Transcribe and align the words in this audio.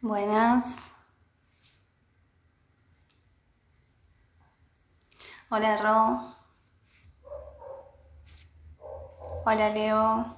Buenas. 0.00 0.92
Hola 5.50 5.76
Ro. 5.78 6.34
Hola 9.44 9.70
Leo. 9.70 10.36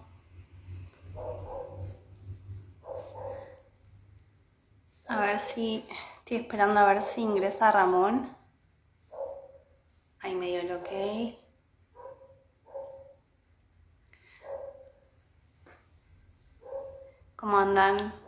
A 5.09 5.17
ver 5.21 5.39
si 5.41 5.85
estoy 6.19 6.39
esperando 6.39 6.81
a 6.81 6.87
ver 6.87 7.03
si 7.03 7.21
ingresa 7.21 7.71
Ramón. 7.71 8.35
Ahí 10.21 10.35
medio 10.35 10.61
el 10.61 10.73
ok. 10.73 10.89
¿Cómo 17.37 17.59
andan? 17.59 18.20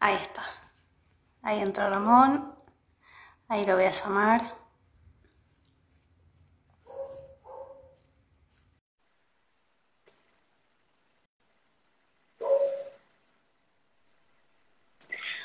Ahí 0.00 0.14
está. 0.14 0.44
Ahí 1.42 1.60
entró 1.60 1.90
Ramón. 1.90 2.54
Ahí 3.48 3.64
lo 3.64 3.74
voy 3.74 3.84
a 3.84 3.90
llamar. 3.90 4.42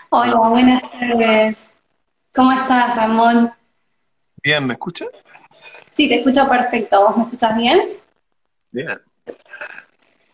Hola, 0.09 0.35
buenas 0.49 0.81
tardes. 0.91 1.71
¿Cómo 2.35 2.51
estás, 2.51 2.95
Ramón? 2.95 3.51
Bien, 4.43 4.67
¿me 4.67 4.73
escuchas? 4.73 5.09
Sí, 5.95 6.07
te 6.07 6.19
escucho 6.19 6.47
perfecto. 6.47 7.01
¿Vos 7.07 7.17
me 7.17 7.23
escuchas 7.23 7.57
bien? 7.57 7.97
Bien. 8.71 9.01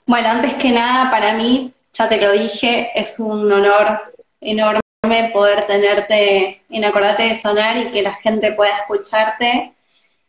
Bueno, 0.06 0.30
antes 0.30 0.56
que 0.56 0.72
nada, 0.72 1.10
para 1.10 1.34
mí, 1.36 1.74
ya 1.94 2.10
te 2.10 2.20
lo 2.20 2.34
dije, 2.34 2.92
es 2.96 3.20
un 3.20 3.50
honor 3.52 4.14
enorme 4.42 4.82
poder 5.34 5.66
tenerte 5.66 6.62
en 6.70 6.86
Acordate 6.86 7.24
de 7.24 7.40
Sonar 7.40 7.78
y 7.78 7.92
que 7.92 8.02
la 8.02 8.14
gente 8.14 8.52
pueda 8.54 8.78
escucharte. 8.78 9.74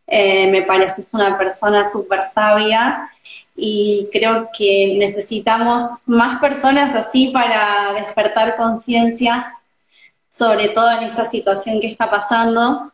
Eh, 0.06 0.48
me 0.48 0.62
pareces 0.62 1.06
una 1.12 1.39
persona 1.39 1.91
súper 1.91 2.22
sabia 2.22 3.11
y 3.56 4.08
creo 4.12 4.48
que 4.56 4.97
necesitamos 4.98 5.91
más 6.06 6.41
personas 6.41 6.94
así 6.94 7.28
para 7.28 7.92
despertar 7.94 8.56
conciencia, 8.56 9.55
sobre 10.28 10.69
todo 10.70 10.91
en 10.92 11.05
esta 11.05 11.27
situación 11.27 11.80
que 11.80 11.89
está 11.89 12.11
pasando. 12.11 12.92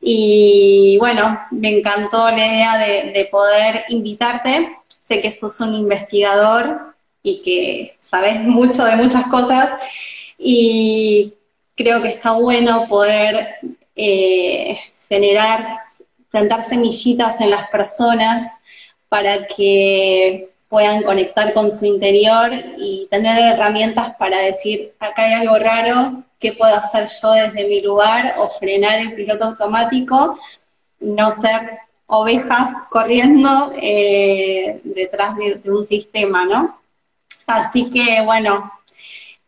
Y 0.00 0.96
bueno, 1.00 1.40
me 1.50 1.78
encantó 1.78 2.30
la 2.30 2.46
idea 2.46 2.78
de, 2.78 3.12
de 3.12 3.24
poder 3.30 3.84
invitarte. 3.88 4.76
Sé 5.04 5.20
que 5.20 5.32
sos 5.32 5.58
un 5.60 5.74
investigador 5.74 6.94
y 7.22 7.42
que 7.42 7.96
sabes 7.98 8.40
mucho 8.40 8.84
de 8.84 8.94
muchas 8.94 9.26
cosas 9.26 9.70
y 10.38 11.34
creo 11.74 12.00
que 12.00 12.08
está 12.08 12.32
bueno 12.32 12.86
poder 12.88 13.56
eh, 13.96 14.78
generar, 15.08 15.80
plantar 16.30 16.64
semillitas 16.64 17.40
en 17.40 17.50
las 17.50 17.68
personas 17.68 18.60
para 19.08 19.46
que 19.48 20.50
puedan 20.68 21.02
conectar 21.02 21.52
con 21.54 21.72
su 21.72 21.86
interior 21.86 22.50
y 22.76 23.08
tener 23.10 23.54
herramientas 23.54 24.14
para 24.16 24.38
decir, 24.38 24.92
acá 25.00 25.24
hay 25.24 25.32
algo 25.34 25.58
raro, 25.58 26.22
¿qué 26.38 26.52
puedo 26.52 26.74
hacer 26.76 27.08
yo 27.20 27.32
desde 27.32 27.66
mi 27.66 27.80
lugar? 27.80 28.34
O 28.38 28.50
frenar 28.50 28.98
el 28.98 29.14
piloto 29.14 29.46
automático, 29.46 30.38
no 31.00 31.32
ser 31.32 31.78
ovejas 32.06 32.88
corriendo 32.90 33.72
eh, 33.80 34.80
detrás 34.84 35.36
de, 35.36 35.56
de 35.56 35.70
un 35.70 35.84
sistema, 35.84 36.44
¿no? 36.44 36.80
Así 37.46 37.90
que, 37.90 38.20
bueno, 38.22 38.70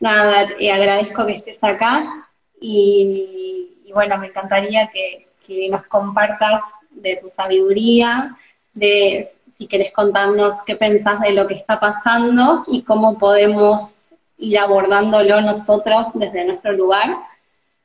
nada, 0.01 0.49
eh, 0.59 0.73
agradezco 0.73 1.27
que 1.27 1.35
estés 1.35 1.63
acá 1.63 2.29
y, 2.61 3.79
y 3.85 3.93
bueno, 3.93 4.19
me 4.19 4.29
encantaría 4.29 4.91
que, 4.93 5.29
que, 5.47 5.69
nos 5.69 5.85
compartas 5.85 6.61
de 6.91 7.17
tu 7.17 7.29
sabiduría, 7.29 8.37
de 8.73 9.27
si 9.57 9.67
querés 9.67 9.93
contarnos 9.93 10.63
qué 10.67 10.75
pensás 10.75 11.21
de 11.21 11.33
lo 11.33 11.47
que 11.47 11.55
está 11.55 11.79
pasando 11.79 12.65
y 12.67 12.83
cómo 12.83 13.19
podemos 13.19 13.95
ir 14.39 14.59
abordándolo 14.59 15.41
nosotros 15.43 16.09
desde 16.15 16.45
nuestro 16.45 16.73
lugar 16.73 17.17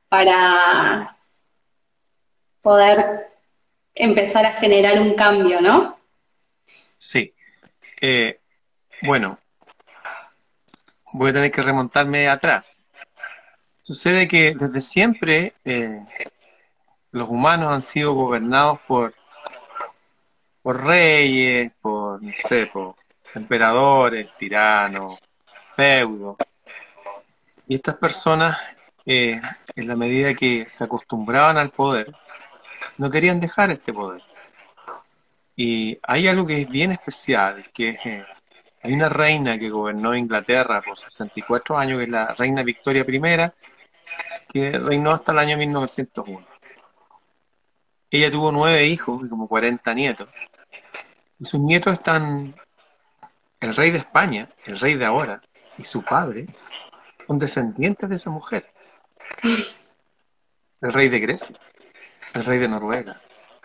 para 0.08 1.18
poder 2.62 3.30
empezar 3.94 4.46
a 4.46 4.54
generar 4.54 5.02
un 5.02 5.16
cambio, 5.16 5.62
¿no? 5.62 5.98
Sí. 6.98 7.34
Eh, 8.02 8.40
bueno, 9.02 9.38
voy 11.18 11.30
a 11.30 11.34
tener 11.34 11.52
que 11.52 11.62
remontarme 11.62 12.28
atrás. 12.28 12.92
Sucede 13.81 14.28
que 14.28 14.56
desde 14.56 14.81
siempre 14.81 15.53
eh, 15.64 16.00
los 17.12 17.30
humanos 17.30 17.72
han 17.72 17.81
sido 17.81 18.14
gobernados 18.14 18.80
por, 18.88 19.14
por 20.62 20.84
reyes, 20.84 21.72
por, 21.81 22.22
no 22.22 22.34
sé, 22.48 22.68
por 22.68 22.96
emperadores, 23.34 24.36
tiranos, 24.38 25.18
feudos. 25.75 26.38
Y 27.68 27.75
estas 27.75 27.96
personas, 27.96 28.58
eh, 29.06 29.42
en 29.75 29.88
la 29.88 29.96
medida 29.96 30.34
que 30.34 30.66
se 30.68 30.84
acostumbraban 30.84 31.58
al 31.58 31.72
poder, 31.72 32.14
no 32.98 33.09
querían 33.09 33.40
dejar 33.40 33.72
este 33.72 33.94
poder. 33.94 34.22
Y 35.56 35.98
hay 36.04 36.28
algo 36.28 36.46
que 36.46 36.62
es 36.62 36.70
bien 36.70 36.92
especial, 36.92 37.70
que 37.72 37.90
es 37.90 38.06
eh, 38.06 38.25
hay 38.85 38.94
una 38.94 39.09
reina 39.09 39.57
que 39.57 39.68
gobernó 39.68 40.16
Inglaterra 40.16 40.79
por 40.79 40.96
64 40.96 41.75
años, 41.75 41.97
que 41.97 42.03
es 42.03 42.09
la 42.09 42.28
reina 42.35 42.62
Victoria 42.62 43.03
I, 43.07 43.51
que 44.47 44.78
reinó 44.78 45.12
hasta 45.12 45.31
el 45.31 45.40
año 45.40 45.57
1901. 45.57 46.46
Ella 48.12 48.29
tuvo 48.29 48.51
nueve 48.51 48.85
hijos 48.85 49.24
y 49.25 49.29
como 49.29 49.47
40 49.47 49.91
nietos. 49.95 50.29
Y 51.40 51.45
sus 51.45 51.59
nietos 51.62 51.94
están, 51.94 52.53
el 53.59 53.75
rey 53.75 53.90
de 53.90 53.97
España, 53.97 54.50
el 54.66 54.79
rey 54.79 54.94
de 54.94 55.06
ahora, 55.06 55.41
y 55.79 55.84
su 55.84 56.03
padre, 56.03 56.45
son 57.25 57.40
descendientes 57.40 58.07
de 58.07 58.18
esa 58.18 58.29
mujer. 58.29 58.72
El 60.79 60.94
rey 60.94 61.09
de 61.09 61.19
Grecia, 61.19 61.57
el 62.35 62.45
rey 62.45 62.59
de 62.59 62.68
Noruega, 62.68 63.19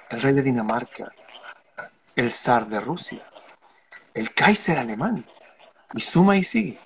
el 0.09 0.23
rey 0.23 0.33
de 0.33 0.43
Dinamarca, 0.43 1.13
el 2.17 2.33
zar 2.33 2.65
de 2.67 2.81
Rusia 2.81 3.30
el 4.15 4.33
Kaiser 4.33 4.79
alemán. 4.79 5.25
Y 5.95 6.01
suma 6.01 6.37
y 6.37 6.45
sigue. 6.45 6.79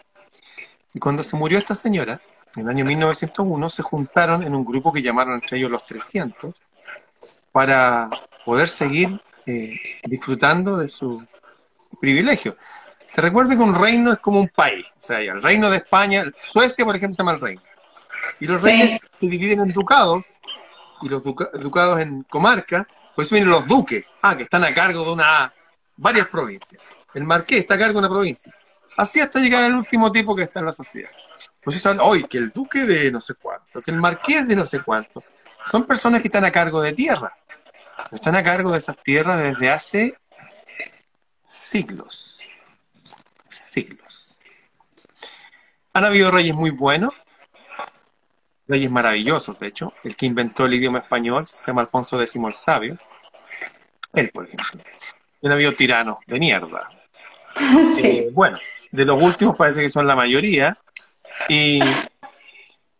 Y 0.94 0.98
cuando 0.98 1.22
se 1.22 1.36
murió 1.36 1.58
esta 1.58 1.74
señora, 1.74 2.20
en 2.56 2.62
el 2.62 2.68
año 2.68 2.84
1901, 2.84 3.70
se 3.70 3.82
juntaron 3.82 4.42
en 4.42 4.54
un 4.54 4.64
grupo 4.64 4.92
que 4.92 5.02
llamaron 5.02 5.34
entre 5.34 5.58
ellos 5.58 5.70
los 5.70 5.84
300 5.84 6.54
para 7.52 8.08
poder 8.44 8.68
seguir 8.68 9.20
eh, 9.46 9.78
disfrutando 10.04 10.76
de 10.76 10.88
su 10.88 11.24
privilegio. 12.00 12.56
Te 13.14 13.20
recuerdo 13.20 13.50
que 13.50 13.62
un 13.62 13.74
reino 13.74 14.12
es 14.12 14.18
como 14.18 14.40
un 14.40 14.48
país. 14.48 14.86
O 14.98 15.02
sea, 15.02 15.20
el 15.20 15.42
reino 15.42 15.70
de 15.70 15.78
España, 15.78 16.24
Suecia, 16.40 16.84
por 16.84 16.96
ejemplo, 16.96 17.14
se 17.14 17.22
llama 17.22 17.32
el 17.32 17.40
reino. 17.40 17.62
Y 18.40 18.46
los 18.46 18.62
reyes 18.62 19.00
se 19.00 19.26
dividen 19.26 19.60
en 19.60 19.68
ducados 19.68 20.40
y 21.02 21.08
los 21.08 21.22
duca 21.22 21.50
ducados 21.54 22.00
en 22.00 22.22
comarca. 22.24 22.86
Por 23.14 23.24
eso 23.24 23.34
vienen 23.34 23.50
los 23.50 23.66
duques, 23.66 24.04
ah, 24.22 24.36
que 24.36 24.42
están 24.42 24.64
a 24.64 24.74
cargo 24.74 25.04
de 25.04 25.12
una 25.12 25.52
varias 25.96 26.26
provincias. 26.26 26.82
El 27.14 27.24
marqués 27.24 27.60
está 27.60 27.74
a 27.74 27.78
cargo 27.78 28.00
de 28.00 28.06
una 28.06 28.14
provincia. 28.14 28.52
Así 28.96 29.20
hasta 29.20 29.40
llegar 29.40 29.64
al 29.64 29.76
último 29.76 30.12
tipo 30.12 30.36
que 30.36 30.42
está 30.42 30.60
en 30.60 30.66
la 30.66 30.72
sociedad. 30.72 31.10
Pues 31.62 31.76
eso 31.76 31.94
hoy 32.00 32.24
que 32.24 32.38
el 32.38 32.50
duque 32.50 32.84
de 32.84 33.10
no 33.10 33.20
sé 33.20 33.34
cuánto, 33.34 33.80
que 33.80 33.90
el 33.90 33.96
marqués 33.96 34.46
de 34.46 34.54
no 34.54 34.66
sé 34.66 34.80
cuánto, 34.80 35.24
son 35.66 35.84
personas 35.84 36.20
que 36.20 36.28
están 36.28 36.44
a 36.44 36.52
cargo 36.52 36.80
de 36.80 36.92
tierra. 36.92 37.36
Están 38.12 38.36
a 38.36 38.42
cargo 38.42 38.72
de 38.72 38.78
esas 38.78 38.96
tierras 39.02 39.42
desde 39.42 39.70
hace 39.70 40.18
siglos. 41.38 42.40
Siglos. 43.48 44.38
Han 45.92 46.04
habido 46.04 46.30
reyes 46.30 46.54
muy 46.54 46.70
buenos, 46.70 47.14
reyes 48.66 48.90
maravillosos, 48.90 49.58
de 49.58 49.68
hecho. 49.68 49.92
El 50.02 50.16
que 50.16 50.26
inventó 50.26 50.66
el 50.66 50.74
idioma 50.74 50.98
español 50.98 51.46
se 51.46 51.66
llama 51.66 51.82
Alfonso 51.82 52.20
X 52.20 52.36
el 52.36 52.54
Sabio. 52.54 52.98
Él, 54.12 54.30
por 54.30 54.46
ejemplo. 54.46 54.82
Han 55.42 55.52
habido 55.52 55.74
tiranos 55.74 56.18
de 56.26 56.38
mierda, 56.38 56.88
Eh, 58.02 58.28
bueno, 58.32 58.58
de 58.90 59.04
los 59.04 59.22
últimos 59.22 59.56
parece 59.56 59.80
que 59.80 59.90
son 59.90 60.06
la 60.06 60.16
mayoría. 60.16 60.76
Y 61.48 61.80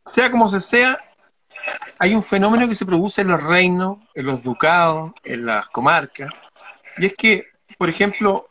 sea 0.04 0.30
como 0.30 0.48
se 0.48 0.60
sea, 0.60 0.98
hay 1.98 2.14
un 2.14 2.22
fenómeno 2.22 2.68
que 2.68 2.74
se 2.74 2.86
produce 2.86 3.22
en 3.22 3.28
los 3.28 3.42
reinos, 3.42 3.98
en 4.14 4.26
los 4.26 4.42
ducados, 4.42 5.12
en 5.24 5.46
las 5.46 5.68
comarcas. 5.68 6.30
Y 6.98 7.06
es 7.06 7.14
que, 7.14 7.48
por 7.78 7.88
ejemplo, 7.88 8.50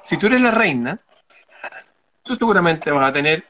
si 0.00 0.16
tú 0.16 0.26
eres 0.26 0.40
la 0.40 0.50
reina, 0.50 1.00
tú 2.22 2.34
seguramente 2.34 2.90
vas 2.90 3.10
a 3.10 3.12
tener 3.12 3.44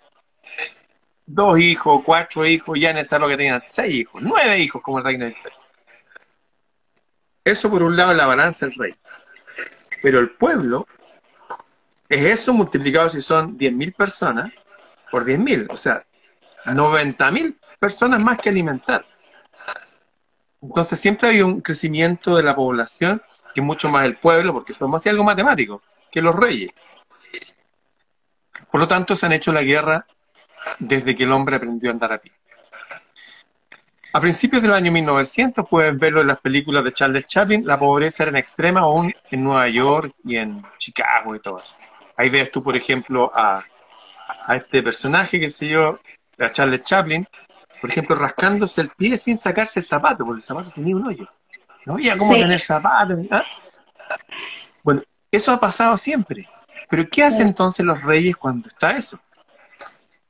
dos 1.27 1.59
hijos, 1.59 2.03
cuatro 2.05 2.45
hijos, 2.47 2.79
ya 2.79 2.91
en 2.91 2.99
esa 2.99 3.17
época 3.17 3.37
tenían 3.37 3.61
seis 3.61 3.95
hijos, 3.95 4.23
nueve 4.23 4.59
hijos 4.59 4.83
como 4.83 4.99
el 4.99 5.05
reino 5.05 5.25
de 5.25 5.31
Victoria. 5.31 5.59
Eso 7.45 7.71
por 7.71 7.83
un 7.83 7.97
lado 7.97 8.15
la 8.15 8.27
balanza 8.27 8.67
del 8.67 8.75
rey. 8.75 8.95
Pero 10.03 10.19
el 10.19 10.31
pueblo 10.31 10.87
es 12.09 12.25
eso 12.25 12.53
multiplicado 12.53 13.09
si 13.09 13.21
son 13.21 13.57
10.000 13.59 13.95
personas 13.95 14.53
por 15.11 15.25
10.000, 15.25 15.69
o 15.71 15.77
sea, 15.77 16.05
90.000 16.67 17.57
personas 17.79 18.23
más 18.23 18.39
que 18.39 18.49
alimentar. 18.49 19.05
Entonces 20.61 20.99
siempre 20.99 21.29
hay 21.29 21.43
un 21.43 21.61
crecimiento 21.61 22.37
de 22.37 22.43
la 22.43 22.57
población 22.57 23.23
que 23.55 23.61
mucho 23.61 23.89
más 23.89 24.05
el 24.07 24.17
pueblo, 24.17 24.53
porque 24.53 24.75
somos 24.75 25.01
así 25.01 25.09
algo 25.09 25.25
matemático, 25.25 25.83
que 26.11 26.23
los 26.23 26.35
reyes. 26.35 26.73
Por 28.71 28.81
lo 28.81 28.89
tanto, 28.89 29.15
se 29.15 29.27
han 29.27 29.33
hecho 29.33 29.53
la 29.53 29.63
guerra 29.63 30.07
desde 30.79 31.15
que 31.15 31.25
el 31.25 31.33
hombre 31.33 31.57
aprendió 31.57 31.91
a 31.91 31.93
andar 31.93 32.13
a 32.13 32.19
pie. 32.19 32.33
A 34.13 34.21
principios 34.21 34.63
del 34.63 34.73
año 34.73 34.93
1900, 34.93 35.69
puedes 35.69 35.99
verlo 35.99 36.21
en 36.21 36.29
las 36.29 36.41
películas 36.41 36.85
de 36.85 36.93
Charles 36.93 37.27
Chaplin, 37.27 37.67
la 37.67 37.79
pobreza 37.79 38.23
era 38.23 38.31
en 38.31 38.37
extrema 38.37 38.81
aún 38.81 39.13
en 39.31 39.45
Nueva 39.45 39.69
York 39.69 40.15
y 40.25 40.37
en 40.37 40.65
Chicago 40.79 41.35
y 41.35 41.41
todo 41.41 41.61
eso. 41.61 41.77
Ahí 42.17 42.31
ves 42.31 42.51
tú, 42.51 42.63
por 42.63 42.77
ejemplo, 42.77 43.31
a, 43.35 43.63
este 44.55 44.83
personaje, 44.83 45.41
que 45.41 45.51
sé 45.51 45.69
yo, 45.69 45.99
a 46.39 46.51
Charles 46.51 46.83
Chaplin, 46.83 47.27
por 47.81 47.91
ejemplo, 47.91 48.17
rascándose 48.17 48.81
el 48.81 48.91
pie 48.91 49.19
sin 49.19 49.37
sacarse 49.37 49.81
el 49.81 49.87
zapato, 49.87 50.25
porque 50.25 50.39
el 50.39 50.43
zapato 50.43 50.71
tenía 50.71 50.97
un 50.97 51.07
hoyo. 51.07 51.27
No 51.87 51.95
había 51.95 52.17
cómo 52.17 52.35
tener 52.35 52.61
zapatos. 52.61 53.19
¿ah? 53.31 53.45
Bueno, 54.83 55.03
eso 55.31 55.53
ha 55.53 55.61
pasado 55.61 55.97
siempre. 55.97 56.49
Pero 56.89 57.09
¿qué 57.11 57.25
hacen 57.25 57.49
entonces 57.49 57.85
los 57.85 58.03
reyes 58.03 58.37
cuando 58.37 58.69
está 58.69 58.93
eso? 58.93 59.19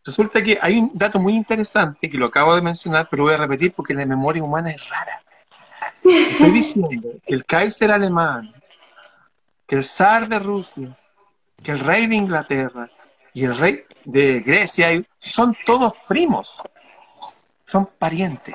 Resulta 0.04 0.42
que 0.42 0.58
hay 0.60 0.78
un 0.78 0.90
dato 0.92 1.19
muy 1.19 1.34
interesante 1.34 2.10
que 2.10 2.19
lo 2.19 2.26
acabo 2.26 2.54
de 2.54 2.60
mencionar, 2.60 3.08
pero 3.10 3.25
voy 3.25 3.34
a 3.34 3.38
repetir 3.38 3.72
porque 3.72 3.94
la 3.94 4.04
memoria 4.04 4.42
humana 4.42 4.70
es 4.70 4.88
rara. 4.88 5.22
Estoy 6.02 6.50
diciendo 6.50 6.88
que 7.26 7.34
el 7.34 7.44
Kaiser 7.44 7.90
alemán, 7.90 8.52
que 9.66 9.76
el 9.76 9.84
zar 9.84 10.28
de 10.28 10.38
Rusia, 10.38 10.96
que 11.64 11.72
el 11.72 11.81
rey 11.81 12.06
de 12.06 12.14
Inglaterra 12.14 12.90
y 13.32 13.44
el 13.44 13.56
rey 13.56 13.84
de 14.05 14.40
Grecia 14.40 15.02
son 15.19 15.56
todos 15.64 15.94
primos, 16.06 16.56
son 17.64 17.87
parientes. 17.99 18.55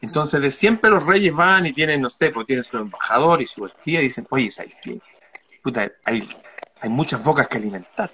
Entonces, 0.00 0.40
de 0.40 0.50
siempre 0.50 0.90
los 0.90 1.06
reyes 1.06 1.34
van 1.34 1.66
y 1.66 1.72
tienen, 1.72 2.02
no 2.02 2.10
sé, 2.10 2.30
pues 2.30 2.46
tienen 2.46 2.62
su 2.62 2.76
embajador 2.76 3.42
y 3.42 3.46
su 3.46 3.66
espía 3.66 4.00
y 4.00 4.04
dicen, 4.04 4.26
oye, 4.30 4.48
Puta, 5.62 5.90
hay, 6.04 6.28
hay 6.80 6.90
muchas 6.90 7.22
bocas 7.24 7.48
que 7.48 7.58
alimentar. 7.58 8.10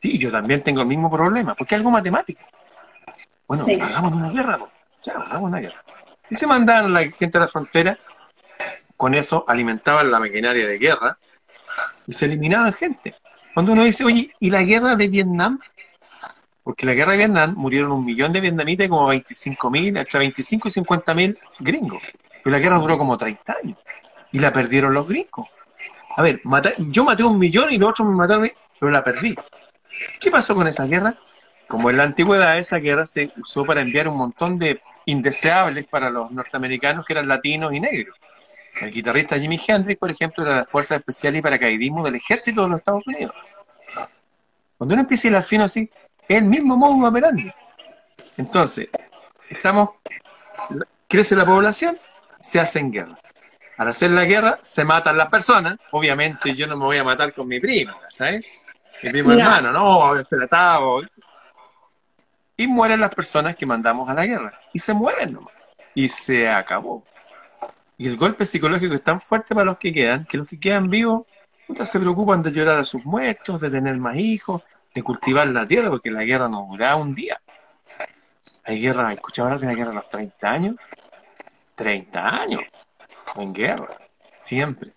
Sí, 0.00 0.16
yo 0.16 0.30
también 0.30 0.62
tengo 0.62 0.80
el 0.80 0.86
mismo 0.86 1.10
problema, 1.10 1.54
porque 1.54 1.74
es 1.74 1.78
algo 1.78 1.90
matemático. 1.90 2.40
Bueno, 3.46 3.64
hagamos 3.82 4.12
una 4.12 4.30
guerra, 4.30 4.58
ya, 5.02 5.12
hagamos 5.12 5.48
una 5.50 5.60
guerra. 5.60 5.84
Y 6.30 6.34
se 6.34 6.46
mandaron 6.46 6.94
la 6.94 7.04
gente 7.10 7.36
a 7.36 7.42
la 7.42 7.48
frontera, 7.48 7.98
con 8.96 9.14
eso 9.14 9.44
alimentaban 9.46 10.10
la 10.10 10.18
maquinaria 10.18 10.66
de 10.66 10.78
guerra 10.78 11.18
y 12.06 12.12
se 12.12 12.26
eliminaban 12.26 12.72
gente. 12.72 13.14
Cuando 13.54 13.72
uno 13.72 13.84
dice, 13.84 14.04
oye, 14.04 14.30
¿y 14.38 14.50
la 14.50 14.62
guerra 14.62 14.96
de 14.96 15.08
Vietnam? 15.08 15.58
Porque 16.62 16.84
la 16.84 16.94
guerra 16.94 17.12
de 17.12 17.18
Vietnam 17.18 17.54
murieron 17.56 17.92
un 17.92 18.04
millón 18.04 18.32
de 18.32 18.40
vietnamitas 18.40 18.86
y 18.86 18.88
como 18.88 19.06
25 19.06 19.70
mil, 19.70 19.96
entre 19.96 20.18
25 20.18 20.68
y 20.68 20.70
50 20.70 21.14
mil 21.14 21.38
gringos. 21.60 22.02
Pero 22.42 22.56
la 22.56 22.58
guerra 22.58 22.78
duró 22.78 22.98
como 22.98 23.16
30 23.16 23.56
años. 23.62 23.78
Y 24.32 24.40
la 24.40 24.52
perdieron 24.52 24.92
los 24.92 25.06
gringos. 25.08 25.48
A 26.16 26.22
ver, 26.22 26.40
yo 26.78 27.04
maté 27.04 27.24
un 27.24 27.38
millón 27.38 27.72
y 27.72 27.78
los 27.78 27.90
otros 27.90 28.08
me 28.08 28.14
mataron, 28.14 28.50
pero 28.80 28.90
la 28.90 29.04
perdí. 29.04 29.34
¿Qué 30.20 30.30
pasó 30.30 30.54
con 30.54 30.66
esa 30.66 30.86
guerra? 30.86 31.14
Como 31.68 31.90
en 31.90 31.98
la 31.98 32.04
antigüedad 32.04 32.58
esa 32.58 32.78
guerra 32.78 33.06
se 33.06 33.30
usó 33.40 33.64
para 33.64 33.80
enviar 33.80 34.08
un 34.08 34.16
montón 34.16 34.58
de 34.58 34.80
indeseables 35.06 35.86
para 35.86 36.10
los 36.10 36.30
norteamericanos 36.30 37.04
que 37.04 37.12
eran 37.12 37.28
latinos 37.28 37.72
y 37.72 37.80
negros. 37.80 38.16
El 38.80 38.92
guitarrista 38.92 39.38
Jimi 39.38 39.58
Hendrix, 39.66 39.98
por 39.98 40.10
ejemplo, 40.10 40.44
era 40.44 40.52
de 40.52 40.60
la 40.60 40.66
Fuerza 40.66 40.96
Especial 40.96 41.36
y 41.36 41.42
Paracaidismo 41.42 42.04
del 42.04 42.16
Ejército 42.16 42.62
de 42.62 42.68
los 42.68 42.78
Estados 42.78 43.06
Unidos. 43.06 43.34
Cuando 44.76 44.94
uno 44.94 45.02
empieza 45.02 45.28
a 45.28 45.30
ir 45.30 45.36
al 45.36 45.42
fino 45.42 45.64
así, 45.64 45.90
es 46.28 46.38
el 46.38 46.44
mismo 46.44 46.76
modo 46.76 47.08
operandi. 47.08 47.50
Entonces, 48.36 48.88
estamos, 49.48 49.90
crece 51.08 51.34
la 51.34 51.46
población, 51.46 51.96
se 52.38 52.60
hacen 52.60 52.92
guerra. 52.92 53.18
Al 53.78 53.88
hacer 53.88 54.10
la 54.10 54.24
guerra, 54.24 54.58
se 54.60 54.84
matan 54.84 55.16
las 55.16 55.28
personas. 55.28 55.78
Obviamente, 55.90 56.54
yo 56.54 56.66
no 56.66 56.76
me 56.76 56.84
voy 56.84 56.98
a 56.98 57.04
matar 57.04 57.32
con 57.32 57.48
mi 57.48 57.60
primo, 57.60 57.94
¿sabes? 58.14 58.44
Mi 59.02 59.10
primo 59.10 59.32
hermano, 59.32 59.72
no, 59.72 60.24
tratado. 60.24 61.02
Y 62.56 62.66
mueren 62.66 63.00
las 63.00 63.14
personas 63.14 63.54
que 63.54 63.66
mandamos 63.66 64.08
a 64.08 64.14
la 64.14 64.26
guerra. 64.26 64.58
Y 64.72 64.78
se 64.78 64.94
mueren 64.94 65.32
nomás. 65.32 65.54
Y 65.94 66.08
se 66.08 66.48
acabó. 66.48 67.04
Y 67.98 68.06
el 68.08 68.16
golpe 68.16 68.44
psicológico 68.44 68.94
es 68.94 69.02
tan 69.02 69.20
fuerte 69.20 69.54
para 69.54 69.64
los 69.64 69.78
que 69.78 69.92
quedan, 69.92 70.26
que 70.26 70.36
los 70.36 70.46
que 70.46 70.60
quedan 70.60 70.90
vivos 70.90 71.24
se 71.84 71.98
preocupan 71.98 72.42
de 72.42 72.52
llorar 72.52 72.78
a 72.78 72.84
sus 72.84 73.04
muertos, 73.04 73.60
de 73.60 73.70
tener 73.70 73.96
más 73.96 74.16
hijos, 74.16 74.62
de 74.94 75.02
cultivar 75.02 75.48
la 75.48 75.66
tierra, 75.66 75.90
porque 75.90 76.10
la 76.10 76.24
guerra 76.24 76.48
no 76.48 76.66
dura 76.70 76.96
un 76.96 77.12
día. 77.12 77.40
Hay 78.64 78.80
guerra, 78.80 79.12
escuchado 79.12 79.48
hablar 79.48 79.60
de 79.60 79.66
la 79.66 79.74
guerra 79.74 79.90
a 79.90 79.94
los 79.94 80.08
30 80.08 80.50
años? 80.50 80.76
30 81.74 82.42
años 82.42 82.60
en 83.36 83.52
guerra, 83.52 83.98
siempre. 84.36 84.92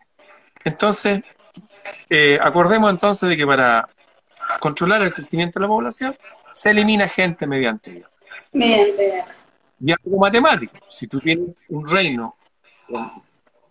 Entonces, 0.63 1.21
eh, 2.09 2.37
acordemos 2.41 2.89
entonces 2.89 3.29
de 3.29 3.37
que 3.37 3.45
para 3.45 3.87
controlar 4.59 5.01
el 5.03 5.13
crecimiento 5.13 5.59
de 5.59 5.63
la 5.63 5.67
población, 5.67 6.17
se 6.53 6.71
elimina 6.71 7.07
gente 7.07 7.45
mediante 7.47 7.91
guerra. 7.91 8.09
Mediante 8.51 9.05
guerra. 9.11 9.35
Y 9.79 9.91
algo 9.91 10.17
matemático. 10.17 10.77
Si 10.87 11.07
tú 11.07 11.19
tienes 11.19 11.55
un 11.69 11.87
reino 11.87 12.35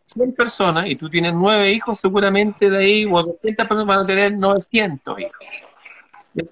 100 0.07 0.33
personas 0.35 0.87
y 0.87 0.97
tú 0.97 1.09
tienes 1.09 1.35
9 1.35 1.71
hijos, 1.73 1.99
seguramente 2.01 2.71
de 2.71 2.79
ahí, 2.79 3.05
o 3.05 3.23
200 3.23 3.67
personas 3.67 3.87
van 3.87 4.01
a 4.01 4.07
tener 4.07 4.33
900 4.33 5.21
hijos. 5.21 5.39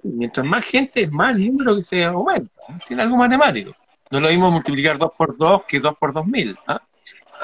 Mientras 0.02 0.46
más 0.46 0.66
gente, 0.66 1.02
es 1.02 1.10
más 1.10 1.36
número 1.36 1.76
que 1.76 1.82
se 1.82 2.04
aumenta, 2.04 2.62
sin 2.80 3.00
algo 3.00 3.16
matemático. 3.16 3.72
No 4.10 4.20
lo 4.20 4.28
mismo 4.28 4.50
multiplicar 4.50 4.98
2 4.98 5.10
por 5.16 5.36
2 5.36 5.62
que 5.64 5.80
2 5.80 5.96
por 5.98 6.12
2000. 6.12 6.58
¿ah? 6.66 6.80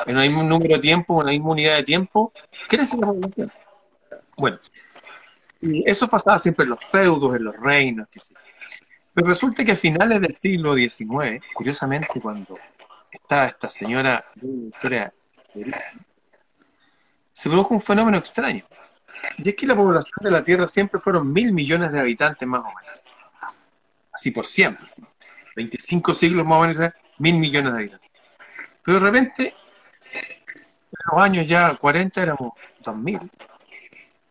en 0.07 0.19
el 0.19 0.29
mismo 0.29 0.43
número 0.43 0.75
de 0.77 0.81
tiempo, 0.81 1.21
en 1.21 1.27
la 1.27 1.33
misma 1.33 1.51
unidad 1.51 1.77
de 1.77 1.83
tiempo, 1.83 2.33
crece 2.69 2.97
la 2.97 3.07
población. 3.07 3.51
Bueno, 4.37 4.59
y 5.61 5.89
eso 5.89 6.09
pasaba 6.09 6.39
siempre 6.39 6.65
en 6.65 6.71
los 6.71 6.85
feudos, 6.85 7.37
en 7.37 7.45
los 7.45 7.57
reinos, 7.57 8.09
que 8.09 8.21
sí. 8.21 8.35
Pero 9.15 9.29
resulta 9.29 9.65
que 9.65 9.73
a 9.73 9.77
finales 9.77 10.21
del 10.21 10.37
siglo 10.37 10.75
XIX, 10.75 11.43
curiosamente, 11.53 12.21
cuando 12.21 12.59
estaba 13.13 13.47
esta 13.47 13.69
señora 13.69 14.25
se 17.33 17.49
produjo 17.49 17.75
un 17.75 17.81
fenómeno 17.81 18.19
extraño. 18.19 18.65
Y 19.39 19.49
es 19.49 19.55
que 19.55 19.67
la 19.67 19.77
población 19.77 20.19
de 20.21 20.31
la 20.31 20.43
Tierra 20.43 20.67
siempre 20.67 21.01
fueron 21.01 21.33
mil 21.33 21.53
millones 21.53 21.93
de 21.93 22.01
habitantes 22.01 22.47
más 22.47 22.61
o 22.61 22.65
menos. 22.65 23.01
Así 24.13 24.31
por 24.31 24.45
siempre. 24.45 24.87
25 25.57 26.15
siglos 26.15 26.47
más 26.47 26.59
o 26.59 26.61
menos, 26.61 26.93
mil 27.19 27.37
millones 27.37 27.73
de 27.73 27.79
habitantes. 27.79 28.11
Pero 28.83 29.01
de 29.01 29.05
repente 29.05 29.55
los 31.11 31.23
años 31.23 31.47
ya 31.47 31.75
40 31.77 32.23
éramos 32.23 32.53
2.000, 32.83 33.21
en 33.21 33.31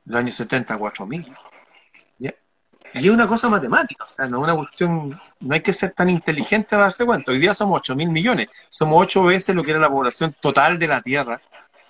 los 0.06 0.20
años 0.20 0.36
70 0.36 0.78
4.000. 0.78 1.38
Y 2.94 3.08
es 3.08 3.14
una 3.14 3.28
cosa 3.28 3.48
matemática, 3.50 4.04
o 4.04 4.10
sea, 4.10 4.28
no 4.28 4.40
es 4.40 4.44
una 4.44 4.56
cuestión, 4.56 5.22
no 5.40 5.54
hay 5.54 5.62
que 5.62 5.72
ser 5.72 5.92
tan 5.92 6.10
inteligente 6.10 6.70
para 6.72 6.84
darse 6.84 7.06
cuenta. 7.06 7.32
Hoy 7.32 7.40
día 7.40 7.54
somos 7.54 7.80
8 7.80 7.96
mil 7.96 8.10
millones, 8.10 8.50
somos 8.70 9.02
ocho 9.02 9.24
veces 9.24 9.56
lo 9.56 9.64
que 9.64 9.72
era 9.72 9.80
la 9.80 9.90
población 9.90 10.36
total 10.42 10.78
de 10.78 10.88
la 10.88 11.02
Tierra 11.02 11.42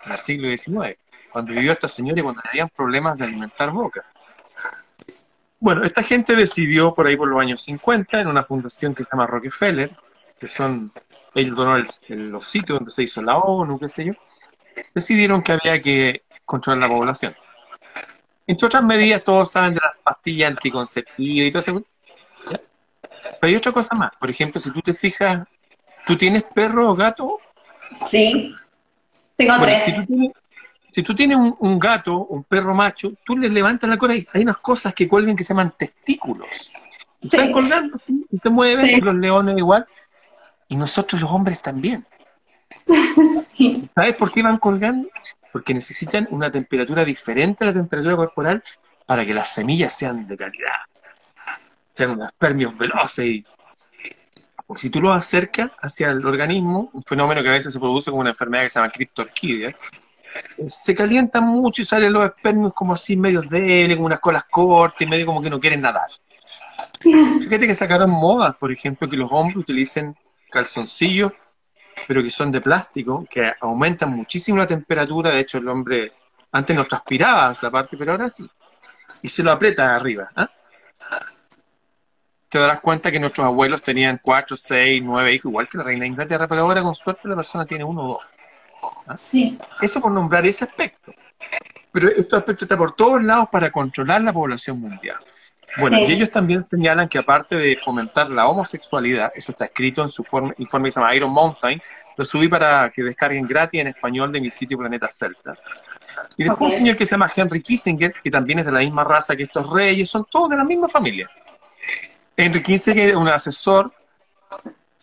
en 0.05 0.11
el 0.11 0.17
siglo 0.17 0.47
XIX, 0.47 0.97
cuando 1.31 1.53
vivió 1.53 1.71
esta 1.71 1.87
señora 1.87 2.19
y 2.19 2.23
cuando 2.23 2.41
habían 2.47 2.69
problemas 2.69 3.17
de 3.17 3.25
alimentar 3.25 3.71
boca. 3.71 4.05
Bueno, 5.59 5.83
esta 5.83 6.03
gente 6.03 6.35
decidió 6.35 6.93
por 6.93 7.07
ahí 7.07 7.15
por 7.15 7.27
los 7.27 7.39
años 7.39 7.61
50, 7.61 8.21
en 8.21 8.27
una 8.27 8.43
fundación 8.43 8.93
que 8.93 9.03
se 9.03 9.09
llama 9.11 9.27
Rockefeller, 9.27 9.91
que 10.39 10.47
son, 10.47 10.91
ellos 11.35 11.55
donaron 11.55 11.87
los 12.09 12.47
sitios 12.47 12.79
donde 12.79 12.91
se 12.91 13.03
hizo 13.03 13.21
la 13.21 13.37
ONU, 13.37 13.79
qué 13.79 13.89
sé 13.89 14.05
yo, 14.05 14.13
decidieron 14.93 15.41
que 15.41 15.51
había 15.51 15.81
que 15.81 16.23
controlar 16.45 16.89
la 16.89 16.95
población. 16.95 17.35
Entre 18.51 18.65
otras 18.65 18.83
medidas, 18.83 19.23
todos 19.23 19.49
saben 19.49 19.75
de 19.75 19.79
las 19.79 19.95
pastillas 20.03 20.51
anticonceptivas 20.51 21.47
y 21.47 21.51
todo 21.51 21.59
eso. 21.59 21.85
Pero 22.49 23.37
hay 23.41 23.55
otra 23.55 23.71
cosa 23.71 23.95
más. 23.95 24.11
Por 24.19 24.29
ejemplo, 24.29 24.59
si 24.59 24.71
tú 24.71 24.81
te 24.81 24.93
fijas, 24.93 25.47
¿tú 26.05 26.17
tienes 26.17 26.43
perro 26.43 26.89
o 26.89 26.93
gato? 26.93 27.37
Sí, 28.05 28.53
tengo 29.37 29.53
tres. 29.61 29.83
Si 30.91 31.01
tú 31.01 31.15
tienes, 31.15 31.37
un, 31.37 31.79
gato, 31.79 32.25
un 32.25 32.43
perro 32.43 32.75
macho, 32.75 33.13
tú 33.23 33.37
le 33.37 33.47
levantas 33.47 33.89
la 33.89 33.95
cola 33.95 34.17
y 34.17 34.27
hay 34.33 34.41
unas 34.41 34.57
cosas 34.57 34.93
que 34.93 35.07
cuelgan 35.07 35.37
que 35.37 35.45
se 35.45 35.53
llaman 35.53 35.73
testículos. 35.77 36.73
Están 37.21 37.53
colgando 37.53 38.01
y 38.29 38.37
te 38.37 38.49
mueven, 38.49 38.85
y 38.85 38.99
los 38.99 39.15
leones 39.15 39.57
igual. 39.57 39.87
Y 40.67 40.75
nosotros 40.75 41.21
los 41.21 41.31
hombres 41.31 41.61
también. 41.61 42.05
¿Sabes 43.95 44.15
por 44.15 44.31
qué 44.31 44.43
van 44.43 44.57
colgando? 44.57 45.09
Porque 45.51 45.73
necesitan 45.73 46.27
una 46.31 46.51
temperatura 46.51 47.03
diferente 47.03 47.63
a 47.63 47.67
la 47.67 47.73
temperatura 47.73 48.15
corporal 48.15 48.63
para 49.05 49.25
que 49.25 49.33
las 49.33 49.53
semillas 49.53 49.97
sean 49.97 50.27
de 50.27 50.37
calidad. 50.37 50.71
Sean 51.91 52.11
unos 52.11 52.27
espermios 52.27 52.77
veloces. 52.77 53.25
Y... 53.25 53.45
si 54.75 54.89
tú 54.89 55.01
los 55.01 55.15
acercas 55.15 55.71
hacia 55.81 56.09
el 56.09 56.25
organismo, 56.25 56.89
un 56.93 57.03
fenómeno 57.03 57.41
que 57.41 57.49
a 57.49 57.53
veces 57.53 57.73
se 57.73 57.79
produce 57.79 58.09
como 58.09 58.21
una 58.21 58.29
enfermedad 58.29 58.63
que 58.63 58.69
se 58.69 58.79
llama 58.79 58.91
criptorquidia, 58.91 59.75
se 60.65 60.95
calientan 60.95 61.45
mucho 61.45 61.81
y 61.81 61.85
salen 61.85 62.13
los 62.13 62.25
espermios 62.25 62.73
como 62.73 62.93
así, 62.93 63.17
medio 63.17 63.41
débiles, 63.41 63.97
con 63.97 64.05
unas 64.05 64.19
colas 64.19 64.45
cortas 64.49 65.01
y 65.01 65.05
medio 65.05 65.25
como 65.25 65.41
que 65.41 65.49
no 65.49 65.59
quieren 65.59 65.81
nadar. 65.81 66.09
Fíjate 67.01 67.67
que 67.67 67.75
sacaron 67.75 68.09
modas, 68.09 68.55
por 68.55 68.71
ejemplo, 68.71 69.09
que 69.09 69.17
los 69.17 69.31
hombres 69.31 69.57
utilicen 69.57 70.15
calzoncillos, 70.49 71.33
pero 72.07 72.23
que 72.23 72.29
son 72.29 72.51
de 72.51 72.61
plástico, 72.61 73.25
que 73.29 73.53
aumentan 73.61 74.09
muchísimo 74.11 74.57
la 74.57 74.67
temperatura. 74.67 75.31
De 75.31 75.39
hecho, 75.39 75.57
el 75.57 75.67
hombre 75.67 76.11
antes 76.51 76.75
no 76.75 76.85
transpiraba 76.85 77.51
esa 77.51 77.71
parte, 77.71 77.97
pero 77.97 78.11
ahora 78.11 78.29
sí. 78.29 78.49
Y 79.21 79.29
se 79.29 79.43
lo 79.43 79.51
aprieta 79.51 79.95
arriba. 79.95 80.29
¿ah? 80.35 80.49
Te 82.49 82.59
darás 82.59 82.81
cuenta 82.81 83.11
que 83.11 83.19
nuestros 83.19 83.45
abuelos 83.45 83.81
tenían 83.81 84.19
cuatro, 84.21 84.57
seis, 84.57 85.01
nueve 85.03 85.33
hijos, 85.33 85.49
igual 85.49 85.69
que 85.69 85.77
la 85.77 85.83
reina 85.85 86.01
de 86.01 86.07
Inglaterra, 86.07 86.47
pero 86.47 86.61
ahora 86.61 86.81
con 86.81 86.95
suerte 86.95 87.27
la 87.27 87.35
persona 87.35 87.65
tiene 87.65 87.83
uno 87.83 88.03
o 88.03 88.07
dos. 88.07 88.21
¿ah? 89.07 89.17
Sí. 89.17 89.57
Eso 89.81 90.01
por 90.01 90.11
nombrar 90.11 90.45
ese 90.45 90.65
aspecto. 90.65 91.13
Pero 91.91 92.09
este 92.09 92.35
aspecto 92.35 92.65
está 92.65 92.77
por 92.77 92.95
todos 92.95 93.21
lados 93.23 93.47
para 93.51 93.71
controlar 93.71 94.21
la 94.21 94.33
población 94.33 94.79
mundial. 94.79 95.17
Bueno, 95.77 95.99
y 95.99 96.11
ellos 96.11 96.31
también 96.31 96.63
señalan 96.63 97.07
que 97.07 97.17
aparte 97.17 97.55
de 97.55 97.77
fomentar 97.77 98.29
la 98.29 98.47
homosexualidad, 98.47 99.31
eso 99.35 99.51
está 99.51 99.65
escrito 99.65 100.03
en 100.03 100.09
su 100.09 100.23
informe 100.57 100.87
que 100.87 100.91
se 100.91 100.99
llama 100.99 101.15
Iron 101.15 101.31
Mountain, 101.31 101.81
lo 102.17 102.25
subí 102.25 102.47
para 102.47 102.89
que 102.89 103.03
descarguen 103.03 103.47
gratis 103.47 103.81
en 103.81 103.87
español 103.87 104.31
de 104.31 104.41
mi 104.41 104.51
sitio 104.51 104.77
Planeta 104.77 105.07
Celta. 105.09 105.55
Y 106.35 106.43
después 106.43 106.73
un 106.73 106.77
señor 106.77 106.97
que 106.97 107.05
se 107.05 107.11
llama 107.11 107.31
Henry 107.33 107.61
Kissinger, 107.61 108.13
que 108.21 108.29
también 108.29 108.59
es 108.59 108.65
de 108.65 108.71
la 108.71 108.79
misma 108.79 109.03
raza 109.03 109.35
que 109.35 109.43
estos 109.43 109.69
reyes, 109.71 110.09
son 110.09 110.25
todos 110.29 110.49
de 110.49 110.57
la 110.57 110.65
misma 110.65 110.89
familia. 110.89 111.29
Henry 112.35 112.61
Kissinger 112.61 113.09
es 113.09 113.15
un 113.15 113.27
asesor 113.29 113.93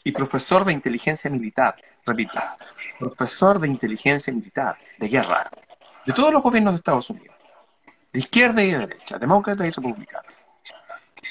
y 0.04 0.12
profesor 0.12 0.64
de 0.64 0.72
inteligencia 0.72 1.30
militar, 1.30 1.74
repito, 2.04 2.40
profesor 2.98 3.58
de 3.58 3.68
inteligencia 3.68 4.32
militar, 4.32 4.76
de 4.98 5.08
guerra, 5.08 5.50
de 6.06 6.12
todos 6.12 6.32
los 6.32 6.42
gobiernos 6.42 6.74
de 6.74 6.76
Estados 6.76 7.10
Unidos, 7.10 7.36
de 8.12 8.20
izquierda 8.20 8.62
y 8.62 8.72
de 8.72 8.78
derecha, 8.78 9.18
demócrata 9.18 9.66
y 9.66 9.70
republicano. 9.70 10.37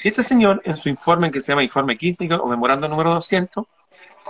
Este 0.04 0.22
señor, 0.22 0.62
en 0.64 0.76
su 0.76 0.88
informe 0.88 1.30
que 1.30 1.40
se 1.40 1.52
llama 1.52 1.62
Informe 1.62 1.96
Kissinger 1.96 2.38
o 2.40 2.46
Memorando 2.46 2.88
número 2.88 3.10
200, 3.14 3.64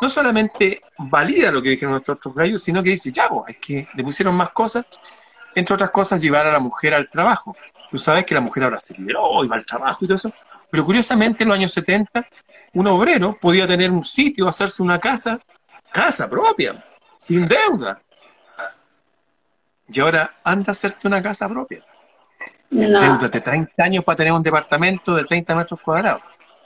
no 0.00 0.10
solamente 0.10 0.80
valida 0.98 1.50
lo 1.50 1.60
que 1.60 1.70
dijeron 1.70 1.92
nuestros 1.92 2.16
otros 2.16 2.34
gallos, 2.34 2.62
sino 2.62 2.82
que 2.82 2.90
dice, 2.90 3.12
ya, 3.12 3.28
es 3.46 3.56
que 3.58 3.88
le 3.94 4.04
pusieron 4.04 4.34
más 4.34 4.50
cosas, 4.50 4.87
entre 5.54 5.75
otras 5.75 5.90
cosas, 5.90 6.20
llevar 6.20 6.46
a 6.46 6.52
la 6.52 6.58
mujer 6.58 6.94
al 6.94 7.10
trabajo. 7.10 7.56
Tú 7.90 7.98
sabes 7.98 8.25
que 8.25 8.34
la 8.34 8.40
mujer 8.40 8.64
ahora 8.64 8.78
se 8.78 8.94
liberó 8.94 9.44
y 9.44 9.48
va 9.48 9.56
al 9.56 9.66
trabajo 9.66 10.04
y 10.04 10.08
todo 10.08 10.14
eso, 10.14 10.32
pero 10.70 10.84
curiosamente 10.84 11.42
en 11.42 11.48
los 11.48 11.58
años 11.58 11.72
70, 11.72 12.26
un 12.75 12.87
obrero 12.87 13.37
podía 13.40 13.66
tener 13.66 13.90
un 13.90 14.02
sitio, 14.02 14.48
hacerse 14.48 14.82
una 14.82 15.00
casa, 15.00 15.38
casa 15.90 16.28
propia, 16.28 16.75
sin 17.16 17.48
deuda. 17.48 18.00
Y 19.90 20.00
ahora 20.00 20.34
anda 20.44 20.70
a 20.70 20.72
hacerte 20.72 21.08
una 21.08 21.22
casa 21.22 21.48
propia. 21.48 21.82
No. 22.70 23.18
de 23.18 23.40
30 23.40 23.82
años 23.82 24.04
para 24.04 24.16
tener 24.16 24.32
un 24.32 24.42
departamento 24.42 25.14
de 25.14 25.25
30 25.25 25.54
metros 25.54 25.80
cuadrados. 25.80 26.22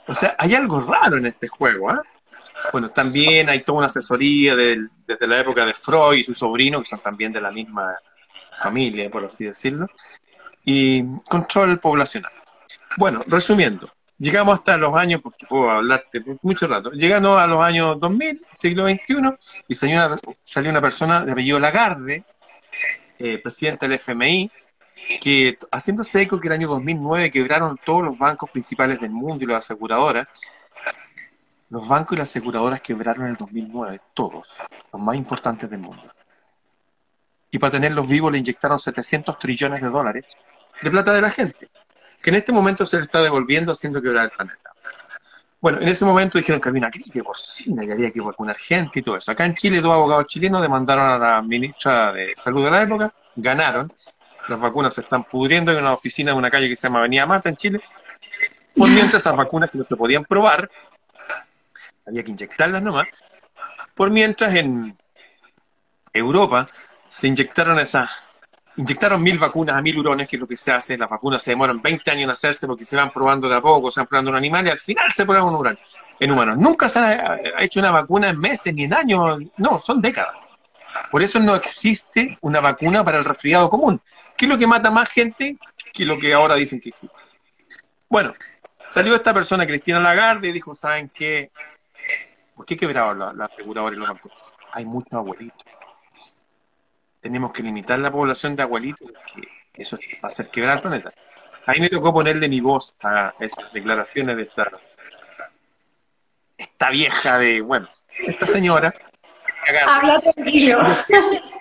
O 0.07 0.13
sea, 0.13 0.35
hay 0.37 0.53
algo 0.53 0.81
raro 0.81 1.17
en 1.17 1.27
este 1.27 1.47
juego, 1.47 1.89
¿ah? 1.89 2.01
Bueno, 2.71 2.89
también 2.89 3.49
hay 3.49 3.61
toda 3.61 3.79
una 3.79 3.87
asesoría 3.87 4.55
desde 4.55 5.27
la 5.27 5.39
época 5.39 5.65
de 5.65 5.73
Freud 5.73 6.19
y 6.19 6.23
su 6.23 6.33
sobrino, 6.33 6.79
que 6.79 6.89
son 6.89 6.99
también 6.99 7.31
de 7.31 7.41
la 7.41 7.51
misma 7.51 7.95
familia, 8.61 9.09
por 9.09 9.25
así 9.25 9.45
decirlo, 9.45 9.87
y 10.63 11.03
control 11.29 11.79
poblacional. 11.79 12.31
Bueno, 12.97 13.23
resumiendo, 13.27 13.89
llegamos 14.17 14.59
hasta 14.59 14.77
los 14.77 14.95
años, 14.95 15.21
porque 15.21 15.45
puedo 15.45 15.69
hablarte 15.69 16.21
mucho 16.41 16.67
rato, 16.67 16.91
llegando 16.91 17.37
a 17.37 17.47
los 17.47 17.61
años 17.61 17.99
2000, 17.99 18.41
siglo 18.53 18.87
XXI, 18.87 19.15
y 19.67 19.75
salió 19.75 20.05
una, 20.05 20.17
salió 20.41 20.71
una 20.71 20.81
persona 20.81 21.25
de 21.25 21.31
apellido 21.31 21.59
Lagarde, 21.59 22.23
eh, 23.19 23.39
presidente 23.39 23.87
del 23.87 23.99
FMI, 23.99 24.49
que 25.21 25.57
haciéndose 25.71 26.21
eco 26.21 26.39
que 26.39 26.47
el 26.47 26.53
año 26.53 26.67
2009 26.67 27.31
quebraron 27.31 27.77
todos 27.83 28.03
los 28.03 28.17
bancos 28.17 28.49
principales 28.49 28.99
del 28.99 29.11
mundo 29.11 29.43
y 29.43 29.47
las 29.47 29.65
aseguradoras, 29.65 30.27
los 31.69 31.87
bancos 31.87 32.15
y 32.15 32.19
las 32.19 32.29
aseguradoras 32.29 32.81
quebraron 32.81 33.25
en 33.25 33.31
el 33.31 33.37
2009, 33.37 33.99
todos, 34.13 34.59
los 34.91 35.01
más 35.01 35.15
importantes 35.15 35.69
del 35.69 35.79
mundo. 35.79 36.03
Y 37.51 37.59
para 37.59 37.71
tenerlos 37.71 38.07
vivos 38.07 38.31
le 38.31 38.39
inyectaron 38.39 38.79
700 38.79 39.37
trillones 39.37 39.81
de 39.81 39.89
dólares 39.89 40.25
de 40.81 40.91
plata 40.91 41.13
de 41.13 41.21
la 41.21 41.29
gente, 41.29 41.69
que 42.21 42.29
en 42.29 42.35
este 42.37 42.51
momento 42.51 42.85
se 42.85 42.97
le 42.97 43.03
está 43.03 43.21
devolviendo 43.21 43.71
haciendo 43.71 44.01
quebrar 44.01 44.25
el 44.25 44.31
planeta. 44.31 44.73
Bueno, 45.63 45.79
en 45.79 45.87
ese 45.87 46.03
momento 46.03 46.37
dijeron 46.37 46.59
que 46.59 46.67
había 46.67 46.81
una 46.81 46.89
gripe 46.89 47.23
porcina 47.23 47.85
y 47.85 47.91
había 47.91 48.11
que 48.11 48.19
vacunar 48.19 48.57
gente 48.57 48.99
y 48.99 49.01
todo 49.01 49.15
eso. 49.15 49.31
Acá 49.31 49.45
en 49.45 49.55
Chile, 49.55 49.79
dos 49.79 49.93
abogados 49.93 50.27
chilenos 50.27 50.61
demandaron 50.61 51.07
a 51.07 51.17
la 51.17 51.41
ministra 51.41 52.11
de 52.11 52.33
Salud 52.35 52.65
de 52.65 52.71
la 52.71 52.81
época, 52.81 53.13
ganaron, 53.37 53.93
las 54.47 54.59
vacunas 54.59 54.93
se 54.93 55.01
están 55.01 55.23
pudriendo 55.23 55.71
en 55.71 55.79
una 55.79 55.93
oficina 55.93 56.31
de 56.31 56.37
una 56.37 56.49
calle 56.49 56.67
que 56.67 56.75
se 56.75 56.87
llama 56.87 56.99
Avenida 56.99 57.25
Mata 57.25 57.49
en 57.49 57.55
Chile. 57.55 57.81
Por 58.75 58.89
mientras 58.89 59.21
esas 59.21 59.35
vacunas 59.35 59.69
que 59.69 59.77
no 59.77 59.83
se 59.83 59.95
podían 59.95 60.25
probar, 60.25 60.69
había 62.05 62.23
que 62.23 62.31
inyectarlas 62.31 62.81
nomás. 62.81 63.07
Por 63.93 64.09
mientras 64.09 64.55
en 64.55 64.97
Europa 66.11 66.67
se 67.07 67.27
inyectaron 67.27 67.79
esas, 67.79 68.09
inyectaron 68.75 69.21
mil 69.21 69.37
vacunas 69.37 69.75
a 69.75 69.81
mil 69.81 69.97
hurones, 69.99 70.27
que 70.27 70.35
es 70.35 70.39
lo 70.39 70.47
que 70.47 70.57
se 70.57 70.71
hace. 70.71 70.97
Las 70.97 71.09
vacunas 71.09 71.43
se 71.43 71.51
demoran 71.51 71.81
20 71.81 72.11
años 72.11 72.23
en 72.23 72.29
hacerse 72.31 72.67
porque 72.67 72.85
se 72.85 72.95
van 72.95 73.11
probando 73.11 73.47
de 73.47 73.55
a 73.55 73.61
poco, 73.61 73.91
se 73.91 73.99
van 73.99 74.07
probando 74.07 74.31
en 74.31 74.37
animales 74.37 74.69
y 74.69 74.71
al 74.71 74.79
final 74.79 75.13
se 75.13 75.25
prueban 75.25 75.47
en 75.47 75.55
hurones, 75.55 75.79
en 76.19 76.31
humanos. 76.31 76.57
Nunca 76.57 76.89
se 76.89 76.99
ha 76.99 77.37
hecho 77.59 77.79
una 77.79 77.91
vacuna 77.91 78.29
en 78.29 78.39
meses 78.39 78.73
ni 78.73 78.83
en 78.83 78.93
años, 78.93 79.39
no, 79.57 79.79
son 79.79 80.01
décadas. 80.01 80.35
Por 81.11 81.21
eso 81.21 81.39
no 81.39 81.55
existe 81.55 82.37
una 82.41 82.59
vacuna 82.59 83.03
para 83.03 83.17
el 83.17 83.25
resfriado 83.25 83.69
común, 83.69 84.01
que 84.43 84.47
es 84.47 84.49
lo 84.49 84.57
que 84.57 84.67
mata 84.67 84.91
más 84.91 85.09
gente 85.09 85.57
que 85.93 86.03
lo 86.03 86.17
que 86.17 86.33
ahora 86.33 86.55
dicen 86.55 86.81
que 86.81 86.89
existe. 86.89 87.15
Bueno, 88.09 88.33
salió 88.87 89.15
esta 89.15 89.33
persona, 89.33 89.65
Cristina 89.65 90.01
Lagarde, 90.01 90.49
y 90.49 90.51
dijo, 90.51 90.75
¿saben 90.75 91.09
qué? 91.09 91.49
¿Por 92.53 92.65
qué 92.65 92.75
quebraron 92.75 93.19
la, 93.19 93.31
la 93.31 93.45
aseguradora 93.45 93.95
y 93.95 93.99
los 93.99 94.07
bancos? 94.09 94.33
Hay 94.73 94.83
muchos 94.83 95.13
abuelitos. 95.13 95.65
Tenemos 97.21 97.53
que 97.53 97.63
limitar 97.63 97.97
la 97.99 98.11
población 98.11 98.57
de 98.57 98.63
abuelitos, 98.63 99.09
que 99.33 99.81
eso 99.81 99.97
va 100.15 100.19
a 100.23 100.27
hacer 100.27 100.49
quebrar 100.49 100.75
el 100.75 100.81
planeta. 100.81 101.13
Ahí 101.65 101.79
me 101.79 101.87
tocó 101.87 102.13
ponerle 102.13 102.49
mi 102.49 102.59
voz 102.59 102.97
a 103.01 103.33
esas 103.39 103.71
declaraciones 103.71 104.35
de 104.35 104.43
esta, 104.43 104.65
esta 106.57 106.89
vieja 106.89 107.37
de, 107.39 107.61
bueno, 107.61 107.87
esta 108.19 108.45
señora 108.45 108.93
Habla 109.87 110.19
tranquilo. 110.19 110.83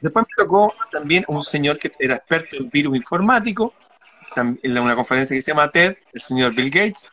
Después 0.00 0.26
me 0.28 0.44
tocó 0.44 0.74
también 0.90 1.24
un 1.28 1.42
señor 1.42 1.78
que 1.78 1.92
era 1.98 2.16
experto 2.16 2.56
en 2.56 2.70
virus 2.70 2.96
informático, 2.96 3.74
en 4.36 4.78
una 4.78 4.96
conferencia 4.96 5.34
que 5.36 5.42
se 5.42 5.50
llama 5.50 5.70
TED, 5.70 5.96
el 6.12 6.20
señor 6.20 6.54
Bill 6.54 6.70
Gates, 6.70 7.10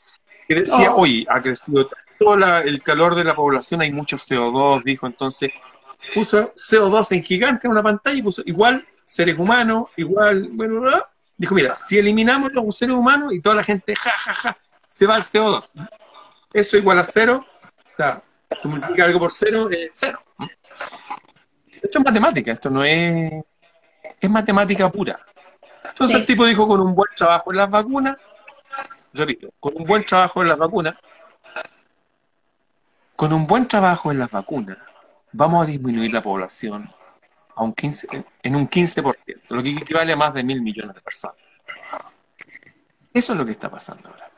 que 0.47 0.55
decía, 0.55 0.91
oh. 0.91 1.01
oye, 1.01 1.25
ha 1.29 1.41
crecido 1.41 1.89
todo 2.17 2.33
el 2.33 2.81
calor 2.81 3.15
de 3.15 3.23
la 3.23 3.35
población, 3.35 3.81
hay 3.81 3.91
mucho 3.91 4.17
CO2, 4.17 4.83
dijo, 4.83 5.07
entonces 5.07 5.51
puso 6.13 6.53
CO2 6.53 7.11
en 7.11 7.23
gigante 7.23 7.67
en 7.67 7.71
una 7.71 7.83
pantalla 7.83 8.17
y 8.17 8.21
puso 8.21 8.41
igual 8.45 8.85
seres 9.05 9.37
humanos, 9.37 9.85
igual, 9.97 10.49
bueno, 10.51 10.83
dijo, 11.37 11.55
mira, 11.55 11.75
si 11.75 11.97
eliminamos 11.97 12.51
los 12.53 12.77
seres 12.77 12.95
humanos 12.95 13.33
y 13.33 13.41
toda 13.41 13.55
la 13.55 13.63
gente, 13.63 13.95
ja, 13.95 14.11
ja, 14.17 14.33
ja, 14.33 14.57
se 14.85 15.05
va 15.05 15.15
al 15.15 15.23
CO2. 15.23 15.71
Eso 16.53 16.77
igual 16.77 16.99
a 16.99 17.03
cero, 17.03 17.45
o 17.97 18.55
tú 18.61 18.69
multiplicas 18.69 19.07
algo 19.07 19.19
por 19.19 19.31
cero, 19.31 19.69
es 19.69 19.89
cero. 19.91 20.19
Esto 21.81 21.99
es 21.99 22.05
matemática, 22.05 22.51
esto 22.51 22.69
no 22.69 22.83
es... 22.83 23.43
Es 24.19 24.29
matemática 24.29 24.91
pura. 24.91 25.19
Entonces 25.83 26.17
el 26.17 26.25
tipo 26.25 26.45
dijo, 26.45 26.67
con 26.67 26.81
un 26.81 26.93
buen 26.93 27.09
trabajo 27.15 27.51
en 27.51 27.57
las 27.57 27.69
vacunas, 27.69 28.17
repito, 29.13 29.49
con 29.59 29.73
un 29.77 29.85
buen 29.85 30.05
trabajo 30.05 30.41
en 30.41 30.49
las 30.49 30.57
vacunas, 30.57 30.95
con 33.15 33.33
un 33.33 33.47
buen 33.47 33.67
trabajo 33.67 34.11
en 34.11 34.19
las 34.19 34.29
vacunas, 34.29 34.77
vamos 35.31 35.63
a 35.63 35.67
disminuir 35.67 36.11
la 36.13 36.21
población 36.21 36.89
a 37.55 37.63
un 37.63 37.73
15, 37.73 38.25
en 38.43 38.55
un 38.55 38.69
15%, 38.69 39.13
lo 39.49 39.63
que 39.63 39.69
equivale 39.71 40.13
a 40.13 40.15
más 40.15 40.33
de 40.33 40.43
mil 40.43 40.61
millones 40.61 40.95
de 40.95 41.01
personas. 41.01 41.37
Eso 43.13 43.33
es 43.33 43.39
lo 43.39 43.45
que 43.45 43.51
está 43.51 43.69
pasando 43.69 44.09
ahora. 44.09 44.29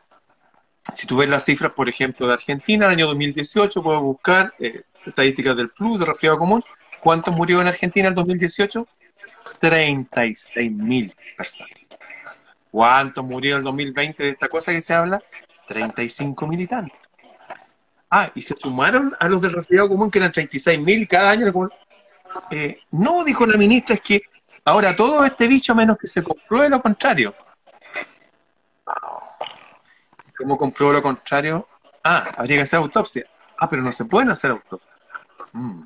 Si 0.95 1.05
tú 1.05 1.17
ves 1.17 1.29
las 1.29 1.45
cifras, 1.45 1.71
por 1.73 1.87
ejemplo, 1.87 2.27
de 2.27 2.33
Argentina, 2.33 2.85
el 2.85 2.93
año 2.93 3.07
2018, 3.07 3.83
puedo 3.83 4.01
buscar 4.01 4.53
eh, 4.59 4.83
estadísticas 5.05 5.55
del 5.55 5.69
flu, 5.69 5.97
de 5.97 6.05
resfriado 6.05 6.39
común. 6.39 6.63
¿Cuántos 7.01 7.35
murieron 7.35 7.63
en 7.63 7.73
Argentina 7.73 8.07
en 8.07 8.15
2018? 8.15 8.87
36 9.59 10.71
mil 10.71 11.13
personas. 11.35 11.71
¿Cuántos 12.69 13.25
murieron 13.25 13.61
en 13.61 13.65
2020 13.65 14.23
de 14.23 14.29
esta 14.29 14.47
cosa 14.47 14.71
que 14.71 14.81
se 14.81 14.93
habla? 14.93 15.21
35 15.67 16.47
mil 16.47 16.61
y 16.61 16.67
tantos. 16.67 16.97
Ah, 18.09 18.29
y 18.35 18.41
se 18.41 18.55
sumaron 18.57 19.15
a 19.19 19.27
los 19.27 19.41
del 19.41 19.53
resfriado 19.53 19.89
común, 19.89 20.11
que 20.11 20.19
eran 20.19 20.31
36 20.31 20.79
mil 20.79 21.07
cada 21.07 21.31
año. 21.31 21.47
Eh, 22.51 22.79
no, 22.91 23.23
dijo 23.23 23.45
la 23.45 23.57
ministra, 23.57 23.95
es 23.95 24.01
que 24.01 24.21
ahora 24.65 24.95
todo 24.95 25.23
este 25.25 25.47
bicho, 25.47 25.73
menos 25.73 25.97
que 25.97 26.07
se 26.07 26.21
compruebe 26.21 26.69
lo 26.69 26.81
contrario. 26.81 27.33
¿Cómo 30.37 30.57
comprobó 30.57 30.93
lo 30.93 31.01
contrario? 31.01 31.67
Ah, 32.03 32.31
habría 32.37 32.57
que 32.57 32.63
hacer 32.63 32.77
autopsia. 32.77 33.25
Ah, 33.57 33.69
pero 33.69 33.81
no 33.81 33.91
se 33.91 34.05
pueden 34.05 34.29
hacer 34.29 34.51
autopsia. 34.51 34.91
Mm. 35.53 35.83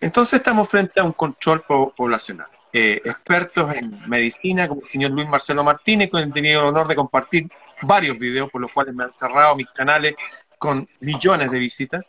Entonces 0.00 0.34
estamos 0.34 0.68
frente 0.68 1.00
a 1.00 1.04
un 1.04 1.12
control 1.12 1.62
poblacional. 1.62 2.48
Eh, 2.72 3.00
expertos 3.04 3.74
en 3.74 4.08
medicina, 4.08 4.68
como 4.68 4.82
el 4.82 4.86
señor 4.86 5.12
Luis 5.12 5.26
Marcelo 5.26 5.64
Martínez, 5.64 6.10
con 6.10 6.20
el 6.20 6.32
tenido 6.32 6.60
el 6.60 6.66
honor 6.68 6.86
de 6.88 6.94
compartir 6.94 7.48
varios 7.82 8.18
videos 8.18 8.50
por 8.50 8.60
los 8.60 8.70
cuales 8.72 8.94
me 8.94 9.04
han 9.04 9.12
cerrado 9.12 9.56
mis 9.56 9.68
canales 9.70 10.14
con 10.58 10.88
millones 11.00 11.50
de 11.50 11.58
visitas. 11.58 12.04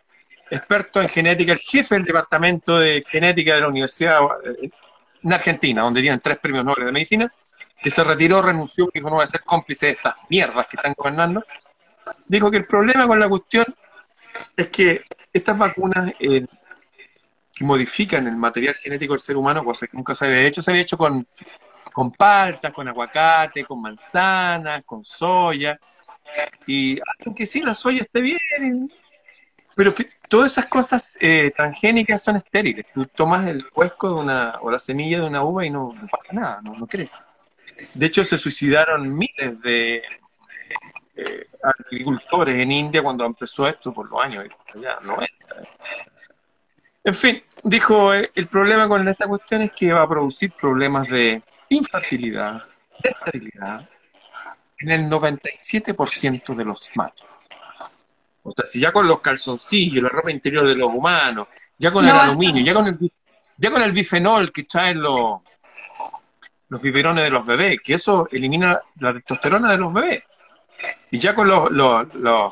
Expertos 0.50 1.04
en 1.04 1.10
genética, 1.10 1.54
el 1.54 1.60
jefe 1.60 1.96
del 1.96 2.06
departamento 2.06 2.80
de 2.80 3.04
genética 3.08 3.56
de 3.56 3.62
la 3.62 3.68
Universidad 3.68 4.20
eh, 4.44 4.70
en 5.24 5.34
Argentina, 5.34 5.82
donde 5.82 6.02
tienen 6.02 6.20
tres 6.20 6.38
premios 6.40 6.66
Nobel 6.66 6.86
de 6.86 6.92
medicina, 6.92 7.34
que 7.82 7.92
se 7.92 8.04
retiró, 8.04 8.42
renunció, 8.42 8.90
dijo 8.94 9.10
no 9.10 9.16
voy 9.16 9.24
a 9.24 9.28
ser 9.28 9.42
cómplice 9.42 9.88
de 9.88 9.92
estas 9.94 10.16
mierdas 10.30 10.68
que 10.68 10.78
están 10.78 10.94
gobernando. 10.98 11.46
Dijo 12.28 12.50
que 12.50 12.58
el 12.58 12.66
problema 12.66 13.08
con 13.08 13.20
la 13.20 13.30
cuestión 13.30 13.66
es 14.56 14.70
que 14.70 15.02
estas 15.34 15.58
vacunas 15.58 16.14
eh, 16.20 16.46
modifican 17.64 18.28
el 18.28 18.38
material 18.38 18.76
genético 18.76 19.14
del 19.14 19.22
ser 19.22 19.38
humano, 19.38 19.64
cosa 19.64 19.88
que 19.88 19.98
nunca 19.98 20.16
se 20.16 20.26
había 20.26 20.42
hecho, 20.42 20.62
se 20.62 20.72
había 20.72 20.84
hecho 20.84 20.98
con, 20.98 21.28
con 21.94 22.12
palta, 22.12 22.72
con 22.72 22.88
aguacate, 22.88 23.64
con 23.66 23.82
manzana, 23.82 24.82
con 24.84 25.04
soya, 25.04 25.80
y 26.66 27.00
aunque 27.26 27.46
sí, 27.46 27.62
la 27.62 27.74
soya 27.74 28.04
esté 28.04 28.22
bien, 28.22 28.92
pero 29.76 29.94
todas 30.28 30.52
esas 30.52 30.66
cosas 30.66 31.18
eh, 31.22 31.52
transgénicas 31.56 32.24
son 32.24 32.38
estériles. 32.38 32.88
Tú 32.94 33.06
tomas 33.06 33.48
el 33.48 33.70
cuesco 33.70 34.10
de 34.10 34.16
una, 34.16 34.56
o 34.62 34.72
la 34.72 34.80
semilla 34.80 35.20
de 35.22 35.28
una 35.28 35.44
uva 35.44 35.66
y 35.66 35.70
no, 35.70 35.94
pasa 36.12 36.34
nada, 36.34 36.62
no, 36.64 36.88
crece. 36.88 37.20
De 37.94 38.06
hecho, 38.08 38.26
se 38.26 38.38
suicidaron 38.38 39.16
miles 39.16 39.62
de 39.62 40.02
eh, 41.16 41.48
agricultores 41.62 42.58
en 42.58 42.72
India 42.72 43.04
cuando 43.04 43.26
empezó 43.26 43.68
esto 43.68 43.94
por 43.94 44.10
los 44.10 44.24
años 44.24 44.46
ya 44.76 45.00
90. 45.00 45.28
En 47.08 47.16
fin, 47.16 47.42
dijo, 47.64 48.14
eh, 48.14 48.32
el 48.36 48.48
problema 48.48 48.86
con 48.90 49.08
esta 49.08 49.28
cuestión 49.28 49.62
es 49.62 49.72
que 49.72 49.94
va 49.94 50.02
a 50.02 50.10
producir 50.10 50.52
problemas 50.52 51.08
de 51.08 51.42
infertilidad, 51.70 52.62
de 53.02 53.10
esterilidad, 53.12 53.90
en 54.80 54.92
el 54.92 55.10
97% 55.10 56.54
de 56.54 56.66
los 56.66 56.92
machos. 56.96 57.30
O 58.44 58.52
sea, 58.52 58.66
si 58.66 58.82
ya 58.82 58.92
con 58.92 59.08
los 59.08 59.22
calzoncillos, 59.22 60.04
la 60.04 60.10
ropa 60.10 60.32
interior 60.32 60.68
de 60.68 60.76
los 60.76 60.90
humanos, 60.90 61.48
ya 61.78 61.92
con 61.92 62.06
el 62.06 62.14
aluminio, 62.14 62.62
ya 62.62 62.74
con 62.74 62.88
el, 62.88 63.12
ya 63.56 63.72
con 63.72 63.82
el 63.82 63.94
bifenol 63.94 64.52
que 64.52 64.64
traen 64.64 65.00
los, 65.00 65.40
los 66.68 66.82
biberones 66.82 67.24
de 67.24 67.30
los 67.30 67.46
bebés, 67.46 67.78
que 67.82 67.94
eso 67.94 68.28
elimina 68.30 68.82
la 69.00 69.14
testosterona 69.14 69.72
de 69.72 69.78
los 69.78 69.94
bebés. 69.94 70.24
Y 71.12 71.20
ya 71.20 71.34
con 71.34 71.48
los, 71.48 71.72
los, 71.72 72.14
los 72.16 72.52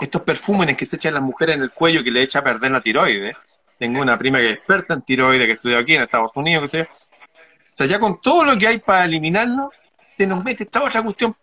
estos 0.00 0.22
perfúmenes 0.22 0.74
que 0.74 0.86
se 0.86 0.96
echan 0.96 1.12
las 1.12 1.22
mujeres 1.22 1.56
en 1.56 1.62
el 1.62 1.70
cuello 1.70 2.02
que 2.02 2.10
le 2.10 2.22
echa 2.22 2.38
a 2.38 2.44
perder 2.44 2.70
la 2.70 2.80
tiroides, 2.80 3.36
tengo 3.78 4.00
una 4.00 4.18
prima 4.18 4.38
que 4.38 4.50
es 4.50 4.56
experta 4.56 4.94
en 4.94 5.02
tiroides, 5.02 5.46
que 5.46 5.52
estudió 5.52 5.78
aquí 5.78 5.94
en 5.94 6.02
Estados 6.02 6.36
Unidos, 6.36 6.62
qué 6.62 6.68
sé 6.68 6.78
yo. 6.78 6.84
O 6.84 7.76
sea, 7.76 7.86
ya 7.86 7.98
con 7.98 8.20
todo 8.20 8.44
lo 8.44 8.56
que 8.56 8.68
hay 8.68 8.78
para 8.78 9.04
eliminarlo, 9.04 9.70
se 9.98 10.26
nos 10.26 10.44
mete 10.44 10.64
esta 10.64 10.82
otra 10.82 11.02
cuestión. 11.02 11.34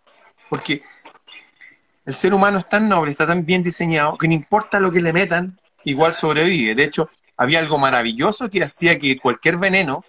Porque 0.48 0.82
el 2.04 2.14
ser 2.14 2.34
humano 2.34 2.58
es 2.58 2.68
tan 2.68 2.88
noble, 2.88 3.10
está 3.10 3.26
tan 3.26 3.44
bien 3.44 3.62
diseñado, 3.62 4.16
que 4.16 4.28
no 4.28 4.34
importa 4.34 4.80
lo 4.80 4.90
que 4.90 5.00
le 5.00 5.12
metan, 5.12 5.58
igual 5.84 6.14
sobrevive. 6.14 6.74
De 6.74 6.84
hecho, 6.84 7.10
había 7.36 7.58
algo 7.58 7.78
maravilloso 7.78 8.48
que 8.50 8.62
hacía 8.62 8.98
que 8.98 9.18
cualquier 9.18 9.58
veneno 9.58 10.04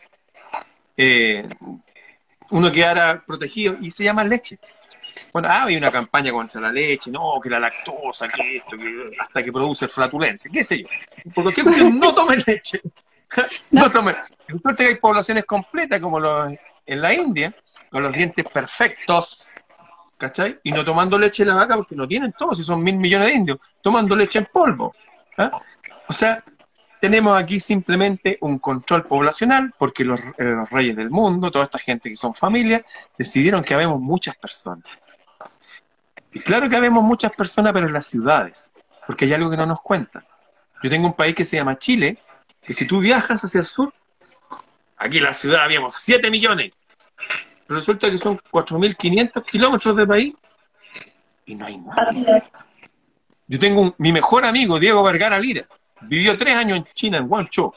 eh, 0.96 1.48
uno 2.52 2.72
quedara 2.72 3.24
protegido 3.26 3.78
y 3.82 3.92
se 3.92 4.04
llama 4.04 4.24
leche. 4.24 4.60
Bueno, 5.32 5.48
ah, 5.50 5.64
hay 5.66 5.78
una 5.78 5.92
campaña 5.92 6.32
contra 6.32 6.62
la 6.62 6.72
leche, 6.72 7.12
no, 7.12 7.40
que 7.42 7.50
la 7.50 7.60
lactosa, 7.60 8.28
que 8.28 8.58
esto, 8.58 8.78
que 8.78 9.12
hasta 9.20 9.44
que 9.44 9.52
produce 9.52 9.88
flatulencia, 9.88 10.50
qué 10.52 10.64
sé 10.64 10.82
yo. 10.82 10.88
Por 11.34 11.46
lo 11.46 11.52
que 11.52 11.64
no 11.64 12.14
tomen 12.14 12.44
leche. 12.46 12.82
no 13.72 13.90
tomen. 13.90 14.16
Resulta 14.48 14.76
que 14.76 14.88
hay 14.88 14.96
poblaciones 14.96 15.46
completas, 15.46 16.00
como 16.00 16.20
los, 16.20 16.54
en 16.86 17.02
la 17.02 17.14
India, 17.14 17.56
con 17.90 18.04
los 18.04 18.14
dientes 18.14 18.46
perfectos, 18.46 19.52
¿cachai? 20.18 20.60
Y 20.64 20.72
no 20.72 20.84
tomando 20.84 21.18
leche 21.18 21.44
de 21.44 21.50
la 21.50 21.56
vaca 21.56 21.76
porque 21.76 21.96
no 21.96 22.08
tienen 22.08 22.34
todos, 22.38 22.58
si 22.58 22.64
son 22.64 22.84
mil 22.84 22.98
millones 22.98 23.28
de 23.30 23.34
indios, 23.34 23.60
tomando 23.82 24.16
leche 24.16 24.40
en 24.40 24.48
polvo. 24.52 24.94
¿ah? 25.38 25.52
O 26.08 26.14
sea, 26.14 26.44
tenemos 27.00 27.38
aquí 27.38 27.60
simplemente 27.60 28.38
un 28.42 28.60
control 28.60 29.06
poblacional 29.06 29.74
porque 29.78 30.06
los, 30.06 30.22
eh, 30.22 30.46
los, 30.46 30.70
reyes 30.70 30.96
del 30.96 31.10
mundo, 31.10 31.52
toda 31.52 31.66
esta 31.66 31.78
gente 31.78 32.10
que 32.10 32.16
son 32.16 32.34
familias, 32.34 32.84
decidieron 33.18 33.62
que 33.62 33.74
habemos 33.74 34.00
muchas 34.00 34.36
personas. 34.38 34.86
Y 36.34 36.40
claro 36.40 36.68
que 36.68 36.76
habemos 36.76 37.04
muchas 37.04 37.32
personas, 37.32 37.74
pero 37.74 37.88
en 37.88 37.94
las 37.94 38.08
ciudades, 38.08 38.72
porque 39.06 39.26
hay 39.26 39.34
algo 39.34 39.50
que 39.50 39.58
no 39.58 39.66
nos 39.66 39.82
cuentan. 39.82 40.26
Yo 40.82 40.90
tengo 40.90 41.08
un 41.08 41.14
país 41.14 41.36
que 41.36 41.46
se 41.46 41.58
llama 41.58 41.78
Chile, 41.78 42.18
que 42.62 42.74
si 42.74 42.86
tú 42.86 43.00
viajas 43.00 43.44
hacia 43.44 43.60
el 43.60 43.66
sur, 43.66 43.94
aquí 44.98 45.20
en 45.20 45.26
la 45.26 45.34
ciudad 45.34 45.64
habíamos 45.64 45.96
7 45.96 46.30
millones, 46.32 46.74
pero 47.68 47.80
resulta 47.80 48.10
que 48.10 48.18
son 48.18 48.40
4.500 48.52 49.46
kilómetros 49.46 49.96
de 49.96 50.08
país 50.08 50.34
y 51.46 51.56
no 51.56 51.66
hay 51.66 51.78
nada. 51.78 52.50
Yo 53.48 53.60
tengo 53.60 53.94
mi 53.98 54.12
mejor 54.12 54.46
amigo, 54.46 54.80
Diego 54.80 55.04
Vergara 55.04 55.38
Lira, 55.38 55.66
vivió 56.02 56.36
tres 56.36 56.56
años 56.56 56.78
en 56.78 56.86
China, 56.86 57.18
en 57.18 57.28
Guangzhou, 57.28 57.74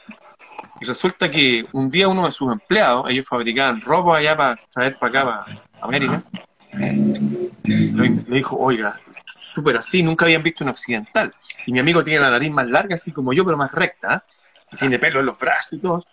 y 0.81 0.85
resulta 0.85 1.29
que 1.29 1.65
un 1.73 1.89
día 1.89 2.07
uno 2.07 2.25
de 2.25 2.31
sus 2.31 2.51
empleados, 2.51 3.05
ellos 3.09 3.27
fabricaban 3.27 3.81
ropa 3.81 4.17
allá 4.17 4.35
para 4.35 4.59
traer 4.71 4.97
para 4.97 5.09
acá, 5.09 5.45
para 5.45 5.61
América, 5.81 6.23
le 6.77 8.23
dijo, 8.35 8.57
oiga, 8.57 8.99
súper 9.25 9.77
así, 9.77 10.03
nunca 10.03 10.25
habían 10.25 10.43
visto 10.43 10.63
un 10.63 10.69
occidental. 10.69 11.33
Y 11.65 11.71
mi 11.71 11.79
amigo 11.79 12.03
tiene 12.03 12.21
la 12.21 12.31
nariz 12.31 12.51
más 12.51 12.69
larga, 12.69 12.95
así 12.95 13.11
como 13.11 13.33
yo, 13.33 13.45
pero 13.45 13.57
más 13.57 13.71
recta, 13.73 14.25
y 14.71 14.77
tiene 14.77 14.99
pelo 14.99 15.19
en 15.19 15.27
los 15.27 15.39
brazos 15.39 15.73
y 15.73 15.79
todo, 15.79 16.05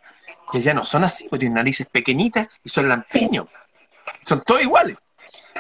que 0.50 0.60
ya 0.60 0.74
no 0.74 0.84
son 0.84 1.04
así, 1.04 1.28
pues 1.28 1.40
tienen 1.40 1.56
narices 1.56 1.86
pequeñitas 1.88 2.48
y 2.62 2.68
son 2.68 2.88
lampiños. 2.88 3.46
Son 4.22 4.42
todos 4.42 4.62
iguales. 4.62 4.96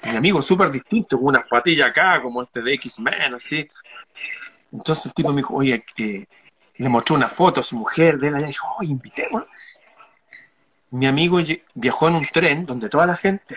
mi 0.04 0.16
amigo 0.16 0.42
súper 0.42 0.70
distinto, 0.70 1.16
con 1.16 1.28
unas 1.28 1.46
patillas 1.48 1.88
acá, 1.88 2.20
como 2.22 2.42
este 2.42 2.62
de 2.62 2.74
X-Men, 2.74 3.34
así. 3.34 3.66
Entonces 4.72 5.06
el 5.06 5.14
tipo 5.14 5.30
me 5.30 5.36
dijo, 5.36 5.54
oye, 5.54 5.84
que 5.94 6.28
le 6.76 6.88
mostró 6.88 7.14
una 7.14 7.28
foto 7.28 7.60
a 7.60 7.64
su 7.64 7.76
mujer 7.76 8.18
de 8.18 8.28
él 8.28 8.40
y 8.40 8.46
dijo, 8.46 8.66
oye, 8.78 8.90
invitémoslo 8.90 9.46
mi 10.94 11.06
amigo 11.06 11.38
viajó 11.74 12.06
en 12.06 12.14
un 12.14 12.24
tren 12.24 12.66
donde 12.66 12.88
toda 12.88 13.04
la 13.04 13.16
gente, 13.16 13.56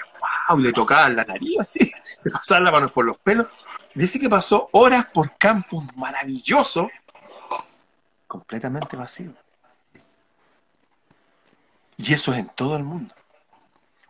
wow, 0.49 0.57
le 0.57 0.73
tocaba 0.73 1.07
la 1.09 1.23
nariz 1.23 1.59
así, 1.59 1.91
le 2.23 2.31
pasaban 2.31 2.63
las 2.63 2.73
manos 2.73 2.91
por 2.91 3.05
los 3.05 3.19
pelos. 3.19 3.45
Dice 3.93 4.19
que 4.19 4.27
pasó 4.27 4.69
horas 4.71 5.05
por 5.13 5.37
campos 5.37 5.85
maravillosos, 5.95 6.87
completamente 8.25 8.97
vacío. 8.97 9.33
Y 11.97 12.11
eso 12.11 12.33
es 12.33 12.39
en 12.39 12.49
todo 12.49 12.75
el 12.75 12.83
mundo. 12.83 13.13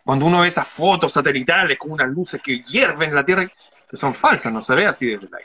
Cuando 0.06 0.26
uno 0.26 0.40
ve 0.40 0.48
esas 0.48 0.70
fotos 0.70 1.12
satelitales 1.12 1.78
con 1.78 1.92
unas 1.92 2.08
luces 2.08 2.42
que 2.42 2.62
hierven 2.62 3.14
la 3.14 3.26
Tierra, 3.26 3.52
que 3.90 3.98
son 3.98 4.14
falsas, 4.14 4.54
no 4.54 4.62
se 4.62 4.74
ve 4.74 4.88
así 4.88 5.08
desde 5.08 5.28
la 5.30 5.40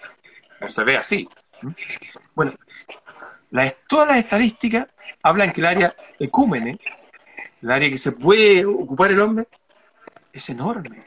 no 0.60 0.68
se 0.68 0.84
ve 0.84 0.96
así. 0.96 1.28
Bueno, 2.36 2.52
todas 3.88 4.06
las 4.06 4.18
estadísticas 4.18 4.86
hablan 5.20 5.52
que 5.52 5.60
el 5.62 5.66
área 5.66 5.96
ecúmene 6.20 6.78
el 7.62 7.70
área 7.70 7.88
que 7.88 7.98
se 7.98 8.12
puede 8.12 8.64
ocupar 8.64 9.12
el 9.12 9.20
hombre, 9.20 9.46
es 10.32 10.48
enorme. 10.50 11.02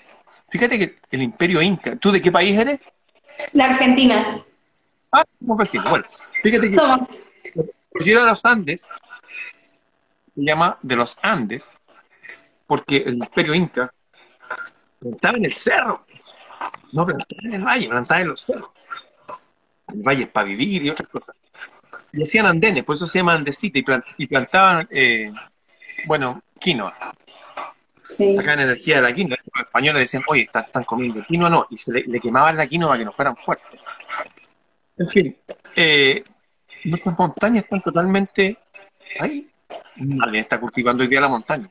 Fíjate 0.49 0.79
que 0.79 0.95
el 1.11 1.21
imperio 1.21 1.61
inca, 1.61 1.95
¿tú 1.97 2.11
de 2.11 2.21
qué 2.21 2.31
país 2.31 2.57
eres? 2.57 2.79
De 3.51 3.63
Argentina. 3.63 4.43
Ah, 5.11 5.23
somos 5.39 5.57
vecinos. 5.57 5.89
Bueno, 5.89 6.05
fíjate 6.43 6.71
que 6.71 6.75
la 6.77 7.07
cordillera 7.91 8.21
de 8.21 8.27
los 8.27 8.45
Andes 8.45 8.87
se 10.33 10.41
llama 10.41 10.77
de 10.81 10.95
los 10.95 11.17
Andes 11.21 11.73
porque 12.67 12.97
el 12.97 13.15
imperio 13.15 13.53
inca 13.53 13.93
plantaba 14.99 15.37
en 15.37 15.45
el 15.45 15.53
cerro, 15.53 16.05
no 16.93 17.05
plantaba 17.05 17.41
en 17.43 17.53
el 17.53 17.63
valle, 17.63 17.89
plantaba 17.89 18.21
en 18.21 18.27
los 18.29 18.41
cerros. 18.41 18.69
El 19.93 20.01
valle 20.01 20.23
es 20.23 20.29
para 20.29 20.47
vivir 20.47 20.83
y 20.83 20.89
otras 20.89 21.09
cosas. 21.09 21.35
Y 22.13 22.23
hacían 22.23 22.45
andenes, 22.45 22.83
por 22.83 22.95
eso 22.95 23.07
se 23.07 23.19
llama 23.19 23.35
andesita, 23.35 23.79
y, 24.17 24.27
plantaban 24.27 24.87
eh, 24.89 25.31
bueno, 26.07 26.41
quinoa. 26.59 26.95
Acá 28.39 28.53
en 28.53 28.59
energía 28.59 28.97
de 28.97 29.01
la 29.01 29.13
quinoa, 29.13 29.37
los 29.53 29.65
españoles 29.65 30.01
decían, 30.01 30.23
oye, 30.27 30.43
están, 30.43 30.83
comiendo 30.83 31.23
quinoa, 31.23 31.49
no, 31.49 31.67
y 31.69 31.77
se 31.77 31.91
le, 31.91 32.19
quemaban 32.19 32.57
la 32.57 32.67
quinoa 32.67 32.89
para 32.89 32.99
que 32.99 33.05
no 33.05 33.11
fueran 33.11 33.35
fuertes. 33.35 33.79
En 34.97 35.07
fin, 35.07 35.37
eh, 35.75 36.23
nuestras 36.85 37.17
montañas 37.17 37.63
están 37.63 37.81
totalmente 37.81 38.57
ahí. 39.19 39.49
Nadie 39.97 40.41
está 40.41 40.59
cultivando 40.59 41.03
hoy 41.03 41.09
día 41.09 41.21
la 41.21 41.29
montaña. 41.29 41.69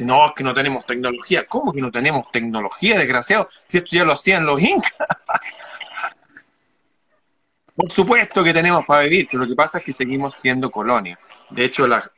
No, 0.00 0.26
es 0.26 0.32
que 0.32 0.42
no 0.42 0.52
tenemos 0.52 0.84
tecnología. 0.84 1.46
¿Cómo 1.46 1.72
que 1.72 1.80
no 1.80 1.90
tenemos 1.90 2.30
tecnología, 2.30 2.98
desgraciado? 2.98 3.48
Si 3.64 3.78
esto 3.78 3.90
ya 3.92 4.04
lo 4.04 4.12
hacían 4.12 4.44
los 4.44 4.60
incas. 4.60 4.94
Por 7.76 7.90
supuesto 7.90 8.42
que 8.42 8.54
tenemos 8.54 8.86
para 8.86 9.02
vivir, 9.02 9.28
pero 9.30 9.42
lo 9.42 9.48
que 9.48 9.54
pasa 9.54 9.78
es 9.78 9.84
que 9.84 9.92
seguimos 9.92 10.34
siendo 10.34 10.70
colonia. 10.70 11.18
De 11.50 11.66
hecho, 11.66 11.86
la, 11.86 12.10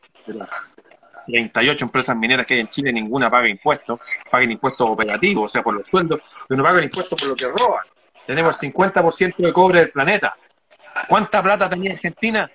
38 1.29 1.85
empresas 1.85 2.17
mineras 2.17 2.47
que 2.47 2.55
hay 2.55 2.61
en 2.61 2.69
Chile, 2.69 2.93
ninguna 2.93 3.31
paga 3.31 3.49
impuestos, 3.49 4.01
pagan 4.31 4.51
impuestos 4.51 4.89
operativos, 4.89 5.45
o 5.45 5.49
sea, 5.49 5.63
por 5.63 5.75
los 5.75 5.87
sueldos, 5.87 6.21
pero 6.49 6.59
no 6.59 6.65
pagan 6.65 6.85
impuestos 6.85 7.21
por 7.21 7.29
lo 7.29 7.37
que 7.37 7.47
roban. 7.47 7.85
Tenemos 8.27 8.63
el 8.63 8.73
50% 8.73 9.37
de 9.37 9.53
cobre 9.53 9.81
del 9.81 9.91
planeta. 9.91 10.37
¿Cuánta 11.09 11.43
plata 11.43 11.69
tenía 11.69 11.93
Argentina? 11.93 12.51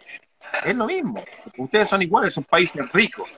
Es 0.66 0.76
lo 0.76 0.86
mismo. 0.86 1.24
Ustedes 1.58 1.88
son 1.88 2.02
iguales, 2.02 2.34
son 2.34 2.44
países 2.44 2.92
ricos 2.92 3.32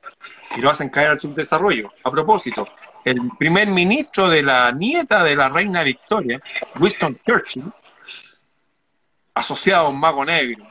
y 0.55 0.61
lo 0.61 0.69
hacen 0.69 0.89
caer 0.89 1.11
al 1.11 1.19
subdesarrollo. 1.19 1.93
A 2.03 2.11
propósito, 2.11 2.67
el 3.03 3.29
primer 3.37 3.67
ministro 3.69 4.29
de 4.29 4.43
la 4.43 4.71
nieta 4.71 5.23
de 5.23 5.35
la 5.35 5.49
reina 5.49 5.83
Victoria, 5.83 6.41
Winston 6.79 7.19
Churchill, 7.25 7.71
asociado 9.33 9.87
a 9.87 9.89
un 9.89 9.99
mago 9.99 10.25
negro, 10.25 10.65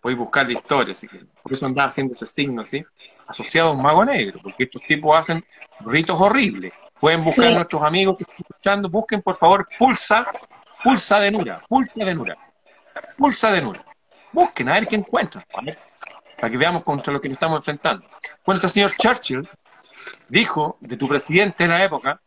podéis 0.00 0.18
buscar 0.18 0.46
la 0.46 0.52
historia, 0.54 0.94
que 0.94 1.24
por 1.42 1.52
eso 1.52 1.66
andaba 1.66 1.88
haciendo 1.88 2.14
ese 2.14 2.26
signo, 2.26 2.64
¿sí? 2.64 2.84
Asociado 3.30 3.68
a 3.70 3.72
un 3.72 3.82
mago 3.82 4.04
negro, 4.04 4.40
porque 4.42 4.64
estos 4.64 4.82
tipos 4.82 5.16
hacen 5.16 5.44
ritos 5.80 6.20
horribles. 6.20 6.72
Pueden 6.98 7.20
buscar 7.20 7.52
nuestros 7.52 7.82
amigos 7.82 8.16
que 8.18 8.24
están 8.24 8.36
escuchando, 8.40 8.90
busquen 8.90 9.22
por 9.22 9.36
favor 9.36 9.68
Pulsa, 9.78 10.26
Pulsa 10.82 11.20
de 11.20 11.30
Nura, 11.30 11.60
Pulsa 11.68 12.04
de 12.04 12.14
Nura, 12.14 12.36
Pulsa 13.16 13.50
de 13.52 13.62
Nura. 13.62 13.84
Busquen 14.32 14.68
a 14.68 14.74
ver 14.74 14.86
qué 14.86 14.96
encuentran, 14.96 15.44
para 15.50 16.50
que 16.50 16.56
veamos 16.56 16.82
contra 16.82 17.12
lo 17.12 17.20
que 17.20 17.28
nos 17.28 17.36
estamos 17.36 17.58
enfrentando. 17.58 18.06
Bueno, 18.44 18.58
este 18.58 18.68
señor 18.68 18.92
Churchill 18.96 19.48
dijo 20.28 20.76
de 20.80 20.96
tu 20.96 21.08
presidente 21.08 21.64
de 21.64 21.68
la 21.68 21.84
época, 21.84 22.20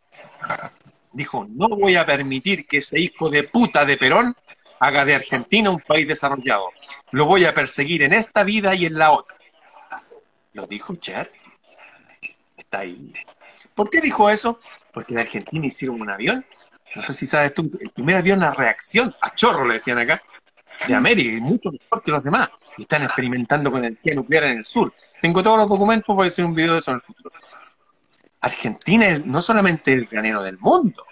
dijo, 1.12 1.46
no 1.50 1.68
voy 1.68 1.96
a 1.96 2.06
permitir 2.06 2.66
que 2.66 2.78
ese 2.78 3.00
hijo 3.00 3.30
de 3.30 3.44
puta 3.44 3.86
de 3.86 3.98
Perón 3.98 4.36
haga 4.80 5.06
de 5.06 5.16
Argentina 5.16 5.70
un 5.70 5.80
país 5.80 6.08
desarrollado. 6.08 6.70
Lo 7.12 7.26
voy 7.26 7.46
a 7.46 7.54
perseguir 7.54 8.02
en 8.04 8.14
esta 8.14 8.44
vida 8.44 8.74
y 8.76 8.86
en 8.86 8.98
la 8.98 9.12
otra. 9.12 9.36
Lo 10.54 10.68
dijo 10.68 10.96
Churchill. 10.96 11.52
Está 12.58 12.80
ahí. 12.80 13.14
¿Por 13.76 13.90
qué 13.90 14.02
dijo 14.02 14.30
eso? 14.30 14.60
Porque 14.94 15.14
en 15.14 15.20
Argentina 15.20 15.66
hicieron 15.66 16.00
un 16.02 16.10
avión. 16.10 16.46
No 16.96 17.02
sé 17.02 17.14
si 17.14 17.26
sabes 17.26 17.54
tú, 17.54 17.72
el 17.80 17.90
primer 17.90 18.18
avión 18.18 18.44
a 18.44 18.52
reacción, 18.52 19.16
a 19.22 19.34
chorro 19.34 19.66
le 19.66 19.76
decían 19.76 19.98
acá, 19.98 20.22
de 20.88 20.94
América, 20.94 21.36
y 21.36 21.42
mucho 21.42 21.72
mejor 21.72 22.04
que 22.04 22.12
los 22.12 22.24
demás. 22.24 22.50
Y 22.78 22.84
están 22.84 23.04
experimentando 23.04 23.72
con 23.72 23.84
energía 23.84 24.14
nuclear 24.16 24.44
en 24.46 24.58
el 24.58 24.64
sur. 24.64 24.94
Tengo 25.22 25.42
todos 25.42 25.58
los 25.58 25.70
documentos, 25.70 26.16
voy 26.16 26.26
a 26.26 26.28
hacer 26.28 26.46
un 26.46 26.54
video 26.54 26.74
de 26.74 26.80
eso 26.80 26.92
en 26.92 26.96
el 26.96 27.02
futuro. 27.02 27.32
Argentina 28.42 29.08
es 29.08 29.26
no 29.26 29.42
solamente 29.42 29.94
el 29.94 30.06
granero 30.06 30.44
del 30.44 30.60
mundo. 30.60 31.04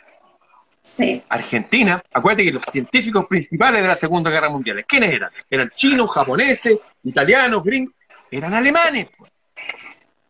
Sí. 0.84 1.24
Argentina, 1.30 2.04
acuérdate 2.14 2.46
que 2.46 2.52
los 2.52 2.64
científicos 2.64 3.26
principales 3.26 3.82
de 3.82 3.88
la 3.88 3.96
Segunda 3.96 4.30
Guerra 4.30 4.50
Mundial, 4.50 4.84
¿quiénes 4.86 5.14
eran? 5.14 5.32
Eran 5.50 5.72
chinos, 5.74 6.12
japoneses, 6.12 6.78
italianos, 7.04 7.64
gringos, 7.64 7.96
eran 8.32 8.54
alemanes. 8.54 9.10
Pues. 9.18 9.32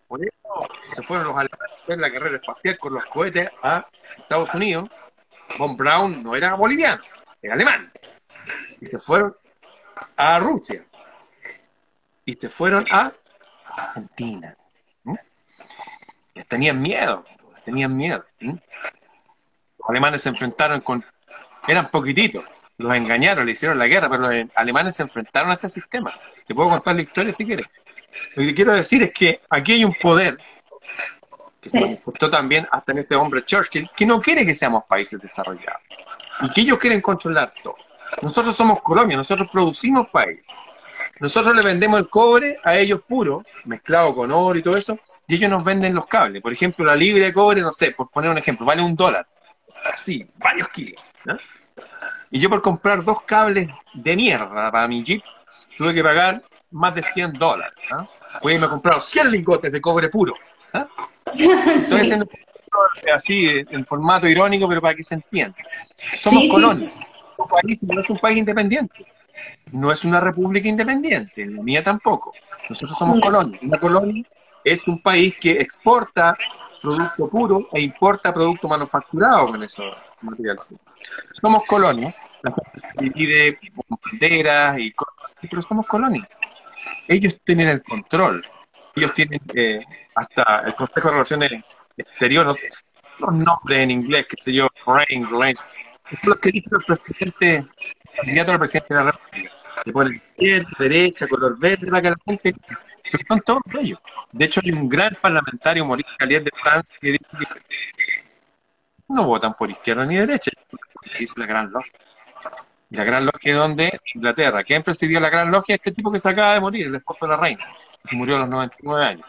Por 0.07 0.25
eso 0.25 0.67
se 0.93 1.01
fueron 1.01 1.27
los 1.27 1.37
alemanes 1.37 1.77
hacer 1.81 1.99
la 1.99 2.11
carrera 2.11 2.37
espacial 2.37 2.77
con 2.77 2.93
los 2.93 3.05
cohetes 3.05 3.49
a 3.63 3.87
Estados 4.17 4.53
Unidos. 4.53 4.89
Von 5.57 5.77
Braun 5.77 6.23
no 6.23 6.35
era 6.35 6.55
boliviano, 6.55 7.03
era 7.41 7.53
alemán. 7.53 7.91
Y 8.79 8.85
se 8.85 8.99
fueron 8.99 9.35
a 10.17 10.39
Rusia. 10.39 10.85
Y 12.25 12.33
se 12.33 12.49
fueron 12.49 12.85
a 12.91 13.11
Argentina 13.65 14.57
tenían 16.47 16.81
miedo, 16.81 17.25
tenían 17.63 17.95
miedo. 17.95 18.25
Los 18.39 18.59
alemanes 19.87 20.21
se 20.21 20.29
enfrentaron 20.29 20.81
con, 20.81 21.03
eran 21.67 21.89
poquititos, 21.89 22.43
los 22.81 22.93
engañaron, 22.93 23.45
le 23.45 23.53
hicieron 23.53 23.77
la 23.77 23.87
guerra, 23.87 24.09
pero 24.09 24.23
los 24.23 24.45
alemanes 24.55 24.95
se 24.95 25.03
enfrentaron 25.03 25.51
a 25.51 25.53
este 25.53 25.69
sistema. 25.69 26.13
Te 26.45 26.55
puedo 26.55 26.69
contar 26.69 26.95
la 26.95 27.01
historia 27.01 27.33
si 27.33 27.45
quieres. 27.45 27.67
Lo 28.35 28.43
que 28.43 28.53
quiero 28.53 28.73
decir 28.73 29.03
es 29.03 29.11
que 29.11 29.41
aquí 29.49 29.73
hay 29.73 29.85
un 29.85 29.93
poder 29.93 30.37
que 31.61 31.69
se 31.69 32.01
gustó 32.03 32.29
también 32.29 32.67
hasta 32.71 32.91
en 32.91 32.99
este 32.99 33.15
hombre 33.15 33.43
Churchill, 33.43 33.89
que 33.95 34.05
no 34.05 34.19
quiere 34.19 34.45
que 34.45 34.55
seamos 34.55 34.83
países 34.85 35.21
desarrollados 35.21 35.81
y 36.41 36.49
que 36.49 36.61
ellos 36.61 36.79
quieren 36.79 37.01
controlar 37.01 37.53
todo. 37.63 37.75
Nosotros 38.21 38.55
somos 38.55 38.81
Colombia, 38.81 39.15
nosotros 39.15 39.47
producimos 39.51 40.09
país. 40.09 40.41
Nosotros 41.19 41.55
le 41.55 41.61
vendemos 41.61 41.99
el 41.99 42.09
cobre 42.09 42.57
a 42.63 42.77
ellos 42.77 43.01
puro, 43.07 43.43
mezclado 43.65 44.15
con 44.15 44.31
oro 44.31 44.57
y 44.57 44.63
todo 44.63 44.75
eso, 44.75 44.97
y 45.27 45.35
ellos 45.35 45.51
nos 45.51 45.63
venden 45.63 45.93
los 45.93 46.07
cables. 46.07 46.41
Por 46.41 46.51
ejemplo, 46.51 46.83
la 46.83 46.95
libre 46.95 47.25
de 47.25 47.33
cobre, 47.33 47.61
no 47.61 47.71
sé, 47.71 47.91
por 47.91 48.09
poner 48.09 48.31
un 48.31 48.39
ejemplo, 48.39 48.65
vale 48.65 48.81
un 48.81 48.95
dólar. 48.95 49.27
Así, 49.93 50.27
varios 50.37 50.67
kilos. 50.69 51.01
Y 52.31 52.39
yo 52.39 52.49
por 52.49 52.61
comprar 52.61 53.03
dos 53.03 53.21
cables 53.23 53.67
de 53.93 54.15
mierda 54.15 54.71
para 54.71 54.87
mi 54.87 55.03
Jeep, 55.03 55.21
tuve 55.77 55.93
que 55.93 56.01
pagar 56.01 56.41
más 56.71 56.95
de 56.95 57.03
100 57.03 57.33
dólares. 57.33 57.73
¿no? 57.91 58.07
Pues 58.41 58.57
me 58.57 58.65
he 58.65 58.69
comprado 58.69 59.01
100 59.01 59.31
lingotes 59.31 59.71
de 59.71 59.81
cobre 59.81 60.07
puro. 60.07 60.33
Estoy 61.25 61.99
haciendo 61.99 62.27
así, 63.13 63.47
en 63.69 63.85
formato 63.85 64.27
irónico, 64.27 64.67
pero 64.67 64.81
para 64.81 64.95
que 64.95 65.03
se 65.03 65.15
entienda. 65.15 65.57
Somos 66.15 66.47
colonia. 66.49 66.91
país 67.49 67.77
no 67.81 67.99
es 67.99 68.09
un 68.09 68.19
país 68.19 68.37
independiente. 68.37 69.05
No 69.71 69.91
es 69.91 70.05
una 70.05 70.19
república 70.19 70.69
independiente, 70.69 71.45
la 71.45 71.61
mía 71.61 71.83
tampoco. 71.83 72.31
Nosotros 72.69 72.97
somos 72.97 73.19
colonia. 73.19 73.59
Una 73.61 73.77
colonia 73.77 74.23
es 74.63 74.87
un 74.87 75.01
país 75.01 75.35
que 75.35 75.59
exporta 75.59 76.35
producto 76.81 77.27
puro 77.27 77.67
e 77.73 77.81
importa 77.81 78.33
producto 78.33 78.67
manufacturado 78.67 79.47
con 79.47 79.63
esos 79.63 79.93
materiales. 80.21 80.63
Somos 81.31 81.63
colonia, 81.63 82.15
la 82.43 82.51
gente 82.51 82.79
se 82.79 83.03
divide 83.03 83.59
con 83.75 83.97
banderas 84.05 84.79
y 84.79 84.91
cosas, 84.91 85.31
pero 85.41 85.61
somos 85.61 85.85
colonia. 85.87 86.27
Ellos 87.07 87.39
tienen 87.43 87.69
el 87.69 87.83
control, 87.83 88.45
ellos 88.95 89.13
tienen 89.13 89.41
eh, 89.53 89.83
hasta 90.15 90.63
el 90.65 90.75
Consejo 90.75 91.07
de 91.07 91.13
Relaciones 91.13 91.51
Exteriores, 91.97 92.57
los 93.19 93.33
nombres 93.33 93.79
en 93.79 93.91
inglés, 93.91 94.25
que 94.27 94.41
sé 94.41 94.53
yo, 94.53 94.67
foreign 94.79 95.29
relations, 95.29 95.65
es 96.09 96.25
lo 96.25 96.35
que 96.35 96.51
dice 96.51 96.69
el 96.71 96.83
presidente, 96.83 97.55
el 97.57 97.67
candidato 98.15 98.51
al 98.51 98.59
presidente 98.59 98.93
de 98.93 99.03
la 99.03 99.11
República 99.11 99.61
le 99.85 99.93
ponen 99.93 100.15
izquierda, 100.15 100.69
derecha, 100.77 101.27
color 101.27 101.57
verde, 101.57 101.87
para 101.87 102.01
que 102.01 102.09
la 102.09 102.17
gente. 102.25 102.55
Pero 103.11 103.23
son 103.27 103.39
todos 103.41 103.61
ellos. 103.79 103.99
De 104.31 104.45
hecho, 104.45 104.61
hay 104.63 104.71
un 104.71 104.87
gran 104.87 105.11
parlamentario, 105.21 105.85
Maurice 105.85 106.09
Calier 106.17 106.43
de 106.43 106.51
Francia, 106.55 106.95
que 107.01 107.11
dice 107.11 107.27
que 107.67 108.20
no 109.11 109.25
votan 109.25 109.53
por 109.53 109.69
izquierda 109.69 110.05
ni 110.05 110.17
derecha, 110.17 110.51
dice 111.17 111.39
la 111.39 111.45
Gran 111.45 111.71
Logia. 111.71 111.91
Y 112.89 112.95
la 112.95 113.03
Gran 113.03 113.25
Logia, 113.25 113.55
¿dónde? 113.55 113.99
Inglaterra. 114.13 114.63
¿Quién 114.63 114.83
presidió 114.83 115.19
la 115.19 115.29
Gran 115.29 115.49
Logia? 115.49 115.75
Este 115.75 115.91
tipo 115.91 116.11
que 116.11 116.19
se 116.19 116.29
acaba 116.29 116.53
de 116.53 116.61
morir, 116.61 116.87
el 116.87 116.95
esposo 116.95 117.25
de 117.25 117.29
la 117.29 117.37
reina, 117.37 117.65
que 118.07 118.15
murió 118.15 118.35
a 118.35 118.39
los 118.39 118.49
99 118.49 119.05
años. 119.05 119.27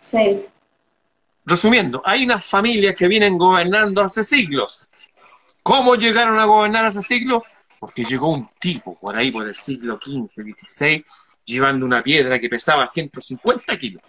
Sí. 0.00 0.46
Resumiendo, 1.44 2.02
hay 2.04 2.24
unas 2.24 2.44
familias 2.44 2.94
que 2.96 3.08
vienen 3.08 3.38
gobernando 3.38 4.02
hace 4.02 4.24
siglos. 4.24 4.90
¿Cómo 5.62 5.94
llegaron 5.94 6.38
a 6.38 6.44
gobernar 6.44 6.84
hace 6.84 7.02
siglos? 7.02 7.42
porque 7.80 8.04
llegó 8.04 8.30
un 8.30 8.48
tipo 8.60 8.96
por 9.00 9.16
ahí, 9.16 9.32
por 9.32 9.48
el 9.48 9.54
siglo 9.54 9.98
XV, 10.00 10.28
XVI, 10.28 11.02
llevando 11.46 11.86
una 11.86 12.02
piedra 12.02 12.38
que 12.38 12.48
pesaba 12.48 12.86
150 12.86 13.76
kilos. 13.78 14.02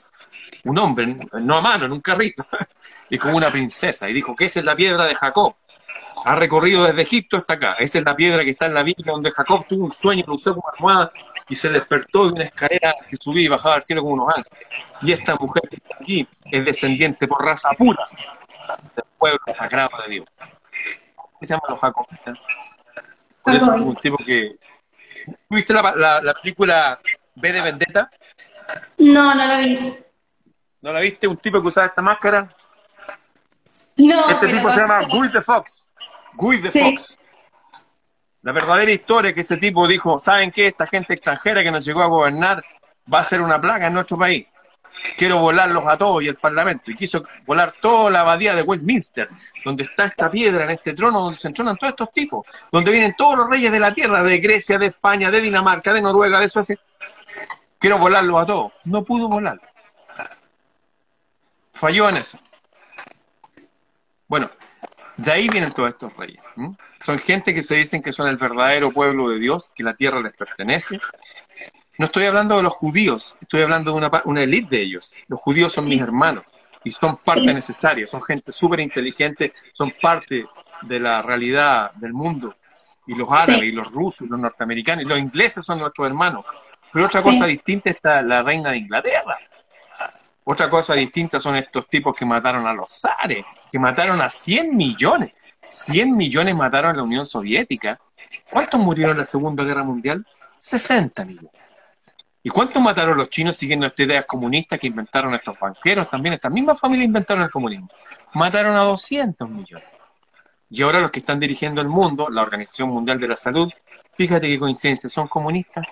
Un 0.65 0.77
hombre, 0.77 1.17
no 1.41 1.55
a 1.55 1.61
mano, 1.61 1.85
en 1.85 1.93
un 1.93 2.01
carrito, 2.01 2.45
y 3.11 3.17
como 3.17 3.35
una 3.35 3.51
princesa, 3.51 4.09
y 4.09 4.13
dijo 4.13 4.33
que 4.35 4.45
esa 4.45 4.61
es 4.61 4.65
la 4.65 4.75
piedra 4.75 5.05
de 5.05 5.15
Jacob. 5.15 5.53
Ha 6.23 6.35
recorrido 6.37 6.85
desde 6.85 7.01
Egipto 7.01 7.35
hasta 7.35 7.53
acá. 7.53 7.73
Esa 7.73 7.99
es 7.99 8.05
la 8.05 8.15
piedra 8.15 8.43
que 8.45 8.51
está 8.51 8.67
en 8.67 8.73
la 8.73 8.83
Biblia 8.83 9.11
donde 9.11 9.31
Jacob 9.31 9.67
tuvo 9.67 9.83
un 9.83 9.91
sueño, 9.91 10.23
lo 10.27 10.35
usó 10.35 10.55
como 10.55 10.69
almohada 10.73 11.11
y 11.49 11.55
se 11.55 11.69
despertó 11.69 12.27
de 12.27 12.33
una 12.33 12.43
escalera 12.45 12.95
que 13.05 13.17
subía 13.17 13.43
y 13.43 13.47
bajaba 13.49 13.75
al 13.75 13.81
cielo 13.81 14.01
como 14.01 14.13
unos 14.13 14.29
ángeles. 14.29 14.67
Y 15.01 15.11
esta 15.11 15.35
mujer 15.35 15.63
que 15.69 15.75
está 15.75 15.97
aquí 15.99 16.25
es 16.49 16.63
descendiente 16.63 17.27
por 17.27 17.43
raza 17.43 17.71
pura 17.71 18.07
del 18.95 19.03
pueblo 19.17 19.39
sagrado 19.57 19.89
de 20.03 20.09
Dios. 20.09 20.25
¿Cómo 21.15 21.37
se 21.41 21.47
llama 21.47 21.63
los 21.67 21.79
jacobitas? 21.81 22.37
Por 23.43 23.55
eso 23.55 23.73
un 23.73 23.95
tipo 23.97 24.15
que... 24.17 24.55
¿Viste 25.49 25.73
la, 25.73 26.21
la, 26.21 26.33
película 26.35 26.97
B 27.35 27.51
de 27.51 27.61
Vendetta? 27.61 28.09
No, 28.99 29.35
no 29.35 29.45
la 29.45 29.57
vi. 29.57 29.97
¿No 30.81 30.93
la 30.93 31.01
viste? 31.01 31.27
Un 31.27 31.37
tipo 31.37 31.61
que 31.61 31.67
usaba 31.67 31.87
esta 31.87 32.01
máscara. 32.01 32.55
No. 33.97 34.29
Este 34.29 34.47
tipo 34.47 34.71
se 34.71 34.79
llama 34.79 35.01
Guy 35.07 35.31
the 35.31 35.41
Fox. 35.41 35.89
Guy 36.33 36.61
the 36.61 36.69
Fox. 36.69 37.17
La 38.41 38.51
verdadera 38.51 38.91
historia 38.91 39.33
que 39.33 39.41
ese 39.41 39.57
tipo 39.57 39.87
dijo, 39.87 40.17
¿saben 40.19 40.51
qué? 40.51 40.67
Esta 40.67 40.87
gente 40.87 41.13
extranjera 41.13 41.63
que 41.63 41.71
nos 41.71 41.85
llegó 41.85 42.01
a 42.01 42.07
gobernar 42.07 42.63
va 43.11 43.19
a 43.19 43.23
ser 43.23 43.41
una 43.41 43.61
plaga 43.61 43.87
en 43.87 43.93
nuestro 43.93 44.17
país 44.17 44.47
quiero 45.17 45.39
volarlos 45.39 45.85
a 45.87 45.97
todos 45.97 46.23
y 46.23 46.27
el 46.27 46.35
Parlamento. 46.35 46.91
Y 46.91 46.95
quiso 46.95 47.23
volar 47.45 47.73
toda 47.81 48.11
la 48.11 48.21
abadía 48.21 48.55
de 48.55 48.61
Westminster, 48.61 49.29
donde 49.63 49.83
está 49.83 50.05
esta 50.05 50.29
piedra, 50.29 50.63
en 50.65 50.71
este 50.71 50.93
trono, 50.93 51.21
donde 51.21 51.37
se 51.37 51.47
entronan 51.47 51.77
todos 51.77 51.91
estos 51.91 52.11
tipos, 52.11 52.45
donde 52.71 52.91
vienen 52.91 53.15
todos 53.15 53.37
los 53.37 53.49
reyes 53.49 53.71
de 53.71 53.79
la 53.79 53.93
tierra, 53.93 54.23
de 54.23 54.39
Grecia, 54.39 54.77
de 54.77 54.87
España, 54.87 55.31
de 55.31 55.41
Dinamarca, 55.41 55.93
de 55.93 56.01
Noruega, 56.01 56.39
de 56.39 56.49
Suecia. 56.49 56.77
Quiero 57.79 57.97
volarlos 57.97 58.41
a 58.41 58.45
todos. 58.45 58.71
No 58.85 59.03
pudo 59.03 59.27
volar. 59.27 59.59
Falló 61.73 62.09
en 62.09 62.17
eso. 62.17 62.37
Bueno, 64.31 64.49
de 65.17 65.29
ahí 65.29 65.49
vienen 65.49 65.73
todos 65.73 65.89
estos 65.89 66.15
reyes. 66.15 66.41
Son 67.01 67.19
gente 67.19 67.53
que 67.53 67.61
se 67.61 67.75
dicen 67.75 68.01
que 68.01 68.13
son 68.13 68.29
el 68.29 68.37
verdadero 68.37 68.89
pueblo 68.89 69.29
de 69.29 69.37
Dios, 69.39 69.73
que 69.75 69.83
la 69.83 69.93
tierra 69.93 70.21
les 70.21 70.31
pertenece, 70.31 71.01
no 71.97 72.05
estoy 72.05 72.23
hablando 72.23 72.55
de 72.55 72.63
los 72.63 72.71
judíos, 72.71 73.37
estoy 73.41 73.63
hablando 73.63 73.91
de 73.91 73.97
una, 73.97 74.21
una 74.23 74.41
élite 74.41 74.77
de 74.77 74.83
ellos. 74.83 75.13
Los 75.27 75.37
judíos 75.41 75.73
son 75.73 75.89
mis 75.89 76.01
hermanos 76.01 76.45
y 76.85 76.91
son 76.91 77.17
parte 77.17 77.53
necesaria, 77.53 78.07
son 78.07 78.21
gente 78.21 78.53
súper 78.53 78.79
inteligente, 78.79 79.51
son 79.73 79.91
parte 80.01 80.45
de 80.83 80.99
la 81.01 81.21
realidad 81.21 81.91
del 81.95 82.13
mundo. 82.13 82.55
Y 83.07 83.15
los 83.15 83.29
árabes, 83.29 83.63
y 83.63 83.73
los 83.73 83.91
rusos, 83.91 84.27
y 84.27 84.29
los 84.29 84.39
norteamericanos, 84.39 85.03
y 85.03 85.09
los 85.09 85.19
ingleses 85.19 85.65
son 85.65 85.79
nuestros 85.79 86.07
hermanos. 86.07 86.45
Pero 86.93 87.07
otra 87.07 87.21
cosa 87.21 87.47
distinta 87.47 87.89
está 87.89 88.21
la 88.21 88.43
reina 88.43 88.71
de 88.71 88.77
Inglaterra. 88.77 89.37
Otra 90.43 90.69
cosa 90.69 90.93
distinta 90.95 91.39
son 91.39 91.55
estos 91.55 91.87
tipos 91.87 92.15
que 92.15 92.25
mataron 92.25 92.65
a 92.65 92.73
los 92.73 92.89
zares, 92.89 93.45
que 93.71 93.79
mataron 93.79 94.21
a 94.21 94.29
100 94.29 94.75
millones. 94.75 95.33
100 95.69 96.11
millones 96.11 96.55
mataron 96.55 96.91
a 96.91 96.97
la 96.97 97.03
Unión 97.03 97.25
Soviética. 97.25 97.99
¿Cuántos 98.49 98.79
murieron 98.79 99.13
en 99.13 99.19
la 99.19 99.25
Segunda 99.25 99.63
Guerra 99.63 99.83
Mundial? 99.83 100.25
60 100.57 101.25
millones. 101.25 101.51
¿Y 102.43 102.49
cuántos 102.49 102.81
mataron 102.81 103.17
los 103.17 103.29
chinos 103.29 103.55
siguiendo 103.55 103.85
estas 103.85 104.07
ideas 104.07 104.25
comunistas 104.25 104.79
que 104.79 104.87
inventaron 104.87 105.33
estos 105.35 105.59
banqueros? 105.59 106.09
También 106.09 106.33
estas 106.33 106.51
mismas 106.51 106.79
familias 106.79 107.05
inventaron 107.05 107.43
el 107.43 107.51
comunismo. 107.51 107.87
Mataron 108.33 108.75
a 108.75 108.81
200 108.81 109.47
millones. 109.47 109.87
Y 110.67 110.81
ahora 110.81 110.99
los 110.99 111.11
que 111.11 111.19
están 111.19 111.39
dirigiendo 111.39 111.81
el 111.81 111.87
mundo, 111.87 112.29
la 112.29 112.41
Organización 112.41 112.89
Mundial 112.89 113.19
de 113.19 113.27
la 113.27 113.35
Salud, 113.35 113.69
fíjate 114.13 114.47
qué 114.47 114.57
coincidencia, 114.57 115.09
son 115.09 115.27
comunistas. 115.27 115.85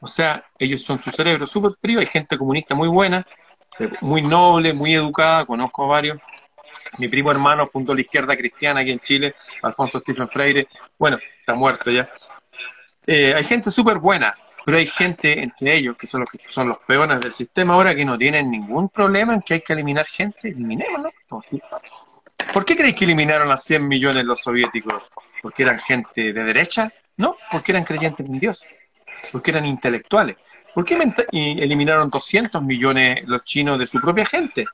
O 0.00 0.06
sea, 0.06 0.44
ellos 0.58 0.82
son 0.82 0.98
su 0.98 1.10
cerebro 1.10 1.46
súper 1.46 1.70
frío, 1.80 2.00
hay 2.00 2.06
gente 2.06 2.36
comunista 2.36 2.74
muy 2.74 2.88
buena, 2.88 3.26
muy 4.00 4.22
noble, 4.22 4.72
muy 4.72 4.94
educada, 4.94 5.44
conozco 5.44 5.86
varios. 5.86 6.18
Mi 6.98 7.08
primo 7.08 7.30
hermano 7.30 7.66
fundó 7.66 7.94
la 7.94 8.00
izquierda 8.00 8.36
cristiana 8.36 8.80
aquí 8.80 8.90
en 8.90 9.00
Chile, 9.00 9.34
Alfonso 9.62 10.00
Stephen 10.00 10.28
Freire. 10.28 10.68
Bueno, 10.98 11.18
está 11.38 11.54
muerto 11.54 11.90
ya. 11.90 12.10
Eh, 13.06 13.34
hay 13.34 13.44
gente 13.44 13.70
súper 13.70 13.98
buena, 13.98 14.34
pero 14.64 14.78
hay 14.78 14.86
gente 14.86 15.42
entre 15.42 15.76
ellos 15.76 15.96
que 15.96 16.06
son 16.06 16.20
los 16.20 16.30
que 16.30 16.38
son 16.48 16.68
los 16.68 16.78
peones 16.78 17.20
del 17.20 17.32
sistema 17.32 17.74
ahora 17.74 17.94
que 17.94 18.04
no 18.04 18.18
tienen 18.18 18.50
ningún 18.50 18.88
problema 18.88 19.34
en 19.34 19.42
que 19.42 19.54
hay 19.54 19.60
que 19.60 19.72
eliminar 19.72 20.06
gente. 20.06 20.48
Eliminémoslo. 20.48 21.10
¿Por 22.52 22.64
qué 22.64 22.76
creéis 22.76 22.96
que 22.96 23.04
eliminaron 23.04 23.50
a 23.50 23.56
100 23.56 23.86
millones 23.86 24.24
los 24.24 24.40
soviéticos? 24.40 25.10
¿Porque 25.42 25.62
eran 25.62 25.78
gente 25.78 26.32
de 26.32 26.44
derecha? 26.44 26.92
No, 27.16 27.36
porque 27.50 27.72
eran 27.72 27.84
creyentes 27.84 28.26
en 28.26 28.38
Dios. 28.38 28.66
Porque 29.32 29.50
eran 29.50 29.66
intelectuales. 29.66 30.36
¿Por 30.74 30.84
qué 30.84 30.98
eliminaron 31.32 32.10
200 32.10 32.62
millones 32.62 33.22
los 33.26 33.44
chinos 33.44 33.78
de 33.78 33.86
su 33.86 34.00
propia 34.00 34.24
gente? 34.24 34.66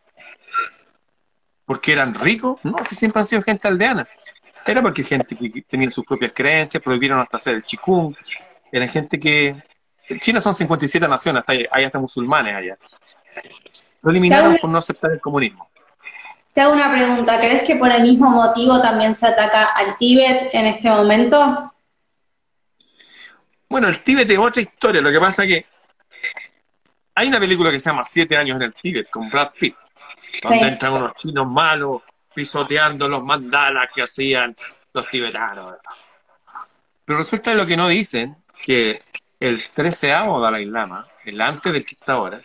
¿Porque 1.65 1.93
eran 1.93 2.15
ricos? 2.15 2.59
No, 2.63 2.77
si 2.89 2.95
siempre 2.95 3.21
han 3.21 3.27
sido 3.27 3.43
gente 3.43 3.67
aldeana. 3.67 4.07
Era 4.65 4.83
porque 4.83 5.03
gente 5.03 5.37
que 5.37 5.63
tenía 5.63 5.91
sus 5.91 6.05
propias 6.05 6.33
creencias, 6.33 6.83
prohibieron 6.83 7.21
hasta 7.21 7.37
hacer 7.37 7.57
el 7.57 7.65
chikung. 7.65 8.15
Eran 8.71 8.89
gente 8.89 9.19
que... 9.19 9.57
China 10.21 10.41
son 10.41 10.55
57 10.55 11.09
naciones, 11.09 11.43
hay 11.47 11.85
hasta 11.85 11.99
musulmanes 11.99 12.55
allá. 12.55 12.79
Lo 14.03 14.11
eliminaron 14.11 14.57
por 14.61 14.71
no 14.71 14.79
aceptar 14.79 15.11
el 15.11 15.21
comunismo. 15.21 15.69
Te 16.55 16.61
hago 16.61 16.73
una 16.73 16.93
pregunta, 16.93 17.39
¿crees 17.39 17.65
que 17.65 17.77
por 17.77 17.91
el 17.91 18.03
mismo 18.03 18.31
motivo 18.31 18.81
también 18.81 19.15
se 19.15 19.27
ataca 19.27 19.65
al 19.65 19.99
Tíbet 19.99 20.55
en 20.55 20.67
este 20.67 20.89
momento? 20.89 21.75
Bueno, 23.69 23.89
el 23.89 24.03
Tíbet 24.03 24.31
es 24.31 24.39
otra 24.39 24.63
historia, 24.63 25.03
lo 25.03 25.11
que 25.11 25.21
pasa 25.21 25.43
es 25.45 25.49
que 25.49 25.67
hay 27.17 27.29
una 27.29 27.41
película 27.41 27.71
que 27.71 27.81
se 27.81 27.89
llama 27.89 28.05
Siete 28.05 28.37
años 28.37 28.57
en 28.57 28.63
el 28.63 28.75
Tíbet 28.75 29.09
con 29.11 29.31
Brad 29.31 29.53
Pitt, 29.59 29.75
donde 30.43 30.69
entran 30.69 30.93
unos 30.93 31.15
chinos 31.15 31.47
malos 31.49 32.03
pisoteando 32.35 33.09
los 33.09 33.25
mandalas 33.25 33.89
que 33.93 34.03
hacían 34.03 34.55
los 34.93 35.09
tibetanos. 35.09 35.77
Pero 37.07 37.19
resulta 37.19 37.51
de 37.51 37.57
lo 37.57 37.67
que 37.67 37.77
no 37.77 37.89
dicen, 37.89 38.37
que 38.63 39.03
el 39.41 39.65
treceavo 39.73 40.41
Dalai 40.41 40.67
Lama, 40.67 41.07
el 41.25 41.41
antes 41.41 41.73
del 41.73 41.87
que 41.87 41.95
está 41.95 42.13
ahora, 42.13 42.43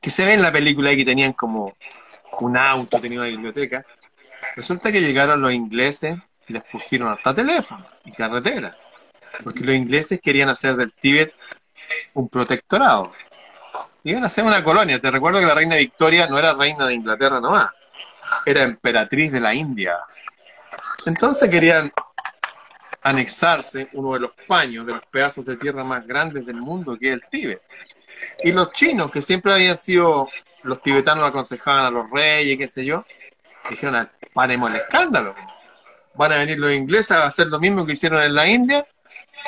que 0.00 0.10
se 0.10 0.24
ve 0.24 0.34
en 0.34 0.42
la 0.42 0.52
película 0.52 0.90
ahí 0.90 0.96
que 0.98 1.04
tenían 1.04 1.32
como 1.32 1.76
un 2.38 2.56
auto, 2.56 3.00
tenían 3.00 3.22
una 3.22 3.30
biblioteca, 3.30 3.84
resulta 4.54 4.92
que 4.92 5.00
llegaron 5.00 5.40
los 5.40 5.52
ingleses 5.52 6.16
y 6.46 6.52
les 6.52 6.62
pusieron 6.62 7.08
hasta 7.08 7.34
teléfono 7.34 7.84
y 8.04 8.12
carretera, 8.12 8.76
porque 9.42 9.64
los 9.64 9.74
ingleses 9.74 10.20
querían 10.20 10.50
hacer 10.50 10.76
del 10.76 10.94
Tíbet 10.94 11.34
un 12.14 12.28
protectorado. 12.28 13.12
Iban 14.04 14.22
a 14.22 14.26
hacer 14.26 14.44
una 14.44 14.62
colonia. 14.62 15.00
Te 15.00 15.10
recuerdo 15.10 15.40
que 15.40 15.46
la 15.46 15.54
reina 15.54 15.76
Victoria 15.76 16.26
no 16.26 16.38
era 16.38 16.54
reina 16.54 16.86
de 16.86 16.94
Inglaterra 16.94 17.40
nomás, 17.40 17.70
era 18.46 18.62
emperatriz 18.62 19.32
de 19.32 19.40
la 19.40 19.54
India. 19.54 19.94
Entonces 21.06 21.48
querían 21.48 21.92
anexarse 23.02 23.88
uno 23.92 24.14
de 24.14 24.20
los 24.20 24.32
paños, 24.46 24.86
de 24.86 24.92
los 24.94 25.06
pedazos 25.06 25.44
de 25.44 25.56
tierra 25.56 25.84
más 25.84 26.06
grandes 26.06 26.44
del 26.46 26.56
mundo, 26.56 26.96
que 26.98 27.08
es 27.08 27.14
el 27.14 27.28
Tíbet. 27.30 27.60
Y 28.42 28.52
los 28.52 28.72
chinos, 28.72 29.10
que 29.10 29.22
siempre 29.22 29.52
habían 29.52 29.76
sido, 29.76 30.28
los 30.62 30.82
tibetanos 30.82 31.28
aconsejaban 31.28 31.86
a 31.86 31.90
los 31.90 32.10
reyes, 32.10 32.58
qué 32.58 32.68
sé 32.68 32.84
yo, 32.84 33.04
dijeron, 33.70 33.96
ah, 33.96 34.10
paremos 34.32 34.70
el 34.70 34.76
escándalo. 34.76 35.34
Van 36.14 36.32
a 36.32 36.38
venir 36.38 36.58
los 36.58 36.72
ingleses 36.72 37.12
a 37.12 37.26
hacer 37.26 37.46
lo 37.46 37.60
mismo 37.60 37.86
que 37.86 37.92
hicieron 37.92 38.22
en 38.22 38.34
la 38.34 38.46
India, 38.46 38.86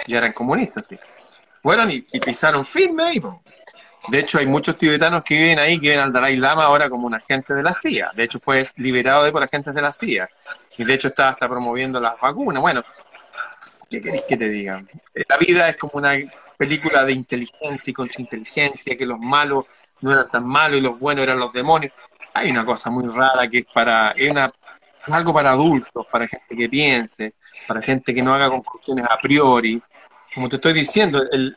y 0.06 0.14
eran 0.14 0.32
comunistas, 0.32 0.86
sí. 0.86 0.98
Fueron 1.62 1.90
y, 1.90 2.00
pisaron 2.00 2.64
firme 2.64 3.04
ahí. 3.04 3.22
De 4.08 4.18
hecho, 4.18 4.38
hay 4.38 4.46
muchos 4.46 4.76
tibetanos 4.78 5.22
que 5.22 5.34
viven 5.34 5.58
ahí, 5.58 5.78
que 5.78 5.90
ven 5.90 5.98
al 5.98 6.12
Dalai 6.12 6.36
Lama 6.36 6.64
ahora 6.64 6.88
como 6.88 7.06
un 7.06 7.14
agente 7.14 7.52
de 7.54 7.62
la 7.62 7.74
CIA. 7.74 8.12
De 8.14 8.24
hecho, 8.24 8.38
fue 8.40 8.64
liberado 8.76 9.24
de 9.24 9.32
por 9.32 9.42
agentes 9.42 9.74
de 9.74 9.82
la 9.82 9.92
CIA. 9.92 10.28
Y 10.78 10.84
de 10.84 10.94
hecho 10.94 11.08
está 11.08 11.30
hasta 11.30 11.48
promoviendo 11.48 12.00
las 12.00 12.18
vacunas. 12.18 12.62
Bueno, 12.62 12.82
¿qué 13.90 14.00
queréis 14.00 14.24
que 14.24 14.36
te 14.36 14.48
digan? 14.48 14.88
Eh, 15.14 15.24
la 15.28 15.36
vida 15.36 15.68
es 15.68 15.76
como 15.76 15.92
una 15.94 16.16
película 16.56 17.04
de 17.04 17.12
inteligencia 17.12 17.90
y 17.90 17.94
contrainteligencia, 17.94 18.96
que 18.96 19.06
los 19.06 19.18
malos 19.18 19.66
no 20.00 20.12
eran 20.12 20.30
tan 20.30 20.46
malos 20.46 20.78
y 20.78 20.80
los 20.80 20.98
buenos 20.98 21.22
eran 21.22 21.38
los 21.38 21.52
demonios. 21.52 21.92
Hay 22.32 22.50
una 22.50 22.64
cosa 22.64 22.90
muy 22.90 23.06
rara 23.06 23.48
que 23.48 23.58
es 23.58 23.66
para, 23.66 24.12
es 24.12 24.30
una 24.30 24.50
algo 25.06 25.32
para 25.32 25.50
adultos, 25.50 26.06
para 26.10 26.28
gente 26.28 26.56
que 26.56 26.68
piense, 26.68 27.34
para 27.66 27.80
gente 27.82 28.12
que 28.14 28.22
no 28.22 28.34
haga 28.34 28.50
conclusiones 28.50 29.06
a 29.08 29.18
priori, 29.18 29.82
como 30.34 30.48
te 30.48 30.56
estoy 30.56 30.72
diciendo, 30.72 31.22
el, 31.30 31.56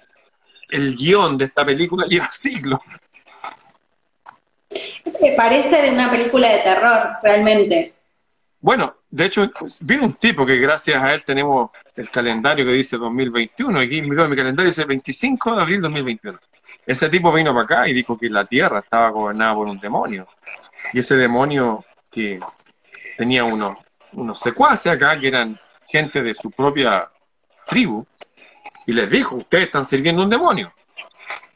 el 0.70 0.96
guion 0.96 1.38
de 1.38 1.46
esta 1.46 1.66
película 1.66 2.06
lleva 2.10 2.30
siglos. 2.32 2.80
Me 5.22 5.32
parece 5.34 5.82
de 5.82 5.92
una 5.92 6.10
película 6.10 6.50
de 6.50 6.60
terror, 6.60 7.18
realmente. 7.22 7.94
Bueno, 8.60 8.96
de 9.12 9.26
hecho, 9.26 9.52
vino 9.82 10.06
un 10.06 10.14
tipo 10.14 10.46
que 10.46 10.56
gracias 10.56 11.02
a 11.04 11.14
él 11.14 11.24
tenemos 11.24 11.70
el 11.96 12.10
calendario 12.10 12.66
que 12.66 12.72
dice 12.72 12.98
2021. 12.98 13.78
Aquí 13.80 14.02
mi, 14.02 14.10
mi 14.10 14.36
calendario 14.36 14.72
dice 14.72 14.86
25 14.86 15.56
de 15.56 15.62
abril 15.62 15.82
2021. 15.82 16.40
Ese 16.86 17.10
tipo 17.10 17.32
vino 17.32 17.54
para 17.54 17.66
acá 17.66 17.88
y 17.88 17.94
dijo 17.94 18.18
que 18.18 18.30
la 18.30 18.46
Tierra 18.46 18.80
estaba 18.80 19.10
gobernada 19.10 19.54
por 19.54 19.68
un 19.68 19.80
demonio. 19.80 20.28
Y 20.94 21.00
ese 21.00 21.16
demonio 21.16 21.86
que 22.12 22.40
tenía 23.18 23.44
unos, 23.44 23.78
unos 24.14 24.40
secuaces 24.40 24.92
acá, 24.92 25.20
que 25.20 25.28
eran 25.28 25.60
gente 25.88 26.22
de 26.22 26.34
su 26.34 26.50
propia 26.52 27.10
tribu, 27.68 28.06
y 28.86 28.93
les 28.93 29.10
dijo, 29.10 29.36
ustedes 29.36 29.65
están 29.65 29.86
sirviendo 29.86 30.24
un 30.24 30.30
demonio. 30.30 30.74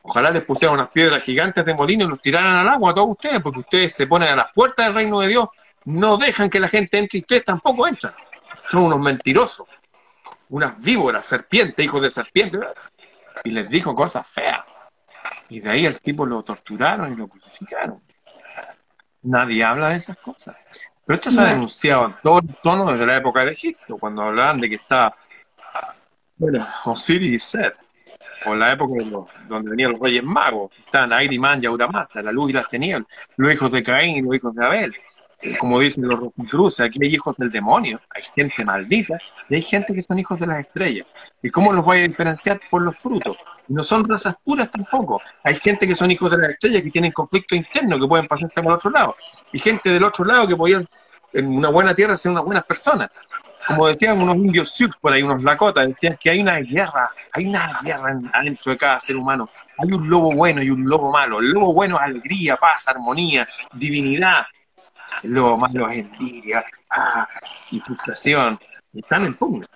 Ojalá 0.01 0.31
les 0.31 0.43
pusieran 0.45 0.75
unas 0.75 0.89
piedras 0.89 1.21
gigantes 1.23 1.65
de 1.65 1.73
molino 1.73 2.05
y 2.05 2.07
los 2.07 2.21
tiraran 2.21 2.55
al 2.55 2.69
agua 2.69 2.91
a 2.91 2.95
todos 2.95 3.09
ustedes, 3.09 3.41
porque 3.41 3.59
ustedes 3.59 3.93
se 3.93 4.07
ponen 4.07 4.29
a 4.29 4.35
las 4.35 4.53
puertas 4.53 4.85
del 4.85 4.95
reino 4.95 5.19
de 5.19 5.27
Dios, 5.27 5.47
no 5.83 6.17
dejan 6.17 6.49
que 6.49 6.59
la 6.59 6.69
gente 6.69 6.97
entre 6.97 7.19
y 7.19 7.21
ustedes 7.21 7.43
tampoco 7.43 7.87
entran. 7.87 8.13
Son 8.67 8.83
unos 8.83 8.99
mentirosos, 8.99 9.67
unas 10.49 10.81
víboras, 10.81 11.25
serpientes, 11.25 11.85
hijos 11.85 12.01
de 12.01 12.09
serpientes. 12.09 12.61
Y 13.43 13.51
les 13.51 13.69
dijo 13.69 13.93
cosas 13.93 14.27
feas. 14.27 14.65
Y 15.49 15.59
de 15.59 15.69
ahí 15.69 15.85
el 15.85 15.99
tipo 16.01 16.25
lo 16.25 16.41
torturaron 16.41 17.13
y 17.13 17.15
lo 17.15 17.27
crucificaron. 17.27 18.01
Nadie 19.23 19.63
habla 19.63 19.89
de 19.89 19.97
esas 19.97 20.17
cosas. 20.17 20.55
Pero 21.05 21.15
esto 21.15 21.31
se 21.31 21.39
ha 21.39 21.45
denunciado 21.45 22.07
en 22.07 22.15
todo 22.21 22.39
el 22.39 22.55
tono 22.61 22.91
desde 22.91 23.05
la 23.05 23.17
época 23.17 23.45
de 23.45 23.51
Egipto, 23.51 23.97
cuando 23.97 24.23
hablaban 24.23 24.59
de 24.59 24.69
que 24.69 24.75
está 24.75 25.15
bueno, 26.37 26.65
Osiris 26.85 27.31
y 27.31 27.39
Seth, 27.39 27.75
o 28.45 28.55
la 28.55 28.73
época 28.73 29.03
donde 29.47 29.71
venían 29.71 29.91
los 29.91 29.99
reyes 29.99 30.23
magos, 30.23 30.71
estaban 30.79 31.11
Airimán 31.11 31.61
y 31.61 31.65
Auramazda, 31.65 32.21
la 32.21 32.31
luz 32.31 32.51
y 32.51 32.53
las 32.53 32.69
tenieblas, 32.69 33.07
los 33.37 33.53
hijos 33.53 33.71
de 33.71 33.83
Caín 33.83 34.17
y 34.17 34.21
los 34.21 34.35
hijos 34.35 34.55
de 34.55 34.65
Abel. 34.65 34.95
Eh, 35.39 35.55
como 35.57 35.79
dicen 35.79 36.07
los 36.07 36.19
cruces, 36.49 36.85
aquí 36.85 36.99
hay 37.01 37.13
hijos 37.13 37.35
del 37.37 37.51
demonio, 37.51 38.01
hay 38.09 38.23
gente 38.35 38.65
maldita 38.65 39.19
y 39.49 39.55
hay 39.55 39.61
gente 39.61 39.93
que 39.93 40.01
son 40.01 40.17
hijos 40.17 40.39
de 40.39 40.47
las 40.47 40.59
estrellas. 40.59 41.05
¿Y 41.43 41.49
cómo 41.49 41.73
los 41.73 41.85
voy 41.85 41.99
a 41.99 42.07
diferenciar? 42.07 42.59
Por 42.71 42.81
los 42.81 42.97
frutos. 42.97 43.37
No 43.67 43.83
son 43.83 44.03
razas 44.05 44.35
puras 44.43 44.71
tampoco. 44.71 45.21
Hay 45.43 45.55
gente 45.55 45.85
que 45.85 45.93
son 45.93 46.09
hijos 46.09 46.31
de 46.31 46.37
las 46.37 46.49
estrellas 46.51 46.81
que 46.81 46.89
tienen 46.89 47.11
conflicto 47.11 47.55
interno, 47.55 47.99
que 47.99 48.07
pueden 48.07 48.25
pasarse 48.27 48.61
por 48.61 48.71
el 48.71 48.75
otro 48.77 48.89
lado. 48.89 49.15
Y 49.51 49.59
gente 49.59 49.89
del 49.89 50.03
otro 50.03 50.25
lado 50.25 50.47
que 50.47 50.55
podían 50.55 50.87
en 51.33 51.55
una 51.55 51.69
buena 51.69 51.93
tierra 51.93 52.17
ser 52.17 52.31
unas 52.31 52.43
buenas 52.43 52.63
personas 52.63 53.11
como 53.67 53.87
decían 53.87 54.21
unos 54.21 54.35
indios 54.35 54.71
Sioux 54.71 54.95
por 55.01 55.11
ahí, 55.11 55.21
unos 55.21 55.43
lakotas, 55.43 55.87
decían 55.87 56.17
que 56.19 56.29
hay 56.29 56.39
una 56.39 56.59
guerra, 56.59 57.11
hay 57.33 57.47
una 57.47 57.77
guerra 57.83 58.17
adentro 58.33 58.71
de 58.71 58.77
cada 58.77 58.99
ser 58.99 59.17
humano. 59.17 59.49
Hay 59.77 59.91
un 59.91 60.09
lobo 60.09 60.31
bueno 60.33 60.63
y 60.63 60.69
un 60.69 60.87
lobo 60.87 61.11
malo. 61.11 61.39
El 61.39 61.51
lobo 61.51 61.73
bueno 61.73 61.97
es 61.97 62.03
alegría, 62.03 62.55
paz, 62.55 62.87
armonía, 62.87 63.47
divinidad. 63.73 64.45
El 65.21 65.31
lobo 65.31 65.57
malo 65.57 65.89
es 65.89 65.97
envidia 65.97 66.65
ah, 66.89 67.27
y 67.71 67.79
frustración. 67.81 68.57
Están 68.93 69.25
en 69.25 69.33
pugna. 69.35 69.67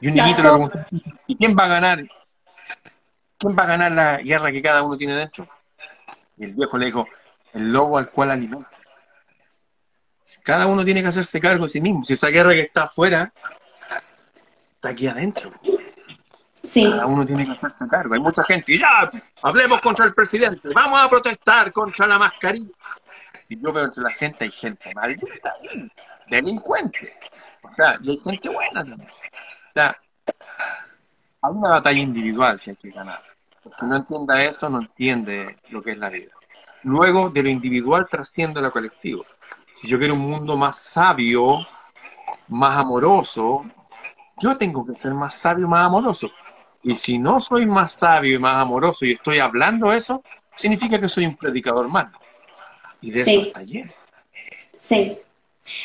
Y 0.00 0.08
un 0.08 0.14
niñito 0.14 0.42
le 0.42 0.48
preguntó, 0.48 0.78
¿y 1.26 1.36
quién 1.36 1.56
va 1.58 1.64
a 1.64 1.68
ganar? 1.68 2.04
¿Quién 3.38 3.56
va 3.56 3.62
a 3.62 3.66
ganar 3.66 3.92
la 3.92 4.16
guerra 4.18 4.52
que 4.52 4.60
cada 4.60 4.82
uno 4.82 4.96
tiene 4.96 5.14
dentro? 5.14 5.48
Y 6.36 6.44
el 6.44 6.54
viejo 6.54 6.76
le 6.76 6.86
dijo, 6.86 7.08
el 7.54 7.72
lobo 7.72 7.98
al 7.98 8.10
cual 8.10 8.32
alimenta. 8.32 8.68
Cada 10.42 10.66
uno 10.66 10.84
tiene 10.84 11.02
que 11.02 11.08
hacerse 11.08 11.40
cargo 11.40 11.64
de 11.64 11.70
sí 11.70 11.80
mismo. 11.80 12.04
Si 12.04 12.14
esa 12.14 12.28
guerra 12.28 12.52
que 12.52 12.62
está 12.62 12.84
afuera, 12.84 13.32
está 14.74 14.88
aquí 14.90 15.06
adentro. 15.06 15.50
Sí. 16.62 16.88
Cada 16.88 17.06
uno 17.06 17.26
tiene 17.26 17.46
que 17.46 17.52
hacerse 17.52 17.88
cargo. 17.88 18.14
Hay 18.14 18.20
mucha 18.20 18.44
gente, 18.44 18.72
y 18.72 18.78
ya, 18.78 19.10
hablemos 19.42 19.80
contra 19.80 20.04
el 20.04 20.14
presidente, 20.14 20.68
vamos 20.74 21.00
a 21.00 21.08
protestar 21.08 21.72
contra 21.72 22.06
la 22.06 22.18
mascarilla. 22.18 22.70
Y 23.48 23.60
yo 23.60 23.72
veo 23.72 23.84
entre 23.84 24.02
la 24.02 24.10
gente, 24.10 24.44
hay 24.44 24.50
gente 24.50 24.94
maldita, 24.94 25.54
delincuente. 26.28 27.14
O 27.62 27.68
sea, 27.68 27.98
y 28.02 28.10
hay 28.10 28.16
gente 28.18 28.48
buena 28.48 28.84
también. 28.84 29.10
O 29.10 29.72
sea, 29.74 29.96
hay 31.42 31.52
una 31.52 31.70
batalla 31.70 31.98
individual 31.98 32.60
que 32.60 32.70
hay 32.70 32.76
que 32.76 32.90
ganar. 32.90 33.22
El 33.64 33.72
que 33.74 33.86
no 33.86 33.96
entienda 33.96 34.44
eso 34.44 34.68
no 34.68 34.80
entiende 34.80 35.58
lo 35.70 35.82
que 35.82 35.92
es 35.92 35.98
la 35.98 36.08
vida. 36.08 36.32
Luego, 36.84 37.30
de 37.30 37.42
lo 37.42 37.48
individual 37.48 38.08
trasciende 38.10 38.60
a 38.60 38.62
lo 38.62 38.72
colectivo. 38.72 39.24
Si 39.74 39.88
yo 39.88 39.98
quiero 39.98 40.14
un 40.14 40.30
mundo 40.30 40.56
más 40.56 40.78
sabio, 40.78 41.66
más 42.48 42.78
amoroso, 42.78 43.64
yo 44.38 44.56
tengo 44.56 44.86
que 44.86 44.96
ser 44.96 45.12
más 45.12 45.34
sabio, 45.34 45.68
más 45.68 45.86
amoroso. 45.86 46.30
Y 46.82 46.92
si 46.92 47.18
no 47.18 47.40
soy 47.40 47.66
más 47.66 47.92
sabio 47.92 48.34
y 48.34 48.38
más 48.38 48.56
amoroso 48.56 49.04
y 49.06 49.12
estoy 49.12 49.38
hablando 49.38 49.92
eso, 49.92 50.22
significa 50.56 50.98
que 50.98 51.08
soy 51.08 51.26
un 51.26 51.36
predicador 51.36 51.88
más. 51.88 52.06
Y 53.00 53.10
de 53.10 53.20
eso 53.22 53.42
está 53.42 53.62
lleno. 53.62 53.92
Sí. 54.78 55.18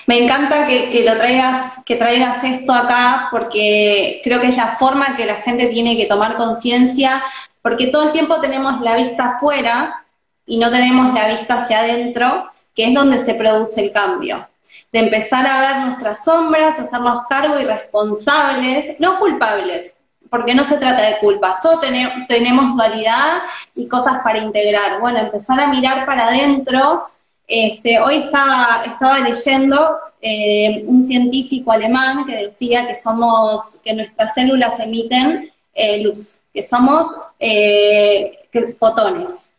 Me 0.08 0.23
encanta 0.23 0.65
que, 0.65 1.04
lo 1.06 1.15
traigas, 1.17 1.84
que 1.86 1.95
traigas 1.95 2.43
esto 2.43 2.73
acá, 2.73 3.28
porque 3.30 4.21
creo 4.23 4.41
que 4.41 4.50
es 4.50 4.58
la 4.58 4.76
forma 4.78 5.15
que 5.15 5.26
la 5.26 5.36
gente 5.36 5.67
tiene 5.67 5.97
que 5.97 6.06
tomar 6.06 6.36
conciencia, 6.36 7.23
porque 7.62 7.88
todo 7.88 8.08
el 8.08 8.12
tiempo 8.12 8.41
tenemos 8.41 8.82
la 8.82 8.95
vista 8.95 9.36
afuera 9.36 10.04
y 10.45 10.58
no 10.58 10.71
tenemos 10.71 11.13
la 11.13 11.28
vista 11.28 11.62
hacia 11.62 11.82
adentro, 11.82 12.50
que 12.78 12.86
es 12.86 12.94
donde 12.94 13.18
se 13.18 13.34
produce 13.34 13.82
el 13.82 13.92
cambio. 13.92 14.48
De 14.94 15.00
empezar 15.00 15.46
a 15.48 15.60
ver 15.60 15.88
nuestras 15.88 16.24
sombras, 16.24 16.80
hacernos 16.80 17.26
cargo 17.28 17.60
y 17.60 17.66
responsables, 17.66 19.00
no 19.00 19.18
culpables, 19.18 19.96
porque 20.30 20.54
no 20.54 20.63
se 20.63 20.78
trata 20.78 21.02
de 21.02 21.18
culpas, 21.18 21.60
todos 21.60 21.82
tenemos 22.28 22.76
dualidad 22.76 23.40
y 23.76 23.88
cosas 23.88 24.20
para 24.24 24.38
integrar. 24.38 25.00
Bueno, 25.00 25.20
empezar 25.20 25.60
a 25.60 25.68
mirar 25.68 26.06
para 26.06 26.28
adentro. 26.28 27.08
Este, 27.48 28.00
hoy 28.00 28.18
estaba, 28.18 28.84
estaba 28.86 29.20
leyendo 29.20 29.98
eh, 30.22 30.84
un 30.86 31.04
científico 31.04 31.72
alemán 31.72 32.26
que 32.26 32.36
decía 32.36 32.88
que 32.88 32.96
somos, 32.96 33.82
que 33.84 33.94
nuestras 33.94 34.36
células 34.36 34.80
emiten 34.80 35.52
eh, 35.74 36.04
luz, 36.04 36.42
que 36.54 36.62
somos 36.62 37.08
eh, 37.40 38.38
fotones. 38.78 39.50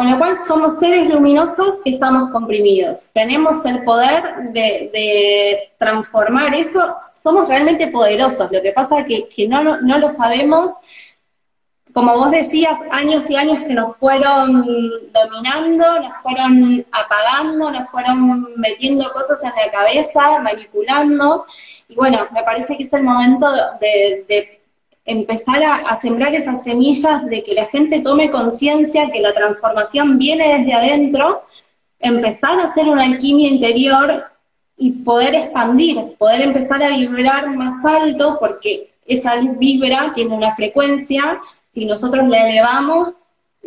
Con 0.00 0.10
lo 0.10 0.18
cual 0.18 0.38
somos 0.48 0.78
seres 0.78 1.06
luminosos 1.08 1.82
que 1.84 1.90
estamos 1.90 2.30
comprimidos. 2.30 3.10
Tenemos 3.12 3.66
el 3.66 3.84
poder 3.84 4.22
de 4.54 5.72
transformar 5.78 6.54
eso 6.54 6.96
somos 7.22 7.48
realmente 7.48 7.88
poderosos. 7.88 8.50
Lo 8.50 8.62
que 8.62 8.72
pasa 8.72 9.00
es 9.00 9.24
que, 9.28 9.48
no, 9.48 9.62
lo 9.62 10.10
sabemos, 10.10 10.72
como 11.92 12.16
vos 12.16 12.30
decías, 12.30 12.78
años 12.92 13.28
y 13.30 13.36
años 13.36 13.58
que 13.64 13.74
nos 13.74 13.96
fueron 13.96 14.64
dominando, 15.12 16.00
nos 16.00 16.16
fueron 16.22 16.86
apagando, 16.92 17.70
nos 17.70 17.90
fueron 17.90 18.54
metiendo 18.56 19.12
cosas 19.12 19.38
en 19.42 19.50
la 19.50 19.70
cabeza, 19.70 20.38
manipulando. 20.40 21.44
Y 21.88 21.94
bueno, 21.94 22.26
me 22.32 22.42
parece 22.42 22.76
que 22.76 22.84
es 22.84 22.92
el 22.92 23.02
momento 23.02 23.50
de, 23.80 24.59
empezar 25.04 25.62
a, 25.62 25.98
sembrar 26.00 26.34
esas 26.34 26.62
semillas 26.62 27.26
de 27.26 27.42
que 27.42 27.54
la 27.54 27.66
gente 27.66 28.00
tome 28.00 28.30
conciencia 28.30 29.10
que 29.10 29.20
la 29.20 29.32
transformación 29.32 30.18
viene 30.18 30.58
desde 30.58 30.74
adentro, 30.74 31.44
empezar 31.98 32.58
a 32.60 32.64
hacer 32.64 32.88
una 32.88 33.04
alquimia 33.04 33.48
interior 33.48 34.24
y 34.76 34.92
poder 34.92 35.34
expandir, 35.34 36.16
poder 36.18 36.42
empezar 36.42 36.82
a 36.82 36.90
vibrar 36.90 37.54
más 37.54 37.84
alto, 37.84 38.38
porque 38.40 38.90
esa 39.06 39.36
luz 39.36 39.58
vibra, 39.58 40.12
tiene 40.14 40.34
una 40.34 40.54
frecuencia, 40.54 41.40
si 41.72 41.84
nosotros 41.84 42.26
la 42.28 42.48
elevamos, 42.48 43.16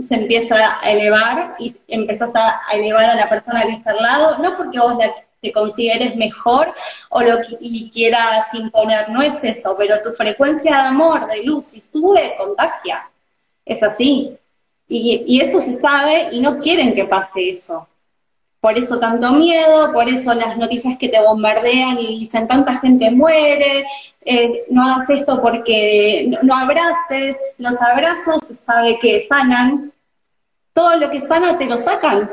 se 0.07 0.15
empieza 0.15 0.79
a 0.81 0.91
elevar 0.91 1.55
y 1.59 1.75
empezás 1.87 2.35
a, 2.35 2.61
elevar 2.73 3.05
a 3.05 3.15
la 3.15 3.29
persona 3.29 3.63
que 3.63 3.73
está 3.73 3.91
al 3.91 4.01
lado, 4.01 4.37
no 4.39 4.57
porque 4.57 4.79
vos 4.79 4.97
te 5.43 5.51
consideres 5.51 6.15
mejor 6.15 6.73
o 7.09 7.21
lo 7.21 7.37
que 7.41 7.57
y 7.59 7.91
quieras 7.91 8.51
imponer, 8.53 9.09
no 9.09 9.21
es 9.21 9.43
eso, 9.43 9.75
pero 9.77 10.01
tu 10.01 10.13
frecuencia 10.13 10.71
de 10.71 10.87
amor, 10.87 11.27
de 11.27 11.43
luz, 11.43 11.65
si 11.65 11.81
sube, 11.81 12.35
contagia. 12.37 13.07
Es 13.65 13.83
así. 13.83 14.35
Y, 14.87 15.23
y 15.27 15.41
eso 15.41 15.61
se 15.61 15.75
sabe 15.75 16.29
y 16.31 16.41
no 16.41 16.59
quieren 16.59 16.95
que 16.95 17.05
pase 17.05 17.49
eso 17.51 17.87
por 18.63 18.77
eso 18.77 18.97
tanto 18.97 19.33
miedo, 19.33 19.91
por 19.91 20.07
eso 20.07 20.33
las 20.33 20.57
noticias 20.57 20.97
que 20.97 21.09
te 21.09 21.19
bombardean 21.19 21.99
y 21.99 22.19
dicen 22.19 22.47
tanta 22.47 22.79
gente 22.79 23.11
muere, 23.11 23.85
no 24.69 24.85
hagas 24.85 25.09
esto 25.09 25.41
porque 25.41 26.31
no, 26.41 26.55
abraces, 26.55 27.35
los 27.57 27.81
abrazos 27.81 28.37
se 28.47 28.55
sabe 28.55 28.97
que 28.99 29.25
sanan, 29.27 29.91
todo 30.71 30.95
lo 30.95 31.11
que 31.11 31.19
sana 31.19 31.57
te 31.57 31.65
lo 31.65 31.77
sacan, 31.77 32.29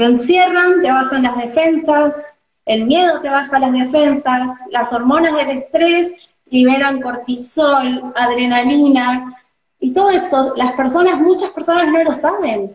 te 0.00 0.06
encierran, 0.06 0.80
te 0.80 0.90
bajan 0.90 1.24
las 1.24 1.36
defensas, 1.36 2.38
el 2.64 2.86
miedo 2.86 3.20
te 3.20 3.28
baja 3.28 3.58
las 3.58 3.70
defensas, 3.70 4.50
las 4.70 4.90
hormonas 4.94 5.34
del 5.34 5.58
estrés 5.58 6.16
liberan 6.46 7.02
cortisol, 7.02 8.10
adrenalina, 8.16 9.36
y 9.78 9.92
todo 9.92 10.08
eso, 10.08 10.54
las 10.56 10.72
personas, 10.72 11.20
muchas 11.20 11.50
personas 11.50 11.88
no 11.88 12.02
lo 12.02 12.14
saben. 12.14 12.74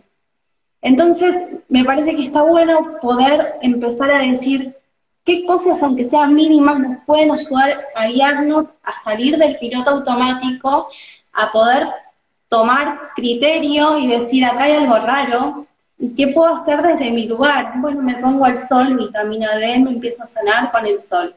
Entonces, 0.82 1.56
me 1.68 1.84
parece 1.84 2.14
que 2.14 2.22
está 2.22 2.42
bueno 2.42 2.98
poder 3.02 3.56
empezar 3.60 4.12
a 4.12 4.20
decir 4.20 4.76
qué 5.24 5.44
cosas, 5.46 5.82
aunque 5.82 6.04
sean 6.04 6.32
mínimas, 6.32 6.78
nos 6.78 6.98
pueden 7.06 7.32
ayudar 7.32 7.76
a 7.96 8.06
guiarnos 8.06 8.66
a 8.84 8.92
salir 9.02 9.36
del 9.36 9.58
piloto 9.58 9.90
automático, 9.90 10.90
a 11.32 11.50
poder 11.50 11.88
tomar 12.48 13.00
criterio 13.16 13.98
y 13.98 14.06
decir, 14.06 14.44
acá 14.44 14.62
hay 14.62 14.74
algo 14.74 14.96
raro, 14.98 15.66
¿y 15.98 16.14
qué 16.14 16.28
puedo 16.28 16.54
hacer 16.54 16.82
desde 16.82 17.10
mi 17.12 17.26
lugar? 17.26 17.72
Bueno, 17.76 18.02
me 18.02 18.16
pongo 18.16 18.44
al 18.44 18.56
sol, 18.56 18.96
vitamina 18.96 19.56
D, 19.56 19.78
me 19.80 19.90
empiezo 19.90 20.24
a 20.24 20.26
sanar 20.26 20.70
con 20.72 20.86
el 20.86 21.00
sol. 21.00 21.34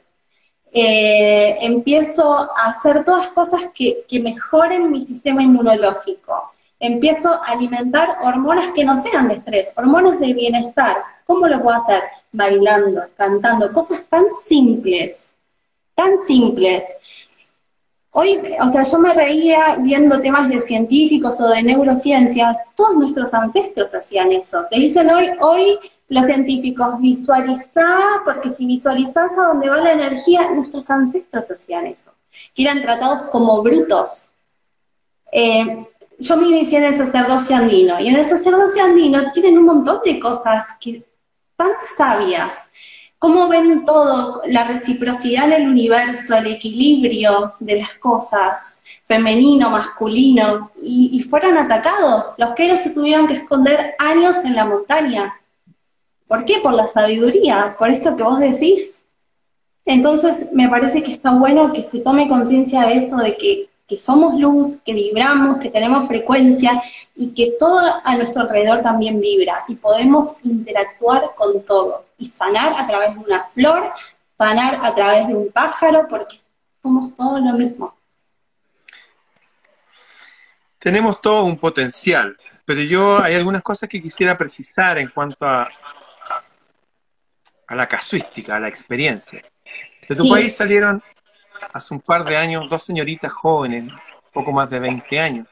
Eh, 0.72 1.58
empiezo 1.62 2.34
a 2.34 2.70
hacer 2.70 3.04
todas 3.04 3.30
cosas 3.30 3.62
que 3.74 4.20
mejoren 4.22 4.92
mi 4.92 5.02
sistema 5.02 5.42
inmunológico 5.42 6.54
empiezo 6.80 7.34
a 7.34 7.52
alimentar 7.52 8.08
hormonas 8.22 8.74
que 8.74 8.84
no 8.84 8.98
sean 8.98 9.28
de 9.28 9.36
estrés, 9.36 9.74
hormonas 9.76 10.20
de 10.20 10.34
bienestar. 10.34 10.98
¿Cómo 11.26 11.48
lo 11.48 11.62
puedo 11.62 11.78
hacer? 11.78 12.02
Bailando, 12.32 13.02
cantando, 13.18 13.72
cosas 13.74 14.06
tan 14.06 14.24
simples, 14.36 15.36
tan 15.96 16.18
simples. 16.26 16.84
Hoy, 18.12 18.40
o 18.60 18.70
sea, 18.70 18.84
yo 18.84 19.00
me 19.00 19.14
reía 19.14 19.78
viendo 19.80 20.20
temas 20.20 20.50
de 20.50 20.60
científicos 20.60 21.40
o 21.40 21.48
de 21.50 21.62
neurociencias, 21.62 22.58
todos 22.76 22.96
nuestros 22.96 23.34
ancestros 23.34 23.94
hacían 23.94 24.32
eso. 24.32 24.66
Te 24.72 24.80
dicen 24.80 25.10
hoy, 25.12 25.30
hoy 25.40 25.80
los 26.10 26.26
científicos, 26.26 27.00
visualizá, 27.00 28.22
porque 28.26 28.50
si 28.50 28.66
visualizás 28.66 29.32
a 29.34 29.50
dónde 29.50 29.70
va 29.70 29.78
la 29.78 29.92
energía, 29.92 30.50
nuestros 30.52 30.90
ancestros 30.90 31.52
hacían 31.52 31.86
eso, 31.86 32.12
que 32.56 32.64
eran 32.64 32.82
tratados 32.82 33.30
como 33.30 33.62
brutos. 33.62 34.30
Eh, 35.32 35.86
yo 36.18 36.38
me 36.38 36.48
inicié 36.48 36.80
en 36.80 36.86
el 36.86 36.98
sacerdocio 36.98 37.56
andino, 37.56 38.00
y 38.00 38.08
en 38.08 38.16
el 38.16 38.28
sacerdocio 38.28 38.84
andino 38.84 39.32
tienen 39.32 39.60
un 39.60 39.66
montón 39.66 40.02
de 40.04 40.20
cosas 40.20 40.66
que 40.82 41.04
tan 41.56 41.74
sabias. 41.96 42.72
Cómo 43.20 43.50
ven 43.50 43.84
todo, 43.84 44.42
la 44.48 44.64
reciprocidad 44.64 45.46
en 45.48 45.54
el 45.54 45.68
universo, 45.68 46.38
el 46.38 46.48
equilibrio 46.48 47.54
de 47.60 47.82
las 47.82 47.94
cosas, 47.96 48.80
femenino, 49.04 49.70
masculino, 49.70 50.72
y, 50.82 51.10
y 51.14 51.24
fueron 51.24 51.58
atacados. 51.58 52.34
Los 52.38 52.54
que 52.54 52.78
se 52.78 52.94
tuvieron 52.94 53.28
que 53.28 53.34
esconder 53.36 53.96
años 54.00 54.38
en 54.46 54.56
la 54.56 54.66
montaña. 54.66 55.36
¿Por 56.28 56.46
qué? 56.46 56.60
Por 56.64 56.74
la 56.74 56.88
sabiduría, 56.88 57.76
por 57.78 57.90
esto 57.90 58.16
que 58.16 58.24
vos 58.24 58.40
decís. 58.40 59.04
Entonces, 59.86 60.54
me 60.54 60.70
parece 60.70 61.04
que 61.04 61.12
está 61.12 61.32
bueno 61.32 61.74
que 61.74 61.84
se 61.84 62.00
tome 62.00 62.30
conciencia 62.30 62.84
de 62.84 63.00
eso, 63.00 63.18
de 63.18 63.36
que 63.36 63.70
que 63.90 63.98
somos 63.98 64.40
luz, 64.40 64.82
que 64.82 64.94
vibramos, 64.94 65.58
que 65.58 65.72
tenemos 65.72 66.08
frecuencia 66.08 66.80
y 67.16 67.32
que 67.32 67.56
todo 67.60 67.82
a 68.04 68.16
nuestro 68.16 68.44
alrededor 68.44 68.84
también 68.84 69.20
vibra 69.20 69.66
y 69.68 69.76
podemos 69.76 70.46
interactuar 70.46 71.32
con 71.36 71.64
todo 71.64 72.09
y 72.20 72.28
sanar 72.30 72.74
a 72.78 72.86
través 72.86 73.14
de 73.14 73.20
una 73.20 73.46
flor, 73.46 73.94
sanar 74.38 74.80
a 74.84 74.94
través 74.94 75.28
de 75.28 75.36
un 75.36 75.52
pájaro, 75.52 76.08
porque 76.08 76.40
somos 76.84 77.16
todos 77.16 77.42
lo 77.42 77.54
mismo. 77.54 77.98
Tenemos 80.78 81.22
todo 81.22 81.46
un 81.46 81.58
potencial, 81.58 82.38
pero 82.66 82.82
yo 82.82 83.22
hay 83.22 83.36
algunas 83.36 83.62
cosas 83.62 83.90
que 83.90 84.02
quisiera 84.02 84.38
precisar 84.38 84.98
en 84.98 85.10
cuanto 85.10 85.46
a, 85.46 85.68
a 87.68 87.76
la 87.76 87.88
casuística, 87.88 88.56
a 88.56 88.60
la 88.60 88.68
experiencia. 88.68 89.42
De 90.08 90.16
tu 90.16 90.30
país 90.30 90.56
salieron 90.56 91.04
hace 91.74 91.94
un 91.94 92.02
par 92.02 92.26
de 92.26 92.36
años 92.36 92.68
dos 92.70 92.84
señoritas 92.84 93.32
jóvenes, 93.32 93.92
poco 94.34 94.52
más 94.52 94.70
de 94.70 94.80
20 94.80 95.20
años, 95.20 95.48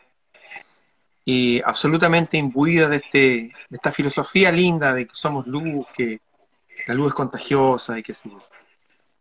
y 1.25 1.61
absolutamente 1.61 2.37
imbuidas 2.37 2.89
de, 2.89 2.95
este, 2.95 3.17
de 3.17 3.53
esta 3.69 3.91
filosofía 3.91 4.51
linda 4.51 4.93
de 4.93 5.05
que 5.05 5.13
somos 5.13 5.45
luz, 5.45 5.85
que 5.95 6.21
la 6.87 6.93
luz 6.93 7.09
es 7.09 7.13
contagiosa 7.13 7.99
y 7.99 8.03
que 8.03 8.13
sí. 8.13 8.31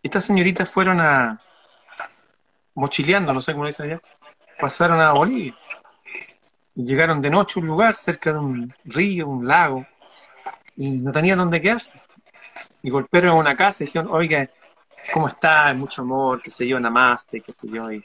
Estas 0.03 0.25
señoritas 0.25 0.71
fueron 0.71 1.01
a 1.01 1.41
mochileando, 2.75 3.33
no 3.33 3.41
sé 3.41 3.53
cómo 3.53 3.64
lo 3.64 3.69
dice 3.69 3.83
allá, 3.83 4.01
pasaron 4.59 5.01
a 5.01 5.12
Bolivia. 5.12 5.57
Y 6.77 6.85
llegaron 6.85 7.21
de 7.21 7.31
noche 7.31 7.59
a 7.59 7.62
un 7.62 7.69
lugar 7.69 7.95
cerca 7.95 8.33
de 8.33 8.39
un 8.39 8.75
río, 8.85 9.27
un 9.27 9.49
lago, 9.49 9.85
y 10.77 10.93
no 10.99 11.11
tenían 11.11 11.39
dónde 11.39 11.61
quedarse. 11.61 12.01
Y 12.83 12.91
golpearon 12.91 13.31
a 13.31 13.35
una 13.35 13.57
casa 13.57 13.83
y 13.83 13.87
dijeron, 13.87 14.09
oiga, 14.12 14.49
¿cómo 15.12 15.27
está? 15.27 15.73
Mucho 15.75 16.03
amor, 16.03 16.41
qué 16.43 16.51
sé 16.51 16.69
yo, 16.69 16.79
namaste, 16.79 17.41
qué 17.41 17.53
sé 17.53 17.67
yo, 17.69 17.91
y 17.91 18.05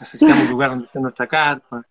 necesitamos 0.00 0.44
un 0.44 0.50
lugar 0.50 0.70
donde 0.70 0.86
esté 0.86 0.98
nuestra 0.98 1.26
carpa. 1.26 1.84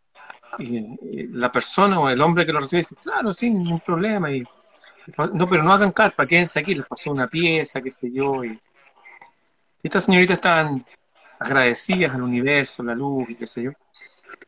Y, 0.58 1.28
la 1.28 1.52
persona 1.52 2.00
o 2.00 2.10
el 2.10 2.22
hombre 2.22 2.46
que 2.46 2.52
lo 2.52 2.60
recibió 2.60 2.80
dijo, 2.80 2.96
claro, 2.96 3.32
sí, 3.32 3.50
ningún 3.50 3.80
problema. 3.80 4.32
Y, 4.32 4.44
no, 5.34 5.50
pero 5.50 5.64
no 5.64 5.74
hagan 5.74 5.92
carpa, 5.92 6.26
quédense 6.26 6.60
aquí, 6.60 6.76
les 6.76 6.86
pasó 6.86 7.12
una 7.12 7.28
pieza, 7.28 7.82
qué 7.82 7.92
sé 7.92 8.12
yo. 8.12 8.44
Y, 8.44 8.60
estas 9.82 10.06
señoritas 10.06 10.36
estaban 10.36 10.86
agradecidas 11.40 12.14
al 12.14 12.24
universo, 12.24 12.84
la 12.84 12.96
luz 12.96 13.30
y 13.30 13.36
qué 13.36 13.48
sé 13.48 13.64
yo. 13.64 13.72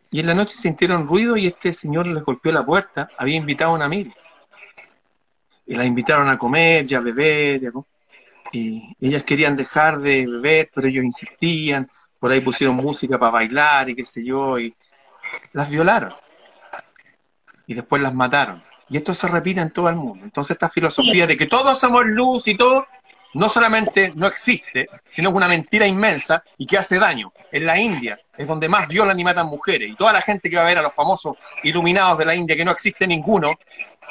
Y 0.09 0.19
en 0.19 0.27
la 0.27 0.33
noche 0.33 0.57
sintieron 0.57 1.07
ruido 1.07 1.37
y 1.37 1.47
este 1.47 1.71
señor 1.71 2.07
les 2.07 2.23
golpeó 2.23 2.51
la 2.51 2.65
puerta, 2.65 3.09
había 3.17 3.37
invitado 3.37 3.71
a 3.71 3.75
una 3.75 3.85
amiga. 3.85 4.13
Y 5.65 5.75
la 5.75 5.85
invitaron 5.85 6.29
a 6.29 6.37
comer 6.37 6.85
y 6.89 6.95
a 6.95 6.99
beber. 6.99 7.71
Y 8.51 8.93
ellas 8.99 9.23
querían 9.23 9.55
dejar 9.55 9.99
de 9.99 10.27
beber, 10.27 10.69
pero 10.73 10.87
ellos 10.87 11.05
insistían. 11.05 11.89
Por 12.19 12.31
ahí 12.31 12.41
pusieron 12.41 12.75
música 12.75 13.17
para 13.17 13.31
bailar 13.31 13.89
y 13.89 13.95
qué 13.95 14.03
sé 14.03 14.25
yo. 14.25 14.59
Y 14.59 14.75
las 15.53 15.69
violaron. 15.69 16.13
Y 17.67 17.73
después 17.73 18.01
las 18.01 18.13
mataron. 18.13 18.61
Y 18.91 18.97
esto 18.97 19.13
se 19.13 19.27
repite 19.27 19.61
en 19.61 19.71
todo 19.71 19.87
el 19.87 19.95
mundo. 19.95 20.25
Entonces 20.25 20.51
esta 20.51 20.67
filosofía 20.67 21.25
de 21.25 21.37
que 21.37 21.45
todos 21.45 21.79
somos 21.79 22.05
luz 22.05 22.47
y 22.49 22.57
todo, 22.57 22.85
no 23.33 23.47
solamente 23.47 24.11
no 24.15 24.27
existe, 24.27 24.89
sino 25.09 25.29
que 25.29 25.33
es 25.33 25.37
una 25.37 25.47
mentira 25.47 25.87
inmensa 25.87 26.43
y 26.57 26.65
que 26.65 26.77
hace 26.77 26.99
daño. 26.99 27.31
En 27.53 27.65
la 27.65 27.79
India 27.79 28.19
es 28.37 28.45
donde 28.45 28.67
más 28.67 28.89
violan 28.89 29.17
y 29.17 29.23
matan 29.23 29.47
mujeres. 29.47 29.89
Y 29.89 29.95
toda 29.95 30.11
la 30.11 30.21
gente 30.21 30.49
que 30.49 30.57
va 30.57 30.63
a 30.63 30.65
ver 30.65 30.77
a 30.77 30.81
los 30.81 30.93
famosos 30.93 31.37
iluminados 31.63 32.17
de 32.17 32.25
la 32.25 32.35
India, 32.35 32.55
que 32.57 32.65
no 32.65 32.71
existe 32.71 33.07
ninguno, 33.07 33.57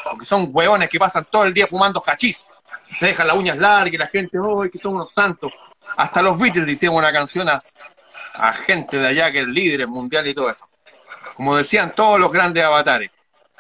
porque 0.03 0.25
son 0.25 0.49
hueones 0.51 0.89
que 0.89 0.99
pasan 0.99 1.27
todo 1.31 1.45
el 1.45 1.53
día 1.53 1.67
fumando 1.67 2.03
hachís, 2.07 2.49
se 2.95 3.07
dejan 3.07 3.27
las 3.27 3.37
uñas 3.37 3.59
largas 3.59 3.93
y 3.93 3.99
la 3.99 4.07
gente, 4.07 4.39
¡oh, 4.39 4.63
que 4.71 4.79
son 4.79 4.95
unos 4.95 5.11
santos! 5.11 5.53
Hasta 5.97 6.23
los 6.23 6.39
Beatles 6.39 6.73
hicieron 6.73 6.97
una 6.97 7.13
canción 7.13 7.49
a, 7.51 7.59
gente 8.65 8.99
de 8.99 9.09
allá 9.09 9.31
que 9.31 9.41
es 9.41 9.47
líder 9.47 9.87
mundial 9.89 10.27
y 10.27 10.33
todo 10.33 10.49
eso. 10.49 10.67
Como 11.37 11.55
decían 11.55 11.95
todos 11.95 12.19
los 12.19 12.33
grandes 12.33 12.65
avatares. 12.65 13.11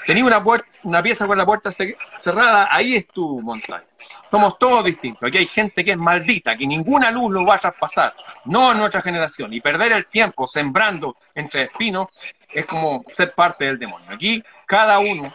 Tenía 0.07 0.24
una, 0.24 0.42
una 0.82 1.03
pieza 1.03 1.26
con 1.26 1.36
la 1.36 1.46
puerta 1.46 1.70
cerrada, 1.70 2.68
ahí 2.70 2.96
es 2.96 3.07
tu 3.09 3.40
montaña. 3.40 3.84
Somos 4.30 4.59
todos 4.59 4.84
distintos. 4.84 5.28
Aquí 5.28 5.38
hay 5.38 5.46
gente 5.46 5.84
que 5.84 5.92
es 5.92 5.96
maldita, 5.96 6.57
que 6.57 6.66
ninguna 6.66 7.11
luz 7.11 7.30
lo 7.30 7.44
va 7.44 7.57
a 7.57 7.59
traspasar, 7.59 8.14
no 8.46 8.70
a 8.70 8.74
nuestra 8.74 9.03
generación. 9.03 9.53
Y 9.53 9.61
perder 9.61 9.92
el 9.92 10.07
tiempo 10.07 10.46
sembrando 10.46 11.16
entre 11.34 11.64
espinos 11.64 12.09
es 12.53 12.66
como 12.66 13.05
ser 13.09 13.34
parte 13.34 13.66
del 13.66 13.78
demonio. 13.78 14.11
Aquí 14.11 14.42
cada 14.66 14.98
uno 14.98 15.34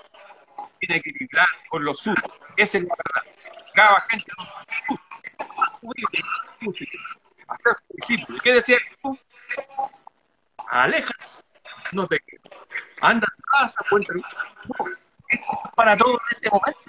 tiene 0.79 1.01
que 1.01 1.11
vibrar 1.11 1.47
con 1.69 1.83
lo 1.83 1.93
suyo. 1.93 2.23
Esa 2.57 2.77
es 2.77 2.83
la 2.83 2.95
verdad. 3.03 3.33
Cada 3.73 4.01
gente 4.09 4.31
hacer 7.47 7.73
su 7.73 7.95
discípulo. 7.95 8.39
¿Qué 8.43 8.53
decía? 8.53 8.77
Aleja, 10.69 11.13
no 11.91 12.07
te 12.07 12.21
anda 13.01 13.27
a 13.27 13.57
casa, 13.57 13.75
cuenta. 13.89 14.13
No, 14.13 14.21
esto 15.27 15.61
es 15.65 15.71
para 15.75 15.97
todo 15.97 16.13
en 16.13 16.37
este 16.37 16.49
momento 16.49 16.79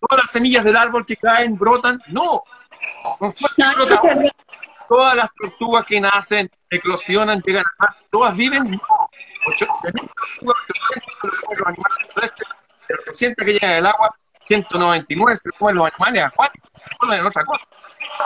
todas 0.00 0.24
las 0.24 0.30
semillas 0.30 0.64
del 0.64 0.76
árbol 0.76 1.04
que 1.04 1.16
caen 1.16 1.56
brotan, 1.56 2.00
no. 2.08 2.42
todas 4.88 5.16
las 5.16 5.30
tortugas 5.34 5.84
que 5.86 6.00
nacen, 6.00 6.50
eclosionan, 6.70 7.40
llegan 7.42 7.64
a 7.64 7.84
más, 7.84 7.96
todas 8.10 8.36
viven, 8.36 8.70
no. 8.70 8.80
de 13.20 13.34
que 13.36 13.52
llegan 13.52 13.70
al 13.70 13.86
agua, 13.86 14.14
199 14.38 15.36
se 15.36 15.50
comen 15.58 15.76
los 15.76 15.90
animales 15.92 16.24
acuáticos, 16.24 16.70
no 17.02 17.12
en 17.12 17.26
otra 17.26 17.44
cosa. 17.44 17.64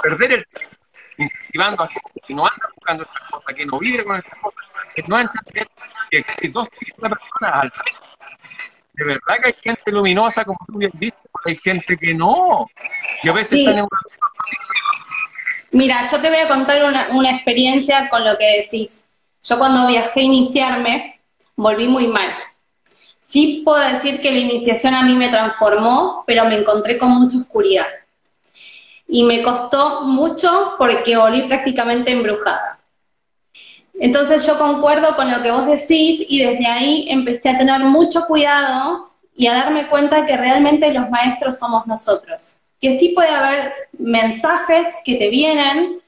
Perder 0.03 0.33
el 0.33 0.47
tiempo 0.47 0.77
incentivando 1.19 1.83
a 1.83 1.89
gente 1.89 2.21
que 2.27 2.35
no 2.35 2.47
anda 2.47 2.69
buscando 2.75 3.05
estas 3.05 3.31
cosas, 3.31 3.55
que 3.55 3.67
no 3.67 3.79
vive 3.79 4.05
con 4.05 4.17
estas 4.17 4.39
cosas, 4.39 4.65
que 4.95 5.03
no 5.07 5.17
anda 5.17 5.33
que 6.11 6.25
hay 6.39 6.49
dos 6.49 6.69
tipos 6.71 7.03
de 7.03 7.09
personas 7.11 7.63
al 7.63 7.73
de 8.95 9.05
verdad 9.05 9.41
que 9.43 9.49
hay 9.49 9.55
gente 9.61 9.91
luminosa, 9.91 10.45
como 10.45 10.59
tú 10.67 10.79
bien 10.79 10.93
dices, 10.95 11.19
hay 11.45 11.57
gente 11.57 11.97
que 11.97 12.15
no. 12.15 12.67
Y 13.23 13.29
a 13.29 13.33
veces 13.33 13.59
están 13.59 13.79
en 13.79 13.87
Mira, 15.73 16.09
yo 16.09 16.21
te 16.21 16.29
voy 16.29 16.39
a 16.39 16.49
contar 16.49 16.85
una, 16.85 17.09
una 17.11 17.31
experiencia 17.33 18.09
con 18.09 18.25
lo 18.25 18.39
que 18.39 18.63
decís. 18.63 19.05
Yo 19.43 19.59
cuando 19.59 19.89
viajé 19.89 20.21
a 20.21 20.23
iniciarme, 20.23 21.21
volví 21.57 21.89
muy 21.89 22.07
mal. 22.07 22.33
Sí 23.21 23.63
puedo 23.65 23.81
decir 23.81 24.21
que 24.21 24.31
la 24.31 24.39
iniciación 24.39 24.95
a 24.95 25.03
mí 25.03 25.17
me 25.17 25.29
transformó, 25.29 26.23
pero 26.27 26.45
me 26.45 26.59
encontré 26.59 26.97
con 26.97 27.11
mucha 27.11 27.39
oscuridad. 27.39 27.87
Y 29.07 29.25
me 29.25 29.43
costó 29.43 30.03
mucho 30.03 30.75
porque 30.79 31.17
volví 31.17 31.43
prácticamente 31.43 32.13
embrujada. 32.13 32.81
Entonces 34.01 34.47
yo 34.47 34.59
concuerdo 34.59 35.15
con 35.15 35.31
lo 35.31 35.43
que 35.43 35.51
vos 35.51 35.67
decís 35.67 36.25
y 36.29 36.43
desde 36.43 36.67
ahí 36.67 37.07
empecé 37.09 37.51
a 37.51 37.59
tener 37.59 37.81
mucho 37.85 38.27
cuidado 38.27 39.11
y 39.37 39.47
a 39.47 39.55
darme 39.55 39.87
cuenta 39.87 40.27
que 40.27 40.37
realmente 40.37 40.93
los 40.93 41.09
maestros 41.11 41.59
somos 41.59 41.87
nosotros. 41.87 42.57
Que 42.81 42.99
sí 42.99 43.11
puede 43.15 43.31
haber 43.31 43.73
mensajes 43.99 44.97
que 45.05 45.17
te 45.17 45.29
vienen, 45.29 46.01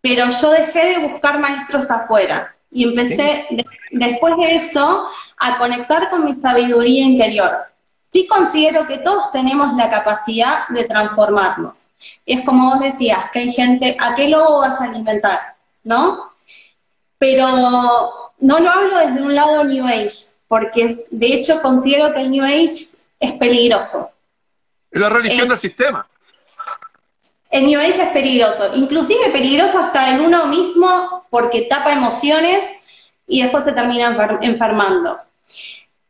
pero 0.00 0.26
yo 0.30 0.50
dejé 0.50 0.98
de 0.98 1.08
buscar 1.08 1.38
maestros 1.38 1.90
afuera 1.90 2.54
y 2.70 2.84
empecé 2.84 3.46
después 3.90 4.34
de 4.36 4.54
eso 4.54 5.06
a 5.38 5.58
conectar 5.58 6.10
con 6.10 6.24
mi 6.24 6.34
sabiduría 6.34 7.04
interior. 7.04 7.58
Sí 8.12 8.26
considero 8.26 8.86
que 8.86 8.98
todos 8.98 9.30
tenemos 9.32 9.74
la 9.76 9.90
capacidad 9.90 10.68
de 10.68 10.84
transformarnos. 10.84 11.78
Es 12.26 12.44
como 12.44 12.70
vos 12.70 12.80
decías, 12.80 13.30
que 13.32 13.40
hay 13.40 13.52
gente, 13.52 13.96
¿a 13.98 14.14
qué 14.14 14.28
lobo 14.28 14.60
vas 14.60 14.80
a 14.80 14.84
alimentar? 14.84 15.56
¿No? 15.84 16.32
pero 17.22 17.46
no 18.40 18.58
lo 18.58 18.68
hablo 18.68 18.98
desde 18.98 19.22
un 19.22 19.32
lado 19.32 19.62
New 19.62 19.86
Age, 19.86 20.34
porque 20.48 21.06
de 21.08 21.26
hecho 21.34 21.62
considero 21.62 22.12
que 22.12 22.22
el 22.22 22.32
New 22.32 22.44
Age 22.44 22.64
es 23.20 23.32
peligroso. 23.38 24.10
Es 24.90 25.00
la 25.00 25.08
religión 25.08 25.48
del 25.48 25.56
sistema. 25.56 26.04
El 27.48 27.66
New 27.66 27.78
Age 27.78 28.02
es 28.02 28.08
peligroso, 28.08 28.72
inclusive 28.74 29.30
peligroso 29.30 29.78
hasta 29.78 30.10
en 30.10 30.22
uno 30.22 30.46
mismo 30.48 31.24
porque 31.30 31.68
tapa 31.70 31.92
emociones 31.92 32.82
y 33.28 33.42
después 33.42 33.66
se 33.66 33.72
termina 33.72 34.40
enfermando. 34.40 35.16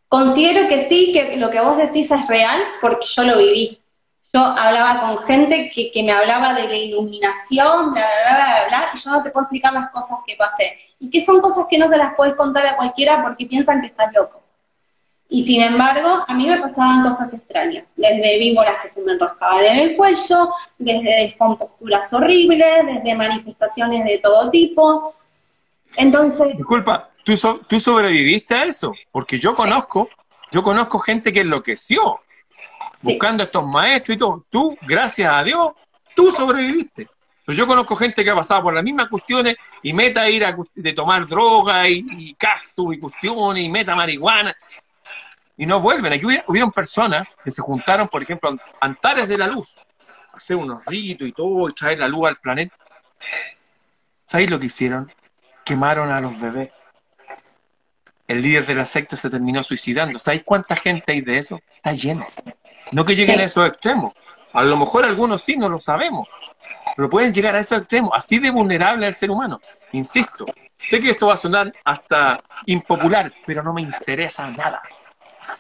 Considero 0.08 0.66
que 0.66 0.88
sí, 0.88 1.12
que 1.12 1.36
lo 1.36 1.50
que 1.50 1.60
vos 1.60 1.76
decís 1.76 2.10
es 2.10 2.26
real 2.26 2.58
porque 2.80 3.04
yo 3.04 3.24
lo 3.24 3.36
viví 3.36 3.81
yo 4.32 4.40
hablaba 4.40 5.00
con 5.00 5.18
gente 5.24 5.70
que, 5.74 5.90
que, 5.90 6.02
me 6.02 6.12
hablaba 6.12 6.54
de 6.54 6.66
la 6.66 6.76
iluminación, 6.76 7.92
bla, 7.92 8.06
bla, 8.24 8.34
bla, 8.34 8.64
bla, 8.68 8.90
y 8.94 8.98
yo 8.98 9.10
no 9.10 9.22
te 9.22 9.30
puedo 9.30 9.44
explicar 9.44 9.74
las 9.74 9.90
cosas 9.90 10.20
que 10.26 10.36
pasé. 10.36 10.78
Y 10.98 11.10
que 11.10 11.20
son 11.20 11.40
cosas 11.40 11.66
que 11.68 11.76
no 11.76 11.88
se 11.88 11.98
las 11.98 12.14
puedes 12.14 12.34
contar 12.34 12.66
a 12.66 12.76
cualquiera 12.76 13.20
porque 13.22 13.44
piensan 13.44 13.82
que 13.82 13.88
estás 13.88 14.10
loco. 14.14 14.40
Y 15.28 15.44
sin 15.44 15.62
embargo, 15.62 16.24
a 16.26 16.34
mí 16.34 16.46
me 16.46 16.58
pasaban 16.58 17.02
cosas 17.02 17.32
extrañas, 17.34 17.84
desde 17.96 18.38
víboras 18.38 18.76
que 18.82 18.88
se 18.88 19.02
me 19.02 19.12
enroscaban 19.12 19.64
en 19.64 19.78
el 19.78 19.96
cuello, 19.96 20.50
desde 20.78 21.24
descomposturas 21.24 22.12
horribles, 22.12 22.86
desde 22.86 23.14
manifestaciones 23.14 24.04
de 24.04 24.18
todo 24.18 24.50
tipo. 24.50 25.14
Entonces... 25.96 26.56
Disculpa, 26.56 27.10
¿tú, 27.24 27.34
tú 27.66 27.80
sobreviviste 27.80 28.54
a 28.54 28.64
eso? 28.64 28.94
Porque 29.10 29.38
yo 29.38 29.54
conozco, 29.54 30.08
yo 30.50 30.62
conozco 30.62 30.98
gente 30.98 31.32
que 31.32 31.40
enloqueció 31.40 32.20
buscando 33.02 33.44
estos 33.44 33.66
maestros 33.66 34.16
y 34.16 34.18
todo. 34.18 34.44
Tú, 34.50 34.76
gracias 34.82 35.32
a 35.32 35.42
Dios, 35.44 35.72
tú 36.14 36.30
sobreviviste. 36.32 37.08
Pero 37.44 37.58
yo 37.58 37.66
conozco 37.66 37.96
gente 37.96 38.22
que 38.22 38.30
ha 38.30 38.36
pasado 38.36 38.62
por 38.62 38.74
las 38.74 38.84
mismas 38.84 39.08
cuestiones 39.08 39.56
y 39.82 39.92
meta 39.92 40.28
ir 40.30 40.44
a 40.44 40.56
de 40.74 40.92
tomar 40.92 41.26
droga 41.26 41.88
y, 41.88 42.04
y 42.10 42.36
y 42.36 42.98
cuestiones 42.98 43.64
y 43.64 43.68
meta 43.68 43.96
marihuana 43.96 44.54
y 45.56 45.66
no 45.66 45.80
vuelven. 45.80 46.12
Aquí 46.12 46.26
hubieron 46.46 46.72
personas 46.72 47.26
que 47.44 47.50
se 47.50 47.62
juntaron, 47.62 48.08
por 48.08 48.22
ejemplo, 48.22 48.56
Antares 48.80 49.28
de 49.28 49.38
la 49.38 49.46
Luz, 49.46 49.80
hacer 50.32 50.56
unos 50.56 50.84
ritos 50.86 51.28
y 51.28 51.32
todo, 51.32 51.68
y 51.68 51.72
traer 51.72 51.98
la 51.98 52.08
luz 52.08 52.28
al 52.28 52.36
planeta. 52.36 52.76
¿Sabéis 54.24 54.50
lo 54.50 54.58
que 54.58 54.66
hicieron? 54.66 55.12
Quemaron 55.64 56.10
a 56.10 56.20
los 56.20 56.40
bebés. 56.40 56.70
El 58.26 58.40
líder 58.40 58.64
de 58.66 58.74
la 58.74 58.84
secta 58.84 59.16
se 59.16 59.28
terminó 59.28 59.62
suicidando. 59.62 60.18
¿Sabéis 60.18 60.42
cuánta 60.44 60.74
gente 60.74 61.12
hay 61.12 61.20
de 61.20 61.38
eso? 61.38 61.60
Está 61.76 61.92
lleno. 61.92 62.24
No 62.92 63.04
que 63.04 63.14
lleguen 63.14 63.40
a 63.40 63.44
esos 63.44 63.66
extremos. 63.66 64.12
A 64.52 64.62
lo 64.62 64.76
mejor 64.76 65.04
algunos 65.04 65.42
sí, 65.42 65.56
no 65.56 65.68
lo 65.68 65.80
sabemos. 65.80 66.28
Pero 66.96 67.08
pueden 67.08 67.32
llegar 67.32 67.56
a 67.56 67.60
esos 67.60 67.78
extremos, 67.78 68.10
así 68.14 68.38
de 68.38 68.50
vulnerable 68.50 69.06
al 69.06 69.14
ser 69.14 69.30
humano. 69.30 69.60
Insisto, 69.92 70.46
sé 70.78 71.00
que 71.00 71.10
esto 71.10 71.28
va 71.28 71.34
a 71.34 71.38
sonar 71.38 71.72
hasta 71.84 72.42
impopular, 72.66 73.32
pero 73.46 73.62
no 73.62 73.72
me 73.72 73.82
interesa 73.82 74.50
nada. 74.50 74.82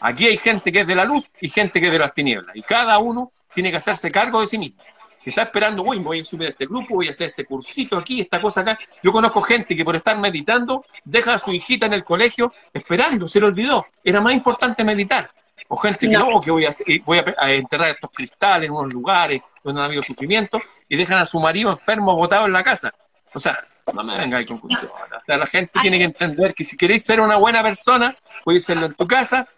Aquí 0.00 0.26
hay 0.26 0.36
gente 0.36 0.70
que 0.70 0.80
es 0.80 0.86
de 0.86 0.94
la 0.94 1.04
luz 1.04 1.32
y 1.40 1.48
gente 1.48 1.80
que 1.80 1.86
es 1.86 1.92
de 1.92 1.98
las 1.98 2.12
tinieblas. 2.12 2.54
Y 2.54 2.62
cada 2.62 2.98
uno 2.98 3.30
tiene 3.54 3.70
que 3.70 3.78
hacerse 3.78 4.10
cargo 4.10 4.40
de 4.40 4.46
sí 4.46 4.58
mismo. 4.58 4.82
Si 5.18 5.30
está 5.30 5.42
esperando, 5.42 5.84
uy, 5.84 6.00
voy 6.00 6.20
a 6.20 6.24
subir 6.24 6.48
a 6.48 6.50
este 6.50 6.66
grupo, 6.66 6.96
voy 6.96 7.06
a 7.06 7.10
hacer 7.10 7.28
este 7.28 7.44
cursito 7.44 7.96
aquí, 7.96 8.20
esta 8.20 8.40
cosa 8.40 8.62
acá. 8.62 8.78
Yo 9.02 9.12
conozco 9.12 9.40
gente 9.40 9.76
que 9.76 9.84
por 9.84 9.94
estar 9.94 10.18
meditando 10.18 10.84
deja 11.04 11.34
a 11.34 11.38
su 11.38 11.52
hijita 11.52 11.86
en 11.86 11.92
el 11.92 12.02
colegio 12.02 12.52
esperando, 12.72 13.28
se 13.28 13.38
le 13.38 13.46
olvidó. 13.46 13.86
Era 14.02 14.20
más 14.20 14.32
importante 14.34 14.82
meditar. 14.82 15.30
O 15.72 15.76
gente 15.76 16.06
que 16.06 16.18
no, 16.18 16.38
que 16.38 16.50
voy, 16.50 16.66
a, 16.66 16.70
voy 17.04 17.22
a, 17.38 17.52
enterrar 17.52 17.88
estos 17.88 18.10
cristales 18.10 18.68
en 18.68 18.74
unos 18.74 18.92
lugares 18.92 19.40
donde 19.64 19.80
ha 19.80 19.84
habido 19.86 20.02
sufrimiento 20.02 20.60
y 20.86 20.98
dejan 20.98 21.18
a 21.18 21.24
su 21.24 21.40
marido 21.40 21.70
enfermo 21.70 22.14
botado 22.14 22.44
en 22.44 22.52
la 22.52 22.62
casa. 22.62 22.92
O 23.32 23.38
sea, 23.38 23.56
no 23.94 24.04
me 24.04 24.18
vengáis 24.18 24.46
con 24.46 24.58
cuestiones. 24.58 24.92
O 24.92 25.20
sea, 25.24 25.38
la 25.38 25.46
gente 25.46 25.80
tiene 25.80 25.96
que 25.96 26.04
entender 26.04 26.52
que 26.52 26.64
si 26.64 26.76
queréis 26.76 27.04
ser 27.04 27.22
una 27.22 27.36
buena 27.36 27.62
persona, 27.62 28.14
podéis 28.44 28.64
serlo 28.64 28.84
en 28.84 28.94
tu 28.94 29.06
casa. 29.06 29.48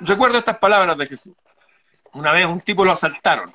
Recuerdo 0.00 0.38
estas 0.38 0.58
palabras 0.58 0.98
de 0.98 1.06
Jesús. 1.06 1.34
Una 2.14 2.32
vez 2.32 2.46
un 2.46 2.60
tipo 2.60 2.84
lo 2.84 2.90
asaltaron 2.90 3.52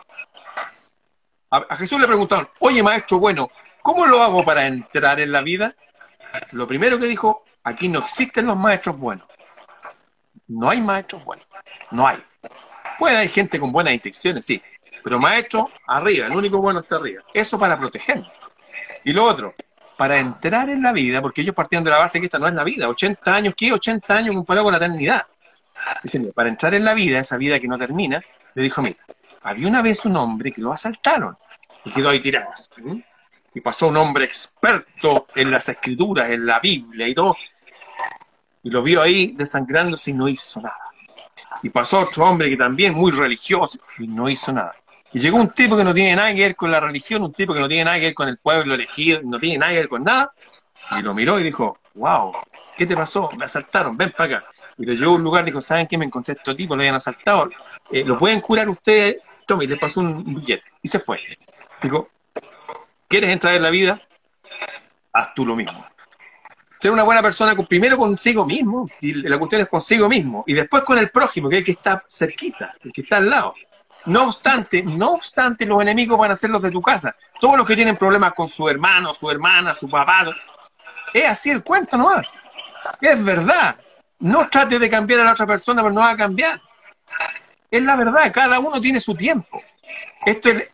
a, 1.52 1.76
Jesús 1.76 2.00
le 2.00 2.08
preguntaron, 2.08 2.50
oye 2.60 2.82
maestro, 2.82 3.20
bueno, 3.20 3.50
¿cómo 3.82 4.06
lo 4.06 4.22
hago 4.22 4.44
para 4.44 4.68
entrar 4.68 5.20
en 5.20 5.32
la 5.32 5.42
vida? 5.42 5.76
Lo 6.52 6.68
primero 6.68 7.00
que 7.00 7.06
dijo, 7.08 7.44
aquí 7.64 7.88
no 7.88 8.00
existen 8.00 8.46
los 8.46 8.58
maestros 8.58 8.98
buenos. 8.98 9.28
No 10.48 10.70
hay 10.70 10.82
maestros 10.82 11.24
buenos. 11.24 11.46
No 11.92 12.08
hay. 12.08 12.18
Puede 12.98 13.18
haber 13.18 13.30
gente 13.30 13.60
con 13.60 13.72
buenas 13.72 13.94
intenciones, 13.94 14.46
sí. 14.46 14.62
Pero 15.04 15.20
maestro, 15.20 15.70
arriba, 15.88 16.28
el 16.28 16.36
único 16.36 16.58
bueno 16.58 16.80
está 16.80 16.96
arriba. 16.96 17.24
Eso 17.34 17.60
para 17.60 17.78
protegernos. 17.78 18.32
Y 19.04 19.14
lo 19.14 19.24
otro, 19.24 19.54
para 19.98 20.18
entrar 20.18 20.70
en 20.70 20.82
la 20.82 20.92
vida, 20.92 21.22
porque 21.22 21.42
ellos 21.42 21.56
partían 21.56 21.84
de 21.84 21.92
la 21.92 22.00
base 22.00 22.20
que 22.20 22.26
esta 22.26 22.40
no 22.40 22.48
es 22.48 22.54
la 22.54 22.64
vida. 22.64 22.90
80 22.90 23.34
años, 23.34 23.54
¿qué? 23.56 23.72
80 23.72 24.16
años 24.16 24.36
comparado 24.36 24.66
con 24.66 24.72
la 24.72 24.78
eternidad. 24.78 25.26
Dicen, 26.04 26.32
para 26.34 26.50
entrar 26.50 26.74
en 26.74 26.84
la 26.84 26.94
vida, 26.94 27.20
esa 27.20 27.38
vida 27.38 27.60
que 27.60 27.68
no 27.68 27.78
termina, 27.78 28.22
le 28.54 28.64
dijo, 28.64 28.82
mira, 28.82 28.98
había 29.44 29.68
una 29.68 29.82
vez 29.82 30.06
un 30.06 30.16
hombre 30.16 30.52
que 30.52 30.62
lo 30.62 30.74
asaltaron 30.74 31.38
y 31.84 31.92
quedó 31.92 32.10
ahí 32.10 32.20
tirado. 32.20 32.50
Y 33.54 33.62
pasó 33.62 33.88
un 33.88 33.98
hombre 33.98 34.26
experto 34.26 35.28
en 35.36 35.52
las 35.52 35.70
escrituras, 35.70 36.30
en 36.32 36.46
la 36.46 36.60
Biblia 36.60 37.08
y 37.08 37.14
todo, 37.14 37.36
y 38.64 38.70
lo 38.70 38.82
vio 38.82 39.02
ahí 39.02 39.34
desangrándose 39.36 40.12
y 40.12 40.14
no 40.16 40.28
hizo 40.28 40.60
nada. 40.60 40.92
Y 41.64 41.70
pasó 41.70 42.00
otro 42.00 42.26
hombre 42.26 42.50
que 42.50 42.58
también 42.58 42.94
muy 42.94 43.12
religioso 43.12 43.80
y 43.98 44.08
no 44.08 44.30
hizo 44.30 44.54
nada. 44.54 44.76
Y 45.14 45.20
llegó 45.20 45.38
un 45.38 45.50
tipo 45.50 45.78
que 45.78 45.84
no 45.84 45.94
tiene 45.94 46.16
nada 46.16 46.34
que 46.34 46.42
ver 46.42 46.56
con 46.56 46.72
la 46.72 46.80
religión, 46.80 47.24
un 47.24 47.34
tipo 47.34 47.54
que 47.54 47.60
no 47.60 47.68
tiene 47.68 47.86
nada 47.86 47.98
que 47.98 48.06
ver 48.08 48.14
con 48.14 48.28
el 48.28 48.38
pueblo 48.38 48.74
elegido, 48.74 49.22
no 49.24 49.40
tiene 49.40 49.60
nada 49.60 49.72
que 49.72 49.80
ver 49.80 49.88
con 49.88 50.04
nada, 50.04 50.34
y 50.92 51.02
lo 51.02 51.14
miró 51.14 51.40
y 51.40 51.44
dijo, 51.44 51.80
wow, 51.94 52.34
¿qué 52.78 52.86
te 52.86 52.96
pasó? 52.96 53.30
Me 53.38 53.46
asaltaron, 53.46 53.96
ven 53.96 54.12
para 54.12 54.38
acá. 54.38 54.46
Y 54.78 54.86
lo 54.86 54.94
llevó 54.94 55.14
a 55.14 55.16
un 55.16 55.24
lugar, 55.24 55.46
dijo, 55.46 55.62
¿saben 55.62 55.88
qué? 55.88 55.98
Me 55.98 56.06
encontré 56.06 56.34
a 56.34 56.36
este 56.36 56.54
tipo, 56.54 56.76
lo 56.76 56.82
habían 56.82 56.96
asaltado, 56.96 57.50
eh, 57.92 58.04
¿lo 58.04 58.18
pueden 58.18 58.42
curar 58.42 58.68
ustedes? 58.68 59.18
Toma, 59.46 59.64
y 59.64 59.68
le 59.68 59.78
pasó 59.78 60.02
un 60.02 60.36
billete. 60.36 60.70
Y 60.82 60.88
se 60.88 61.00
fue. 61.00 61.20
Digo, 61.82 62.10
¿quieres 63.08 63.30
entrar 63.30 63.54
en 63.54 63.64
la 63.64 63.70
vida? 63.70 64.00
Haz 65.14 65.34
tú 65.34 65.46
lo 65.46 65.56
mismo. 65.56 65.86
Ser 66.86 66.92
una 66.92 67.02
buena 67.02 67.24
persona 67.24 67.56
primero 67.68 67.98
consigo 67.98 68.46
mismo, 68.46 68.88
y 69.02 69.12
la 69.28 69.40
cuestión 69.40 69.64
es 69.64 69.70
consigo 69.70 70.08
mismo, 70.08 70.44
y 70.46 70.54
después 70.54 70.84
con 70.84 71.00
el 71.00 71.10
prójimo, 71.10 71.50
que 71.50 71.56
es 71.56 71.60
el 71.62 71.66
que 71.66 71.72
está 71.72 72.04
cerquita, 72.08 72.76
el 72.84 72.94
que 72.94 73.02
está 73.02 73.18
al 73.18 73.28
lado. 73.28 73.56
No 74.06 74.26
obstante, 74.26 74.84
no 74.84 75.14
obstante, 75.14 75.66
los 75.66 75.82
enemigos 75.82 76.20
van 76.20 76.30
a 76.30 76.36
ser 76.36 76.52
los 76.52 76.62
de 76.62 76.70
tu 76.70 76.84
casa. 76.84 77.16
Todos 77.40 77.58
los 77.58 77.66
que 77.66 77.76
tienen 77.76 77.98
problemas 77.98 78.36
con 78.36 78.48
su 78.48 78.70
hermano, 78.70 79.16
su 79.16 79.32
hermana, 79.32 79.74
su 79.74 79.90
papá, 79.90 80.32
es 81.12 81.28
así 81.28 81.50
el 81.50 81.64
cuento 81.64 81.98
¿no? 81.98 82.22
Es 83.02 83.24
verdad. 83.24 83.78
No 84.20 84.48
trate 84.48 84.78
de 84.78 84.88
cambiar 84.88 85.22
a 85.22 85.24
la 85.24 85.32
otra 85.32 85.48
persona, 85.48 85.82
pero 85.82 85.92
no 85.92 86.02
va 86.02 86.12
a 86.12 86.18
cambiar. 86.18 86.62
Es 87.72 87.82
la 87.82 87.96
verdad, 87.96 88.32
cada 88.32 88.60
uno 88.60 88.80
tiene 88.80 89.00
su 89.00 89.16
tiempo. 89.16 89.60
Esto 90.24 90.50
es, 90.50 90.70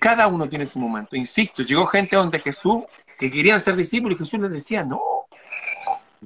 cada 0.00 0.28
uno 0.28 0.48
tiene 0.48 0.66
su 0.66 0.78
momento. 0.78 1.14
Insisto, 1.14 1.62
llegó 1.62 1.86
gente 1.88 2.16
donde 2.16 2.38
Jesús 2.38 2.84
que 3.18 3.30
querían 3.30 3.60
ser 3.60 3.76
discípulos 3.76 4.16
y 4.16 4.24
Jesús 4.24 4.40
les 4.40 4.50
decía, 4.50 4.82
no, 4.82 5.15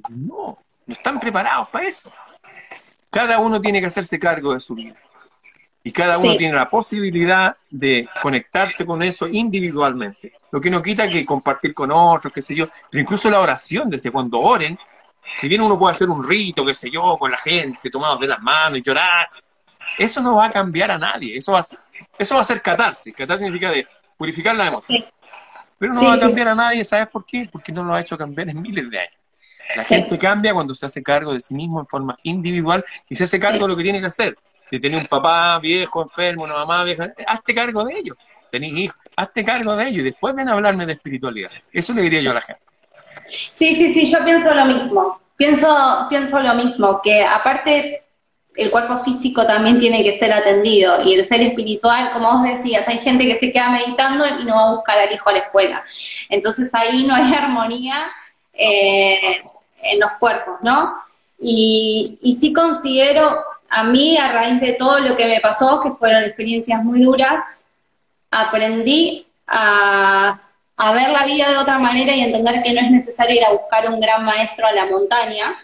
no, 0.09 0.57
no 0.85 0.93
están 0.93 1.19
preparados 1.19 1.69
para 1.69 1.87
eso. 1.87 2.11
Cada 3.09 3.39
uno 3.39 3.61
tiene 3.61 3.79
que 3.81 3.87
hacerse 3.87 4.19
cargo 4.19 4.53
de 4.53 4.59
su 4.59 4.75
vida. 4.75 4.95
Y 5.83 5.91
cada 5.91 6.19
uno 6.19 6.37
tiene 6.37 6.53
la 6.53 6.69
posibilidad 6.69 7.57
de 7.69 8.07
conectarse 8.21 8.85
con 8.85 9.01
eso 9.01 9.27
individualmente. 9.27 10.33
Lo 10.51 10.61
que 10.61 10.69
no 10.69 10.81
quita 10.81 11.09
que 11.09 11.25
compartir 11.25 11.73
con 11.73 11.91
otros, 11.91 12.31
qué 12.31 12.41
sé 12.41 12.55
yo. 12.55 12.67
Pero 12.89 13.01
incluso 13.01 13.29
la 13.29 13.39
oración, 13.39 13.89
desde 13.89 14.11
cuando 14.11 14.39
oren, 14.39 14.77
si 15.39 15.47
bien 15.47 15.61
uno 15.61 15.79
puede 15.79 15.93
hacer 15.93 16.09
un 16.09 16.23
rito, 16.23 16.65
qué 16.65 16.73
sé 16.73 16.91
yo, 16.91 17.17
con 17.17 17.31
la 17.31 17.37
gente, 17.37 17.89
tomados 17.89 18.19
de 18.19 18.27
las 18.27 18.41
manos 18.41 18.77
y 18.77 18.81
llorar, 18.83 19.27
eso 19.97 20.21
no 20.21 20.35
va 20.35 20.45
a 20.45 20.51
cambiar 20.51 20.91
a 20.91 20.99
nadie. 20.99 21.35
Eso 21.35 21.53
va 21.53 21.59
a, 21.59 21.65
eso 22.17 22.35
va 22.35 22.41
a 22.41 22.45
ser 22.45 22.61
catarsis. 22.61 23.15
Catarsis 23.15 23.45
significa 23.45 23.71
de 23.71 23.87
purificar 24.17 24.55
la 24.55 24.67
emoción. 24.67 25.03
Pero 25.79 25.93
no 25.93 26.05
va 26.05 26.13
a 26.13 26.19
cambiar 26.19 26.49
a 26.49 26.55
nadie, 26.55 26.85
¿sabes 26.85 27.07
por 27.07 27.25
qué? 27.25 27.49
Porque 27.51 27.71
no 27.71 27.83
lo 27.83 27.95
ha 27.95 28.01
hecho 28.01 28.15
cambiar 28.15 28.49
en 28.49 28.61
miles 28.61 28.87
de 28.87 28.99
años. 28.99 29.20
La 29.75 29.83
gente 29.83 30.17
cambia 30.17 30.53
cuando 30.53 30.73
se 30.73 30.85
hace 30.85 31.01
cargo 31.01 31.33
de 31.33 31.41
sí 31.41 31.53
mismo 31.53 31.79
en 31.79 31.85
forma 31.85 32.17
individual 32.23 32.83
y 33.09 33.15
se 33.15 33.23
hace 33.23 33.39
cargo 33.39 33.65
de 33.65 33.67
lo 33.69 33.77
que 33.77 33.83
tiene 33.83 33.99
que 33.99 34.07
hacer. 34.07 34.37
Si 34.65 34.79
tiene 34.79 34.97
un 34.97 35.05
papá 35.05 35.59
viejo, 35.59 36.01
enfermo, 36.01 36.43
una 36.43 36.53
mamá 36.53 36.83
vieja, 36.83 37.13
hazte 37.27 37.53
cargo 37.53 37.83
de 37.83 37.99
ellos. 37.99 38.17
Tenés 38.49 38.73
hijos, 38.73 38.97
hazte 39.15 39.43
cargo 39.43 39.75
de 39.75 39.87
ellos 39.87 40.01
y 40.01 40.03
después 40.03 40.35
ven 40.35 40.49
a 40.49 40.53
hablarme 40.53 40.85
de 40.85 40.93
espiritualidad. 40.93 41.51
Eso 41.71 41.93
le 41.93 42.03
diría 42.03 42.21
yo 42.21 42.31
a 42.31 42.35
la 42.35 42.41
gente. 42.41 42.61
Sí, 43.53 43.75
sí, 43.75 43.93
sí, 43.93 44.11
yo 44.11 44.23
pienso 44.23 44.53
lo 44.53 44.65
mismo. 44.65 45.19
Pienso, 45.37 46.05
pienso 46.09 46.39
lo 46.39 46.53
mismo, 46.53 47.01
que 47.01 47.23
aparte 47.23 48.03
el 48.55 48.69
cuerpo 48.69 48.97
físico 48.97 49.45
también 49.45 49.79
tiene 49.79 50.03
que 50.03 50.17
ser 50.17 50.33
atendido 50.33 51.01
y 51.03 51.13
el 51.13 51.25
ser 51.25 51.41
espiritual, 51.41 52.11
como 52.11 52.31
vos 52.31 52.43
decías, 52.43 52.87
hay 52.87 52.99
gente 52.99 53.25
que 53.25 53.37
se 53.37 53.51
queda 53.51 53.71
meditando 53.71 54.25
y 54.39 54.43
no 54.43 54.55
va 54.55 54.67
a 54.67 54.75
buscar 54.75 54.99
al 54.99 55.11
hijo 55.11 55.29
a 55.29 55.33
la 55.33 55.39
escuela. 55.39 55.83
Entonces 56.29 56.73
ahí 56.75 57.05
no 57.05 57.15
hay 57.15 57.33
armonía 57.33 58.11
eh, 58.53 59.41
en 59.83 59.99
los 59.99 60.11
cuerpos, 60.13 60.55
¿no? 60.61 60.95
Y, 61.39 62.37
sí 62.39 62.53
considero, 62.53 63.43
a 63.69 63.83
mí, 63.83 64.17
a 64.17 64.31
raíz 64.31 64.61
de 64.61 64.73
todo 64.73 64.99
lo 64.99 65.15
que 65.15 65.27
me 65.27 65.39
pasó, 65.39 65.81
que 65.81 65.91
fueron 65.91 66.23
experiencias 66.23 66.83
muy 66.83 67.01
duras, 67.01 67.65
aprendí 68.29 69.25
a, 69.47 70.33
a 70.77 70.91
ver 70.93 71.09
la 71.09 71.25
vida 71.25 71.49
de 71.49 71.57
otra 71.57 71.79
manera 71.79 72.15
y 72.15 72.21
entender 72.21 72.61
que 72.63 72.73
no 72.73 72.81
es 72.81 72.91
necesario 72.91 73.35
ir 73.35 73.45
a 73.45 73.51
buscar 73.51 73.89
un 73.89 73.99
gran 73.99 74.23
maestro 74.23 74.67
a 74.67 74.71
la 74.71 74.85
montaña, 74.85 75.55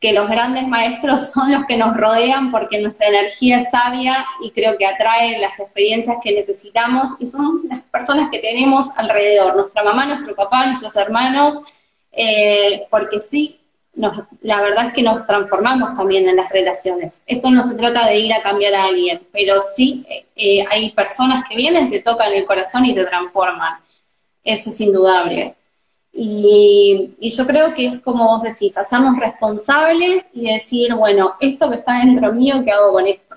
que 0.00 0.12
los 0.12 0.28
grandes 0.28 0.66
maestros 0.68 1.32
son 1.32 1.52
los 1.52 1.66
que 1.66 1.76
nos 1.76 1.96
rodean 1.96 2.50
porque 2.50 2.80
nuestra 2.80 3.08
energía 3.08 3.58
es 3.58 3.70
sabia 3.70 4.24
y 4.40 4.50
creo 4.52 4.76
que 4.78 4.86
atrae 4.86 5.40
las 5.40 5.58
experiencias 5.58 6.18
que 6.22 6.32
necesitamos 6.32 7.12
y 7.18 7.26
son 7.26 7.62
las 7.68 7.82
personas 7.84 8.30
que 8.30 8.38
tenemos 8.38 8.86
alrededor, 8.96 9.56
nuestra 9.56 9.82
mamá, 9.82 10.06
nuestro 10.06 10.34
papá, 10.34 10.66
nuestros 10.66 10.94
hermanos, 10.96 11.62
eh, 12.20 12.88
porque 12.90 13.20
sí, 13.20 13.60
la 13.94 14.60
verdad 14.60 14.88
es 14.88 14.92
que 14.92 15.02
nos 15.02 15.24
transformamos 15.24 15.94
también 15.94 16.28
en 16.28 16.34
las 16.34 16.50
relaciones. 16.50 17.22
Esto 17.26 17.48
no 17.48 17.62
se 17.62 17.76
trata 17.76 18.06
de 18.06 18.18
ir 18.18 18.32
a 18.32 18.42
cambiar 18.42 18.74
a 18.74 18.86
alguien, 18.86 19.24
pero 19.32 19.62
sí 19.62 20.04
eh, 20.34 20.64
hay 20.68 20.90
personas 20.90 21.44
que 21.48 21.54
vienen, 21.54 21.90
te 21.90 22.02
tocan 22.02 22.32
el 22.32 22.44
corazón 22.44 22.86
y 22.86 22.94
te 22.94 23.04
transforman. 23.04 23.78
Eso 24.42 24.70
es 24.70 24.80
indudable. 24.80 25.54
Y, 26.12 27.14
yo 27.20 27.46
creo 27.46 27.72
que 27.74 27.86
es 27.86 28.00
como 28.00 28.24
vos 28.24 28.42
decís, 28.42 28.76
hacernos 28.76 29.16
responsables 29.16 30.26
y 30.32 30.52
decir, 30.52 30.92
bueno, 30.94 31.34
esto 31.38 31.70
que 31.70 31.76
está 31.76 32.00
dentro 32.00 32.32
mío, 32.32 32.62
¿qué 32.64 32.72
hago 32.72 32.92
con 32.92 33.06
esto? 33.06 33.36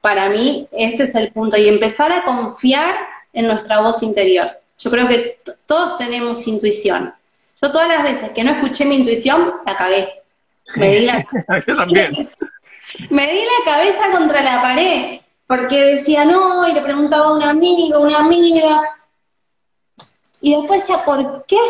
Para 0.00 0.28
mí, 0.28 0.66
ese 0.72 1.04
es 1.04 1.14
el 1.14 1.30
punto. 1.30 1.56
Y 1.56 1.68
empezar 1.68 2.10
a 2.10 2.24
confiar 2.24 2.96
en 3.32 3.46
nuestra 3.46 3.80
voz 3.80 4.02
interior. 4.02 4.61
Yo 4.82 4.90
creo 4.90 5.06
que 5.06 5.40
todos 5.66 5.96
tenemos 5.98 6.46
intuición. 6.48 7.14
Yo 7.60 7.70
todas 7.70 7.88
las 7.88 8.02
veces 8.02 8.30
que 8.32 8.42
no 8.42 8.50
escuché 8.50 8.84
mi 8.84 8.96
intuición, 8.96 9.54
la 9.64 9.76
cagué. 9.76 10.08
Me 10.76 10.90
di 10.90 11.06
la, 11.06 11.18
me 13.10 13.26
di 13.26 13.40
la 13.40 13.72
cabeza 13.72 14.10
contra 14.10 14.42
la 14.42 14.60
pared, 14.60 15.20
porque 15.46 15.82
decía 15.84 16.24
no, 16.24 16.66
y 16.68 16.72
le 16.72 16.80
preguntaba 16.80 17.26
a 17.26 17.32
un 17.32 17.42
amigo, 17.44 18.00
una 18.00 18.18
amiga, 18.18 18.82
y 20.40 20.56
después 20.56 20.80
decía, 20.80 21.04
¿por 21.04 21.44
qué? 21.46 21.60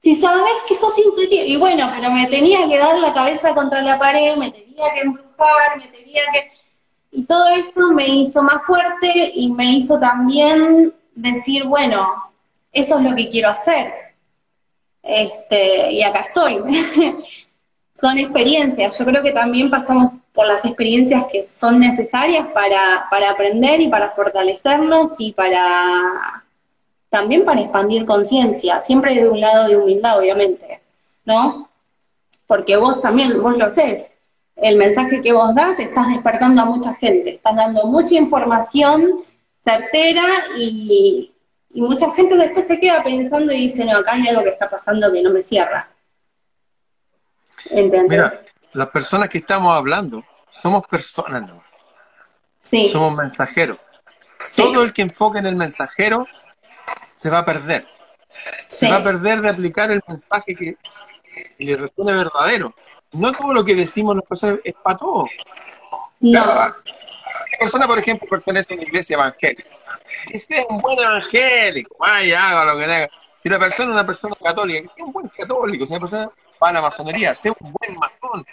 Si 0.00 0.14
sabes 0.14 0.52
que 0.68 0.76
sos 0.76 0.96
intuitivo. 0.98 1.42
Y 1.44 1.56
bueno, 1.56 1.90
pero 1.92 2.12
me 2.12 2.26
tenía 2.26 2.68
que 2.68 2.78
dar 2.78 2.96
la 3.00 3.12
cabeza 3.12 3.54
contra 3.54 3.82
la 3.82 3.98
pared, 3.98 4.36
me 4.36 4.52
tenía 4.52 4.94
que 4.94 5.00
embrujar, 5.00 5.78
me 5.78 5.88
tenía 5.88 6.22
que... 6.32 6.52
Y 7.10 7.24
todo 7.24 7.48
eso 7.48 7.88
me 7.92 8.06
hizo 8.06 8.42
más 8.42 8.64
fuerte 8.64 9.32
y 9.34 9.50
me 9.50 9.72
hizo 9.72 9.98
también 9.98 10.94
decir, 11.16 11.64
bueno, 11.64 12.26
esto 12.80 12.98
es 12.98 13.04
lo 13.04 13.16
que 13.16 13.30
quiero 13.30 13.50
hacer. 13.50 13.92
Este, 15.02 15.92
y 15.92 16.02
acá 16.02 16.20
estoy. 16.20 16.58
son 17.98 18.18
experiencias. 18.18 18.98
Yo 18.98 19.04
creo 19.04 19.22
que 19.22 19.32
también 19.32 19.70
pasamos 19.70 20.12
por 20.32 20.46
las 20.46 20.64
experiencias 20.64 21.24
que 21.32 21.44
son 21.44 21.80
necesarias 21.80 22.46
para, 22.52 23.06
para 23.10 23.30
aprender 23.30 23.80
y 23.80 23.88
para 23.88 24.10
fortalecernos 24.10 25.18
y 25.18 25.32
para 25.32 26.44
también 27.08 27.44
para 27.44 27.60
expandir 27.60 28.04
conciencia, 28.04 28.82
siempre 28.82 29.14
de 29.14 29.28
un 29.28 29.40
lado 29.40 29.68
de 29.68 29.76
humildad, 29.76 30.18
obviamente, 30.18 30.82
¿no? 31.24 31.70
Porque 32.46 32.76
vos 32.76 33.00
también, 33.00 33.40
vos 33.42 33.56
lo 33.56 33.70
sé, 33.70 34.10
el 34.56 34.76
mensaje 34.76 35.22
que 35.22 35.32
vos 35.32 35.54
das, 35.54 35.78
estás 35.78 36.08
despertando 36.08 36.62
a 36.62 36.66
mucha 36.66 36.92
gente, 36.94 37.36
estás 37.36 37.56
dando 37.56 37.86
mucha 37.86 38.16
información 38.16 39.20
certera 39.64 40.24
y, 40.58 41.32
mucha 41.80 42.10
gente 42.12 42.36
después 42.36 42.66
se 42.66 42.80
queda 42.80 43.02
pensando 43.02 43.52
y 43.52 43.68
dice, 43.68 43.84
no, 43.84 43.98
acá 43.98 44.12
hay 44.12 44.28
algo 44.28 44.42
que 44.42 44.50
está 44.50 44.68
pasando 44.70 45.12
que 45.12 45.22
no 45.22 45.30
me 45.30 45.42
cierra. 45.42 45.90
Mira, 47.70 48.42
las 48.72 48.88
personas 48.88 49.28
que 49.28 49.38
estamos 49.38 49.76
hablando 49.76 50.24
somos 50.50 50.86
personas, 50.86 51.46
¿no? 51.46 51.62
Sí. 52.62 52.88
Somos 52.88 53.16
mensajeros. 53.16 53.78
Todo 54.56 54.82
el 54.82 54.92
que 54.92 55.02
enfoque 55.02 55.38
en 55.38 55.46
el 55.46 55.56
mensajero 55.56 56.26
se 57.14 57.30
va 57.30 57.38
a 57.38 57.44
perder. 57.44 57.86
Se 58.68 58.90
va 58.90 58.96
a 58.96 59.04
perder 59.04 59.40
de 59.40 59.50
aplicar 59.50 59.90
el 59.90 60.02
mensaje 60.06 60.54
que 60.54 60.76
le 61.58 61.76
resuene 61.76 62.12
verdadero. 62.12 62.74
No 63.12 63.32
todo 63.32 63.52
lo 63.52 63.64
que 63.64 63.74
decimos 63.74 64.16
nosotros 64.16 64.60
es 64.64 64.74
para 64.74 64.96
todos. 64.96 65.30
No. 66.20 66.44
La 66.46 66.76
persona, 67.58 67.86
por 67.86 67.98
ejemplo, 67.98 68.28
pertenece 68.28 68.72
a 68.72 68.76
una 68.76 68.84
iglesia 68.84 69.14
evangélica. 69.14 69.68
Que 70.26 70.38
sea 70.38 70.64
un 70.68 70.78
buen 70.78 70.98
evangélico, 70.98 71.96
vaya, 71.98 72.48
haga 72.48 72.72
lo 72.72 72.78
que 72.78 72.84
haga. 72.84 73.08
Si 73.36 73.48
la 73.48 73.58
persona 73.58 73.90
es 73.90 73.94
una 73.94 74.06
persona 74.06 74.34
católica, 74.42 74.82
que 74.82 74.94
sea 74.94 75.04
un 75.04 75.12
buen 75.12 75.28
católico, 75.28 75.86
si 75.86 75.92
una 75.92 76.00
persona 76.00 76.30
va 76.62 76.68
a 76.68 76.72
la 76.72 76.82
masonería, 76.82 77.34
sea 77.34 77.52
un 77.60 77.72
buen 77.72 77.98
masón, 77.98 78.46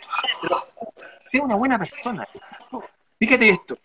sea 1.18 1.42
una 1.42 1.56
buena 1.56 1.80
persona. 1.80 2.28
Fíjate 3.18 3.50
esto, 3.50 3.78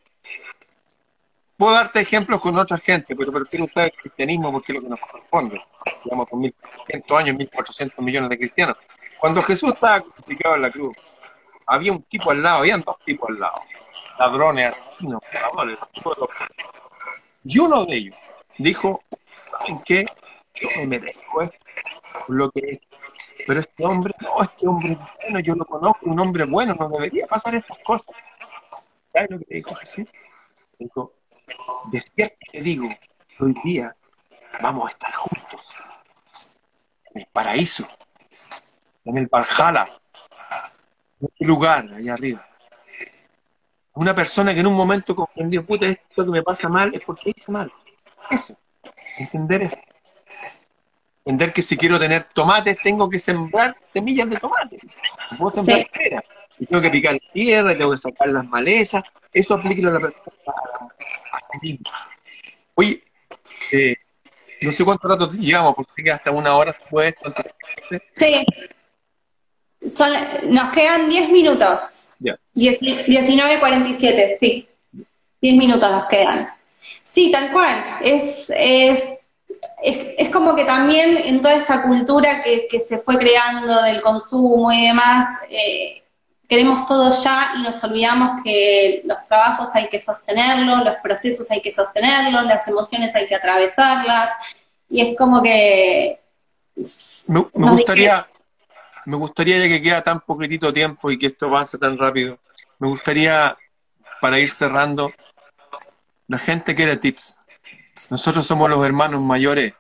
Puedo 1.58 1.72
darte 1.72 1.98
ejemplos 1.98 2.40
con 2.40 2.56
otra 2.56 2.78
gente, 2.78 3.16
pero 3.16 3.32
prefiero 3.32 3.64
usar 3.64 3.86
el 3.86 3.92
cristianismo 3.92 4.52
porque 4.52 4.70
es 4.70 4.76
lo 4.76 4.82
que 4.82 4.90
nos 4.90 5.00
corresponde. 5.00 5.60
Digamos, 6.04 6.28
con 6.28 6.40
1.400 6.40 7.18
años, 7.18 7.36
1.400 7.36 8.00
millones 8.00 8.30
de 8.30 8.38
cristianos. 8.38 8.76
Cuando 9.18 9.42
Jesús 9.42 9.72
estaba 9.72 10.00
crucificado 10.00 10.54
en 10.54 10.62
la 10.62 10.70
cruz, 10.70 10.96
había 11.66 11.90
un 11.90 12.02
tipo 12.04 12.30
al 12.30 12.44
lado, 12.44 12.58
habían 12.58 12.80
dos 12.82 12.96
tipos 13.04 13.28
al 13.28 13.40
lado. 13.40 13.60
Ladrones, 14.18 14.76
asesinos, 14.76 15.22
Y 17.44 17.58
uno 17.58 17.84
de 17.84 17.96
ellos 17.96 18.16
dijo, 18.58 19.02
¿saben 19.50 19.80
qué? 19.84 20.06
Yo 20.54 20.68
me 20.76 20.86
merezco 20.86 21.42
esto, 21.42 21.56
lo 22.28 22.50
que 22.50 22.60
es. 22.60 22.80
Pero 23.46 23.60
este 23.60 23.86
hombre, 23.86 24.14
no, 24.20 24.42
este 24.42 24.66
hombre 24.66 24.92
es 24.92 24.98
bueno, 25.22 25.40
yo 25.40 25.54
lo 25.54 25.64
conozco, 25.64 26.00
un 26.02 26.18
hombre 26.18 26.44
bueno, 26.44 26.74
no 26.74 26.88
debería 26.88 27.26
pasar 27.26 27.54
estas 27.54 27.78
cosas. 27.78 28.14
¿Sabes 29.12 29.30
lo 29.30 29.38
que 29.38 29.54
dijo 29.54 29.74
Jesús? 29.76 30.06
Dijo, 30.78 31.14
despierta 31.90 32.36
te 32.52 32.60
digo, 32.60 32.88
hoy 33.38 33.54
día 33.64 33.94
vamos 34.60 34.86
a 34.86 34.90
estar 34.90 35.12
juntos 35.12 35.76
en 37.14 37.22
el 37.22 37.26
paraíso, 37.32 37.88
en 39.04 39.18
el 39.18 39.26
Valhalla, 39.28 39.88
en 41.20 41.30
el 41.38 41.46
lugar 41.46 41.88
allá 41.94 42.14
arriba. 42.14 42.47
Una 43.98 44.14
persona 44.14 44.54
que 44.54 44.60
en 44.60 44.66
un 44.68 44.74
momento 44.74 45.16
comprendió, 45.16 45.66
puta, 45.66 45.86
esto 45.86 46.24
que 46.24 46.30
me 46.30 46.44
pasa 46.44 46.68
mal 46.68 46.94
es 46.94 47.00
porque 47.00 47.32
hice 47.34 47.50
mal. 47.50 47.72
Eso, 48.30 48.56
entender 49.18 49.62
eso. 49.62 49.76
Entender 51.24 51.52
que 51.52 51.62
si 51.62 51.76
quiero 51.76 51.98
tener 51.98 52.28
tomates, 52.32 52.76
tengo 52.80 53.10
que 53.10 53.18
sembrar 53.18 53.76
semillas 53.82 54.30
de 54.30 54.36
tomate. 54.36 54.78
Puedo 55.36 55.50
sembrar 55.50 55.84
Y 56.60 56.66
tengo 56.66 56.80
que 56.80 56.90
picar 56.90 57.18
tierra, 57.32 57.76
tengo 57.76 57.90
que 57.90 57.96
sacar 57.96 58.28
las 58.28 58.46
malezas. 58.46 59.02
Eso 59.32 59.54
aplica 59.54 59.88
a 59.88 59.90
la 59.90 59.98
persona 59.98 60.32
Oye, 62.76 63.02
eh, 63.72 63.96
no 64.60 64.70
sé 64.70 64.84
cuánto 64.84 65.08
rato 65.08 65.32
llegamos, 65.32 65.74
porque 65.74 66.12
hasta 66.12 66.30
una 66.30 66.54
hora 66.54 66.70
después. 66.70 67.14
Sí. 68.14 68.46
Nos 69.80 70.72
quedan 70.72 71.08
10 71.08 71.30
minutos. 71.30 72.06
Ya. 72.18 72.38
19.47, 72.54 74.36
sí. 74.40 74.68
10 75.40 75.56
minutos 75.56 75.90
nos 75.90 76.06
quedan. 76.06 76.52
Sí, 77.04 77.30
tal 77.30 77.52
cual. 77.52 77.76
Es, 78.02 78.50
es, 78.50 79.02
es, 79.82 80.28
como 80.30 80.54
que 80.54 80.64
también 80.64 81.16
en 81.24 81.40
toda 81.40 81.54
esta 81.54 81.82
cultura 81.82 82.42
que, 82.42 82.66
que, 82.68 82.80
se 82.80 82.98
fue 82.98 83.18
creando 83.18 83.82
del 83.82 84.02
consumo 84.02 84.72
y 84.72 84.88
demás, 84.88 85.26
eh, 85.48 86.02
queremos 86.48 86.86
todo 86.86 87.10
ya 87.22 87.52
y 87.58 87.62
nos 87.62 87.82
olvidamos 87.84 88.42
que 88.42 89.02
los 89.04 89.24
trabajos 89.26 89.68
hay 89.74 89.88
que 89.88 90.00
sostenerlos, 90.00 90.84
los 90.84 90.96
procesos 91.02 91.50
hay 91.50 91.60
que 91.60 91.70
sostenerlos, 91.70 92.44
las 92.44 92.66
emociones 92.66 93.14
hay 93.14 93.28
que 93.28 93.34
atravesarlas, 93.34 94.30
y 94.88 95.02
es 95.02 95.16
como 95.16 95.42
que... 95.42 96.20
Me, 97.26 97.70
gustaría, 97.70 98.26
me 99.08 99.16
gustaría, 99.16 99.56
ya 99.56 99.68
que 99.68 99.80
queda 99.80 100.02
tan 100.02 100.20
poquitito 100.20 100.70
tiempo 100.70 101.10
y 101.10 101.18
que 101.18 101.28
esto 101.28 101.50
pasa 101.50 101.78
tan 101.78 101.96
rápido, 101.96 102.38
me 102.78 102.88
gustaría, 102.88 103.56
para 104.20 104.38
ir 104.38 104.50
cerrando, 104.50 105.10
la 106.26 106.38
gente 106.38 106.74
quiere 106.74 106.98
tips. 106.98 107.38
Nosotros 108.10 108.46
somos 108.46 108.68
los 108.68 108.84
hermanos 108.84 109.22
mayores, 109.22 109.72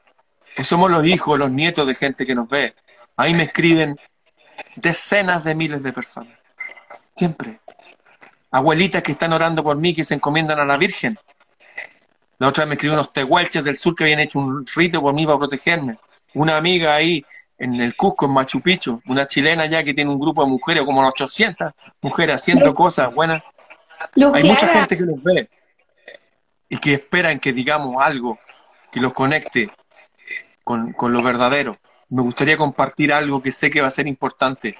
somos 0.62 0.90
los 0.90 1.04
hijos, 1.04 1.38
los 1.38 1.50
nietos 1.50 1.86
de 1.86 1.94
gente 1.94 2.24
que 2.24 2.34
nos 2.34 2.48
ve. 2.48 2.74
Ahí 3.18 3.34
me 3.34 3.42
escriben 3.42 4.00
decenas 4.76 5.44
de 5.44 5.54
miles 5.54 5.82
de 5.82 5.92
personas 5.92 6.38
Siempre. 7.14 7.60
Abuelitas 8.50 9.02
que 9.02 9.12
están 9.12 9.34
orando 9.34 9.62
por 9.62 9.76
mí, 9.76 9.92
que 9.92 10.06
se 10.06 10.14
encomiendan 10.14 10.58
a 10.58 10.64
la 10.64 10.78
Virgen. 10.78 11.18
La 12.38 12.48
otra 12.48 12.64
vez 12.64 12.68
me 12.68 12.74
escribió 12.76 12.94
unos 12.94 13.12
tehuelches 13.12 13.62
del 13.62 13.76
sur 13.76 13.94
que 13.94 14.04
habían 14.04 14.20
hecho 14.20 14.38
un 14.38 14.66
rito 14.66 15.02
por 15.02 15.12
mí 15.12 15.26
para 15.26 15.38
protegerme. 15.38 15.98
Una 16.32 16.56
amiga 16.56 16.94
ahí 16.94 17.22
en 17.58 17.74
el 17.80 17.96
Cusco, 17.96 18.26
en 18.26 18.32
Machu 18.32 18.60
Picchu, 18.60 19.02
una 19.06 19.26
chilena 19.26 19.66
ya 19.66 19.82
que 19.82 19.94
tiene 19.94 20.10
un 20.10 20.18
grupo 20.18 20.44
de 20.44 20.50
mujeres, 20.50 20.84
como 20.84 21.06
800 21.06 21.72
mujeres 22.00 22.36
haciendo 22.36 22.74
cosas 22.74 23.12
buenas. 23.14 23.42
Hay 24.34 24.44
mucha 24.44 24.68
gente 24.68 24.96
que 24.96 25.04
los 25.04 25.22
ve 25.22 25.50
y 26.68 26.78
que 26.78 26.94
esperan 26.94 27.40
que 27.40 27.52
digamos 27.52 28.00
algo 28.02 28.38
que 28.92 29.00
los 29.00 29.12
conecte 29.12 29.70
con, 30.64 30.92
con 30.92 31.12
lo 31.12 31.22
verdadero. 31.22 31.78
Me 32.08 32.22
gustaría 32.22 32.56
compartir 32.56 33.12
algo 33.12 33.42
que 33.42 33.52
sé 33.52 33.70
que 33.70 33.80
va 33.80 33.88
a 33.88 33.90
ser 33.90 34.06
importante 34.06 34.76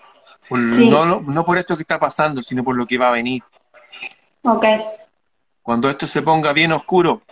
no, 0.50 1.20
no, 1.20 1.44
por 1.44 1.58
esto 1.58 1.76
que 1.76 1.82
está 1.82 1.98
pasando, 1.98 2.42
sino 2.42 2.64
por 2.64 2.76
lo 2.76 2.86
que 2.86 2.98
va 2.98 3.08
a 3.08 3.12
venir. 3.12 3.42
Ok. 4.42 4.64
Cuando 5.62 5.90
esto 5.90 6.06
se 6.06 6.22
ponga 6.22 6.52
bien 6.52 6.72
oscuro, 6.72 7.22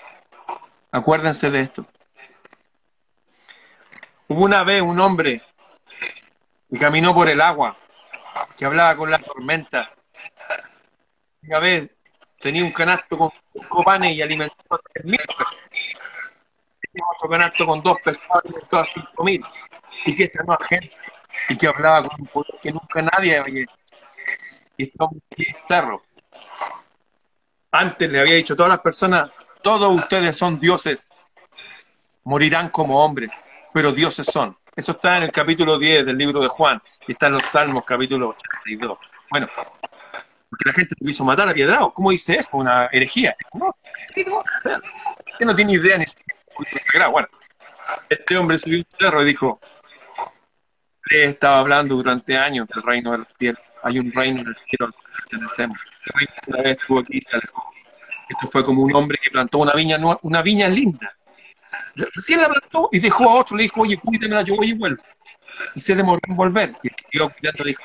acuérdense 0.92 1.50
de 1.50 1.60
esto. 1.60 1.86
Hubo 4.28 4.44
una 4.44 4.64
vez 4.64 4.82
un 4.82 4.98
hombre 4.98 5.40
que 6.68 6.78
caminó 6.78 7.14
por 7.14 7.28
el 7.28 7.40
agua, 7.40 7.76
que 8.56 8.64
hablaba 8.64 8.96
con 8.96 9.10
la 9.10 9.18
tormenta. 9.18 9.92
Una 11.42 11.58
vez 11.60 11.90
tenía 12.40 12.64
un 12.64 12.72
canasto 12.72 13.16
con 13.16 13.30
cinco 13.52 13.84
panes 13.84 14.14
y 14.14 14.22
alimentó 14.22 14.54
a 14.70 14.78
tres 14.92 15.04
mil 15.04 15.18
personas. 15.18 15.70
Tenía 16.80 17.06
otro 17.14 17.28
canasto 17.28 17.66
con 17.66 17.82
dos 17.82 17.98
pescados 18.04 18.42
y 18.44 18.48
alimentó 18.48 18.78
a 18.78 18.84
cinco 18.84 19.24
mil. 19.24 19.44
Y 20.04 20.16
que 20.16 20.24
esta 20.24 20.44
gente 20.68 20.92
y 21.48 21.56
que 21.56 21.68
hablaba 21.68 22.08
con 22.08 22.20
un 22.20 22.26
poder 22.26 22.54
que 22.60 22.72
nunca 22.72 23.02
nadie 23.02 23.38
había 23.38 23.64
Y 24.76 24.82
estaba 24.82 25.10
perro. 25.68 26.02
Antes 27.70 28.10
le 28.10 28.20
había 28.20 28.34
dicho 28.34 28.54
a 28.54 28.56
todas 28.56 28.70
las 28.70 28.80
personas, 28.80 29.30
todos 29.62 29.94
ustedes 29.94 30.36
son 30.36 30.58
dioses, 30.58 31.12
morirán 32.24 32.70
como 32.70 33.04
hombres, 33.04 33.40
pero 33.76 33.92
dioses 33.92 34.26
son. 34.26 34.56
Eso 34.74 34.92
está 34.92 35.18
en 35.18 35.24
el 35.24 35.30
capítulo 35.30 35.78
10 35.78 36.06
del 36.06 36.16
libro 36.16 36.40
de 36.40 36.48
Juan 36.48 36.80
y 37.06 37.12
está 37.12 37.26
en 37.26 37.34
los 37.34 37.42
Salmos 37.42 37.84
capítulo 37.84 38.30
82. 38.30 38.98
Bueno, 39.30 39.50
porque 40.48 40.64
la 40.64 40.72
gente 40.72 40.94
te 40.94 41.04
quiso 41.04 41.26
matar 41.26 41.50
a 41.50 41.52
Piedrao. 41.52 41.92
¿Cómo 41.92 42.10
dice 42.10 42.36
eso? 42.36 42.48
Una 42.52 42.86
herejía. 42.86 43.36
No, 43.52 43.76
usted 44.14 45.44
no 45.44 45.54
tiene 45.54 45.74
idea 45.74 45.98
ni 45.98 46.06
siquiera. 46.06 47.08
Bueno, 47.08 47.28
este 48.08 48.38
hombre 48.38 48.56
subió 48.56 48.78
un 48.78 48.86
cerro 48.98 49.22
y 49.22 49.26
dijo, 49.26 49.60
estaba 51.10 51.58
hablando 51.58 51.96
durante 51.96 52.38
años 52.38 52.66
del 52.68 52.82
reino 52.82 53.12
de 53.12 53.18
los 53.18 53.28
cielos. 53.38 53.60
Hay 53.82 53.98
un 53.98 54.10
reino 54.10 54.40
en 54.40 54.46
el 54.46 54.56
cielo 54.56 54.90
que 55.28 55.36
estemos. 55.36 55.78
El 56.06 56.12
reino 56.14 56.32
una 56.46 56.62
vez 56.62 56.78
estuvo 56.80 57.00
aquí 57.00 57.18
y 57.18 57.20
se 57.20 57.36
alejó. 57.36 57.62
Esto 58.26 58.48
fue 58.48 58.64
como 58.64 58.80
un 58.80 58.94
hombre 58.94 59.18
que 59.22 59.30
plantó 59.30 59.58
una 59.58 59.74
viña, 59.74 59.98
una 60.22 60.40
viña 60.40 60.66
linda. 60.66 61.14
Recién 61.96 62.42
la 62.42 62.48
plantó 62.48 62.88
y 62.92 62.98
dejó 62.98 63.30
a 63.30 63.34
otro, 63.36 63.56
le 63.56 63.64
dijo, 63.64 63.80
oye, 63.80 63.98
cuídemela, 63.98 64.42
yo 64.42 64.56
voy 64.56 64.68
y 64.68 64.72
vuelvo. 64.74 65.02
Y 65.74 65.80
se 65.80 65.94
demoró 65.94 66.20
en 66.28 66.36
volver. 66.36 66.76
Y 66.82 66.88
el 67.18 67.32
cuidando 67.32 67.64
dijo, 67.64 67.82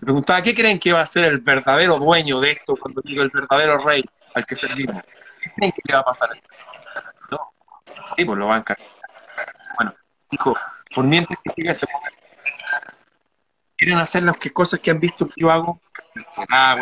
preguntaba, 0.00 0.42
¿qué 0.42 0.54
creen 0.54 0.78
que 0.78 0.92
va 0.92 1.02
a 1.02 1.06
ser 1.06 1.24
el 1.26 1.38
verdadero 1.38 1.98
dueño 1.98 2.40
de 2.40 2.52
esto 2.52 2.74
cuando 2.76 3.00
digo 3.02 3.22
el 3.22 3.30
verdadero 3.30 3.78
rey 3.78 4.04
al 4.34 4.44
que 4.46 4.56
servimos? 4.56 5.02
¿Qué 5.40 5.52
creen 5.56 5.72
que 5.72 5.82
le 5.84 5.94
va 5.94 6.00
a 6.00 6.04
pasar? 6.04 6.30
No, 7.30 7.52
sí, 8.16 8.24
pues 8.24 8.38
lo 8.38 8.48
van 8.48 8.64
a. 8.66 8.76
Bueno, 9.76 9.94
dijo, 10.30 10.56
por 10.92 11.04
mientras 11.04 11.38
que 11.44 11.52
llega 11.56 11.70
ese 11.70 11.86
momento, 11.92 12.18
quieren 13.76 13.98
hacer 13.98 14.24
las 14.24 14.36
cosas 14.52 14.80
que 14.80 14.90
han 14.90 14.98
visto 14.98 15.26
que 15.26 15.34
yo 15.36 15.50
hago, 15.50 15.80
ah, 16.50 16.76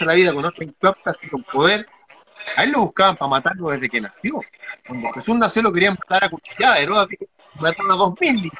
la 0.00 0.14
vida 0.14 0.32
con 0.32 0.44
otra 0.44 0.64
impactas 0.64 1.18
y 1.22 1.28
con 1.28 1.42
poder, 1.42 1.86
a 2.56 2.64
él 2.64 2.72
lo 2.72 2.80
buscaban 2.80 3.16
para 3.16 3.28
matarlo 3.28 3.70
desde 3.70 3.88
que 3.88 4.00
nació. 4.00 4.40
Cuando 4.86 5.12
Jesús 5.12 5.36
nació 5.36 5.62
lo 5.62 5.72
querían 5.72 5.96
matar 5.98 6.24
a 6.24 6.30
cuchillada, 6.30 6.78
Herodes 6.78 7.18
mataron 7.54 7.92
a 7.92 7.96
dos 7.96 8.14
mil. 8.20 8.50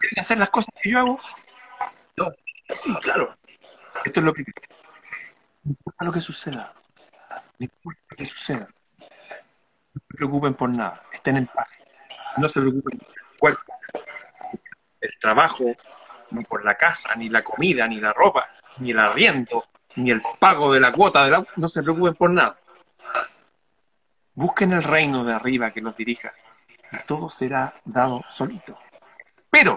¿Quieren 0.00 0.20
hacer 0.20 0.38
las 0.38 0.50
cosas 0.50 0.72
que 0.80 0.90
yo 0.90 0.98
hago? 0.98 1.18
No, 2.16 2.30
sí, 2.74 2.94
claro. 2.96 3.36
Esto 4.04 4.20
es 4.20 4.26
lo 4.26 4.32
que 4.32 4.44
No 5.64 5.70
importa 5.70 6.04
lo 6.04 6.12
que 6.12 6.20
suceda. 6.20 6.72
No 7.58 7.64
importa 7.64 8.00
lo 8.10 8.16
que 8.16 8.24
suceda. 8.24 8.68
No 8.98 10.00
se 10.00 10.16
preocupen 10.16 10.54
por 10.54 10.70
nada. 10.70 11.02
Estén 11.12 11.36
en 11.38 11.46
paz. 11.46 11.68
No 12.36 12.48
se 12.48 12.60
preocupen 12.60 13.00
por 13.38 13.50
el 13.50 13.58
el 15.00 15.18
trabajo, 15.18 15.64
ni 16.30 16.44
por 16.44 16.64
la 16.64 16.76
casa, 16.76 17.14
ni 17.16 17.28
la 17.28 17.42
comida, 17.42 17.86
ni 17.86 18.00
la 18.00 18.12
ropa, 18.12 18.48
ni 18.78 18.90
el 18.90 18.98
arriendo, 18.98 19.64
ni 19.98 20.10
el 20.10 20.22
pago 20.38 20.72
de 20.72 20.80
la 20.80 20.92
cuota 20.92 21.24
de 21.24 21.30
la... 21.32 21.44
No 21.56 21.68
se 21.68 21.82
preocupen 21.82 22.14
por 22.14 22.30
nada. 22.30 22.58
Busquen 24.34 24.72
el 24.72 24.84
reino 24.84 25.24
de 25.24 25.34
arriba 25.34 25.72
que 25.72 25.80
los 25.80 25.96
dirija 25.96 26.32
y 26.92 26.98
todo 27.06 27.28
será 27.28 27.74
dado 27.84 28.22
solito. 28.26 28.78
Pero 29.50 29.76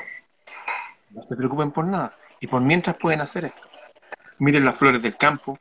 no 1.09 1.21
se 1.23 1.35
preocupen 1.35 1.71
por 1.71 1.85
nada. 1.85 2.15
Y 2.39 2.47
por 2.47 2.61
mientras 2.61 2.95
pueden 2.97 3.21
hacer 3.21 3.45
esto. 3.45 3.67
Miren 4.37 4.65
las 4.65 4.77
flores 4.77 5.01
del 5.01 5.17
campo, 5.17 5.59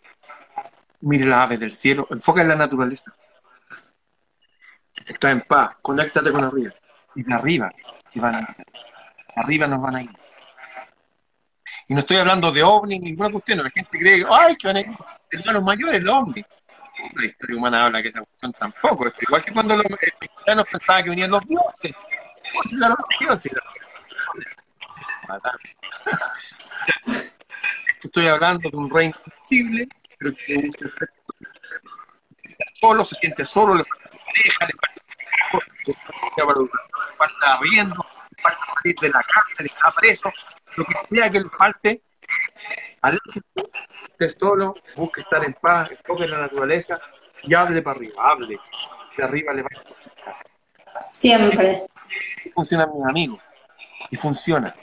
miren 1.01 1.31
las 1.31 1.41
aves 1.41 1.61
del 1.61 1.73
cielo, 1.73 2.07
enfoca 2.11 2.43
en 2.43 2.49
la 2.49 2.57
naturaleza. 2.57 3.15
Está 5.07 5.31
en 5.31 5.41
paz, 5.43 5.77
conéctate 5.83 6.33
con 6.33 6.45
arriba. 6.45 6.73
Y 7.15 7.23
de 7.23 7.35
arriba, 7.35 7.73
y 8.15 8.21
van 8.21 8.37
a, 8.37 8.57
arriba 9.37 9.67
nos 9.67 9.83
van 9.83 9.97
a 9.97 10.03
ir. 10.03 10.20
Y 11.91 11.95
no 11.95 11.99
estoy 11.99 12.19
hablando 12.19 12.53
de 12.53 12.63
ovni, 12.63 13.01
ninguna 13.01 13.31
cuestión. 13.31 13.65
La 13.65 13.71
gente 13.71 13.99
cree, 13.99 14.25
ay, 14.31 14.55
que 14.55 14.69
van 14.69 14.77
a 14.77 14.81
ir 14.81 14.87
hermanos 15.33 15.63
mayores, 15.65 16.01
los 16.01 16.15
ovnis. 16.15 16.47
La 17.17 17.25
historia 17.25 17.57
humana 17.57 17.87
habla 17.87 18.01
que 18.01 18.11
esa 18.11 18.21
cuestión 18.21 18.53
tampoco. 18.53 19.07
Igual 19.21 19.45
que 19.45 19.53
cuando 19.53 19.77
los 19.77 19.87
mexicanos 19.91 20.67
pensaban 20.71 21.03
que 21.03 21.11
venían 21.11 21.33
los 21.33 21.45
dioses. 21.47 21.93
Los 22.71 22.97
dioses. 23.19 23.53
Estoy 28.05 28.27
hablando 28.29 28.71
de 28.71 28.77
un 28.77 28.89
reino 28.89 29.17
invisible, 29.27 29.89
pero 30.17 30.33
que 30.47 30.71
solo, 32.75 33.05
se 33.05 33.17
siente 33.17 33.45
solo, 33.45 33.75
le 33.75 33.83
falta 33.83 34.09
pareja, 34.27 34.67
le 34.67 34.75
falta, 34.79 35.03
le 37.09 37.15
falta 37.17 37.53
arriendo, 37.55 38.07
le 38.31 38.43
falta 38.43 38.61
salir 38.77 38.97
de 39.01 39.09
la 39.09 39.23
cárcel, 39.25 39.67
está 39.67 39.91
preso, 39.91 40.33
lo 40.77 40.85
que 40.85 40.95
sea 41.11 41.31
que 41.31 41.41
le 41.41 41.49
falte, 41.51 42.03
aléjese, 43.01 43.41
esté 44.11 44.29
solo, 44.39 44.75
busque 44.97 45.21
estar 45.23 45.45
en 45.45 45.55
paz, 45.55 45.91
enfoque 45.91 46.25
en 46.25 46.31
la 46.31 46.39
naturaleza 46.39 47.01
y 47.43 47.55
hable 47.55 47.83
para 47.83 47.97
arriba, 47.97 48.15
hable. 48.31 48.59
De 49.17 49.25
arriba 49.25 49.53
le 49.53 49.63
va 49.63 49.69
a 49.75 51.13
Siempre. 51.13 51.87
Funciona 52.55 52.87
mi 52.87 53.03
amigo. 53.09 53.39
Y 54.11 54.17
funciona. 54.17 54.75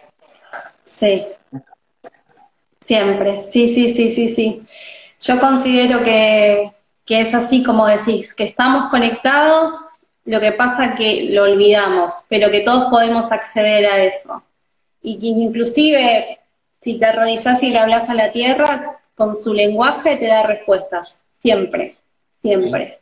Sí. 0.85 1.25
Siempre. 2.81 3.43
Sí, 3.49 3.67
sí, 3.67 3.93
sí, 3.93 4.11
sí, 4.11 4.29
sí. 4.29 4.65
Yo 5.19 5.39
considero 5.39 6.03
que, 6.03 6.71
que 7.05 7.21
es 7.21 7.33
así 7.33 7.63
como 7.63 7.87
decís, 7.87 8.33
que 8.33 8.43
estamos 8.43 8.89
conectados, 8.89 9.99
lo 10.25 10.39
que 10.39 10.51
pasa 10.51 10.95
que 10.95 11.27
lo 11.29 11.43
olvidamos, 11.43 12.23
pero 12.27 12.51
que 12.51 12.61
todos 12.61 12.89
podemos 12.89 13.31
acceder 13.31 13.85
a 13.85 14.03
eso. 14.03 14.43
Y 15.07 15.17
que 15.19 15.27
inclusive 15.27 16.37
si 16.81 16.99
te 16.99 17.05
arrodillas 17.05 17.63
y 17.63 17.69
le 17.69 17.79
hablas 17.79 18.09
a 18.09 18.13
la 18.13 18.29
tierra, 18.29 18.99
con 19.15 19.37
su 19.37 19.53
lenguaje 19.53 20.17
te 20.17 20.27
da 20.27 20.43
respuestas, 20.43 21.21
siempre, 21.37 21.95
siempre. 22.41 22.99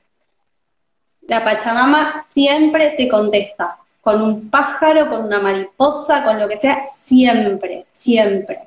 La 1.27 1.43
Pachamama 1.43 2.23
siempre 2.27 2.91
te 2.91 3.07
contesta, 3.07 3.77
con 4.01 4.21
un 4.21 4.51
pájaro, 4.51 5.09
con 5.09 5.23
una 5.23 5.39
mariposa, 5.39 6.23
con 6.23 6.39
lo 6.39 6.47
que 6.47 6.57
sea, 6.57 6.85
siempre, 6.95 7.87
siempre. 7.91 8.59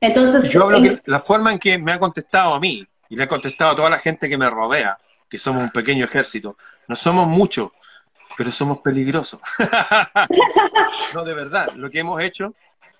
Entonces, 0.00 0.50
yo 0.50 0.64
hablo 0.64 0.82
que 0.82 1.00
la 1.04 1.20
forma 1.20 1.52
en 1.52 1.60
que 1.60 1.78
me 1.78 1.92
ha 1.92 2.00
contestado 2.00 2.52
a 2.54 2.58
mí 2.58 2.84
y 3.08 3.14
le 3.14 3.22
ha 3.22 3.28
contestado 3.28 3.70
a 3.70 3.76
toda 3.76 3.90
la 3.90 4.00
gente 4.00 4.28
que 4.28 4.36
me 4.36 4.50
rodea, 4.50 4.98
que 5.30 5.38
somos 5.38 5.62
un 5.62 5.70
pequeño 5.70 6.04
ejército, 6.04 6.56
no 6.88 6.96
somos 6.96 7.28
muchos, 7.28 7.70
pero 8.36 8.52
somos 8.52 8.78
peligrosos. 8.78 9.40
no, 11.14 11.24
de 11.24 11.34
verdad, 11.34 11.72
lo 11.74 11.90
que 11.90 12.00
hemos 12.00 12.22
hecho, 12.22 12.54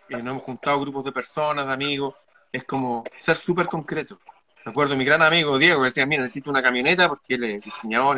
eh, 0.09 0.16
nos 0.22 0.32
hemos 0.32 0.43
juntado 0.43 0.80
grupos 0.80 1.05
de 1.05 1.12
personas, 1.12 1.66
de 1.66 1.72
amigos, 1.72 2.14
es 2.51 2.64
como 2.64 3.05
ser 3.14 3.37
súper 3.37 3.66
concreto. 3.66 4.18
Recuerdo 4.64 4.97
mi 4.97 5.05
gran 5.05 5.22
amigo 5.22 5.59
Diego 5.59 5.80
que 5.80 5.87
decía, 5.87 6.07
mira, 6.07 6.22
necesito 6.22 6.51
una 6.51 6.62
camioneta 6.62 7.09
porque 7.09 7.34
él 7.34 7.45
es 7.45 7.62
diseñador, 7.62 8.16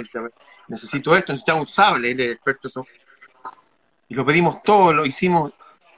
necesito 0.69 1.15
esto, 1.15 1.33
necesito 1.33 1.57
un 1.57 1.67
sable, 1.67 2.13
él 2.13 2.21
es 2.21 2.31
experto 2.31 2.69
eso. 2.69 2.87
Y 4.09 4.15
lo 4.15 4.25
pedimos 4.25 4.63
todo, 4.63 4.95
lo 4.95 5.05
hicimos, 5.05 5.53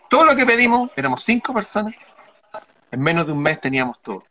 todo 0.09 0.25
lo 0.25 0.35
que 0.35 0.45
pedimos, 0.45 0.91
éramos 0.97 1.23
cinco 1.23 1.55
personas, 1.55 1.95
en 2.91 3.01
menos 3.01 3.27
de 3.27 3.33
un 3.33 3.43
mes 3.43 3.61
teníamos 3.61 4.01
todo. 4.01 4.25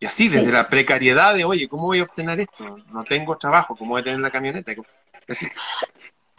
Y 0.00 0.06
así, 0.06 0.28
desde 0.28 0.52
la 0.52 0.68
precariedad 0.68 1.34
de, 1.34 1.46
oye, 1.46 1.66
¿cómo 1.66 1.84
voy 1.84 2.00
a 2.00 2.02
obtener 2.02 2.40
esto? 2.40 2.76
No 2.92 3.04
tengo 3.04 3.38
trabajo, 3.38 3.74
¿cómo 3.74 3.92
voy 3.92 4.02
a 4.02 4.04
tener 4.04 4.20
la 4.20 4.30
camioneta? 4.30 4.74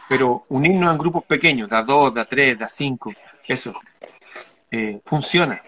Pero 0.08 0.44
unirnos 0.48 0.92
en 0.92 0.98
grupos 0.98 1.24
pequeños, 1.24 1.68
de 1.68 1.76
a 1.76 1.82
dos, 1.82 2.14
de 2.14 2.20
a 2.20 2.24
tres, 2.24 2.58
de 2.58 2.64
a 2.64 2.68
cinco, 2.68 3.12
eso 3.46 3.72
eh, 4.70 5.00
funciona. 5.04 5.60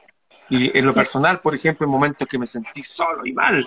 Y 0.50 0.76
en 0.76 0.86
lo 0.86 0.94
personal, 0.94 1.40
por 1.40 1.54
ejemplo, 1.54 1.84
en 1.84 1.90
momentos 1.90 2.26
que 2.26 2.38
me 2.38 2.46
sentí 2.46 2.82
solo 2.82 3.26
y 3.26 3.32
mal, 3.32 3.66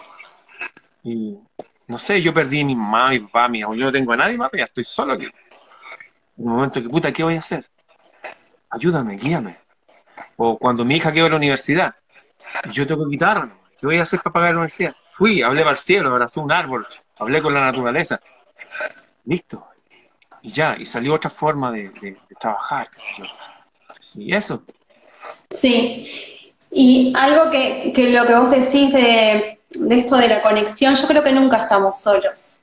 y 1.04 1.38
no 1.88 2.00
sé, 2.00 2.22
yo 2.22 2.34
perdí 2.34 2.62
a 2.62 2.66
mi 2.66 2.76
mamá, 2.76 3.10
mi 3.10 3.20
papá, 3.20 3.48
mi 3.48 3.60
yo 3.60 3.76
no 3.76 3.92
tengo 3.92 4.14
a 4.14 4.18
nadie 4.18 4.38
más, 4.38 4.50
ya 4.54 4.64
estoy 4.64 4.84
solo 4.84 5.14
aquí. 5.14 5.26
En 5.26 6.48
un 6.48 6.54
momento 6.54 6.82
que, 6.82 6.90
puta, 6.90 7.12
¿qué 7.12 7.24
voy 7.24 7.36
a 7.36 7.40
hacer? 7.40 7.70
Ayúdame, 8.70 9.18
guíame. 9.18 9.60
O 10.38 10.58
cuando 10.58 10.86
mi 10.86 10.96
hija 10.96 11.12
quedó 11.12 11.26
en 11.26 11.32
la 11.32 11.38
universidad, 11.38 11.96
yo 12.72 12.88
tengo 12.88 13.06
guitarra, 13.08 13.50
¿qué 13.80 13.86
voy 13.86 13.98
a 13.98 14.04
hacer 14.04 14.22
para 14.22 14.34
pagar 14.34 14.52
la 14.52 14.58
universidad? 14.62 14.96
Fui, 15.10 15.42
hablé 15.42 15.62
para 15.62 15.72
el 15.72 15.78
cielo, 15.78 16.10
abrazé 16.10 16.40
un 16.40 16.52
árbol, 16.52 16.88
hablé 17.18 17.42
con 17.42 17.54
la 17.54 17.62
naturaleza. 17.62 18.20
Listo. 19.26 19.68
Y 20.42 20.52
ya, 20.52 20.76
y 20.80 20.86
salió 20.86 21.14
otra 21.14 21.30
forma 21.30 21.72
de, 21.72 22.18
trabajar, 22.40 22.90
qué 22.90 23.00
sé 23.00 23.12
yo. 23.18 23.26
Y 24.16 24.34
eso. 24.34 24.64
Sí, 25.50 26.52
y 26.72 27.14
algo 27.16 27.52
que, 27.52 27.92
que 27.94 28.10
lo 28.10 28.26
que 28.26 28.36
vos 28.36 28.50
decís 28.50 28.92
de, 28.92 29.60
de, 29.70 29.98
esto 29.98 30.18
de 30.18 30.28
la 30.28 30.42
conexión, 30.42 30.96
yo 30.96 31.08
creo 31.08 31.24
que 31.24 31.32
nunca 31.32 31.58
estamos 31.58 32.02
solos. 32.02 32.60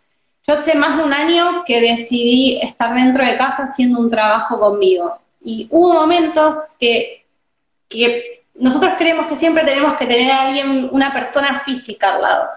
Yo 0.47 0.55
hace 0.55 0.75
más 0.75 0.97
de 0.97 1.05
un 1.05 1.13
año 1.13 1.63
que 1.67 1.81
decidí 1.81 2.59
estar 2.63 2.95
dentro 2.95 3.25
de 3.25 3.37
casa 3.37 3.65
haciendo 3.65 4.01
un 4.01 4.11
trabajo 4.11 4.59
conmigo. 4.59 5.19
Y 5.41 5.69
hubo 5.71 5.93
momentos 5.93 6.75
que, 6.81 7.27
que 7.89 8.39
nosotros 8.55 8.95
creemos 8.99 9.27
que 9.27 9.37
siempre 9.37 9.65
tenemos 9.65 9.97
que 9.99 10.07
tener 10.07 10.31
a 10.33 10.49
alguien, 10.49 10.89
una 10.91 11.13
persona 11.13 11.61
física 11.61 12.15
al 12.15 12.23
lado. 12.23 12.49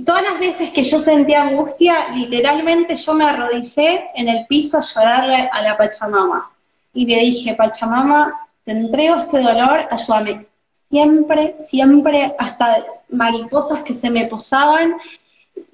Y 0.00 0.02
todas 0.02 0.22
las 0.22 0.40
veces 0.40 0.70
que 0.70 0.82
yo 0.82 0.98
sentía 0.98 1.42
angustia, 1.42 2.08
literalmente 2.14 2.96
yo 2.96 3.12
me 3.12 3.26
arrodillé 3.26 4.06
en 4.14 4.30
el 4.30 4.46
piso 4.46 4.78
a 4.78 4.80
llorarle 4.80 5.50
a 5.52 5.60
la 5.60 5.76
Pachamama. 5.76 6.50
Y 6.94 7.04
le 7.04 7.20
dije, 7.20 7.54
Pachamama, 7.54 8.48
te 8.64 8.72
entrego 8.72 9.16
este 9.16 9.42
dolor, 9.42 9.86
ayúdame. 9.90 10.46
Siempre, 10.88 11.56
siempre, 11.62 12.34
hasta 12.38 12.82
mariposas 13.10 13.82
que 13.82 13.94
se 13.94 14.08
me 14.08 14.24
posaban. 14.24 14.94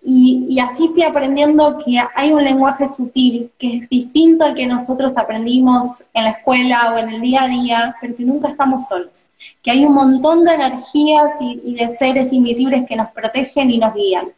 Y, 0.05 0.59
así 0.59 0.89
fui 0.89 1.05
aprendiendo 1.05 1.79
que 1.85 2.03
hay 2.17 2.33
un 2.33 2.43
lenguaje 2.43 2.89
sutil, 2.89 3.53
que 3.61 3.77
es 3.77 3.89
distinto 3.89 4.45
al 4.45 4.57
que 4.57 4.67
nosotros 4.67 5.17
aprendimos 5.17 6.03
en 6.13 6.25
la 6.25 6.31
escuela 6.31 6.93
o 6.93 6.99
en 6.99 7.11
el 7.11 7.21
día 7.21 7.45
a 7.45 7.49
día, 7.49 7.97
pero 8.01 8.17
que 8.17 8.25
nunca 8.25 8.49
estamos 8.49 8.89
solos. 8.89 9.29
Que 9.63 9.71
hay 9.71 9.85
un 9.85 9.95
montón 9.95 10.45
de 10.45 10.55
energías 10.55 11.33
y, 11.41 11.61
y 11.65 11.75
de 11.75 11.97
seres 11.97 12.33
invisibles 12.33 12.87
que 12.89 12.97
nos 12.97 13.11
protegen 13.11 13.71
y 13.71 13.79
nos 13.79 13.95
guían. 13.95 14.33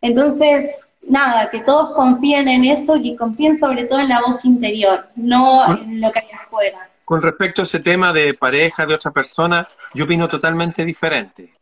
Entonces, 0.00 0.88
nada, 1.02 1.50
que 1.50 1.60
todos 1.60 1.92
confíen 1.92 2.48
en 2.48 2.64
eso 2.64 2.96
y 2.96 3.10
que 3.10 3.16
confíen 3.16 3.56
sobre 3.56 3.84
todo 3.84 4.00
en 4.00 4.08
la 4.08 4.20
voz 4.20 4.44
interior, 4.44 5.08
no 5.16 5.64
en 5.76 6.00
lo 6.00 6.10
que 6.12 6.20
hay 6.20 6.30
afuera. 6.32 6.88
Con 7.04 7.22
respecto 7.22 7.62
a 7.62 7.64
ese 7.64 7.80
tema 7.80 8.12
de 8.12 8.34
pareja, 8.34 8.86
de 8.86 8.94
otra 8.94 9.10
persona, 9.10 9.68
yo 9.94 10.04
opino 10.04 10.28
totalmente 10.28 10.84
diferente, 10.84 11.52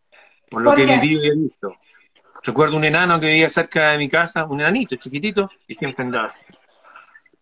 por 0.49 0.63
lo 0.63 0.75
que 0.75 0.83
he 0.83 0.99
vivido 0.99 1.25
y 1.25 1.29
he 1.29 1.35
visto. 1.35 1.77
Recuerdo 2.43 2.77
un 2.77 2.85
enano 2.85 3.21
que 3.21 3.27
vivía 3.27 3.51
cerca 3.51 3.93
de 3.93 3.99
mi 3.99 4.09
casa, 4.09 4.45
un 4.45 4.61
enanito 4.61 4.97
chiquitito, 4.97 5.51
y 5.67 5.75
siempre 5.75 6.05
andaba 6.05 6.27
así. 6.27 6.47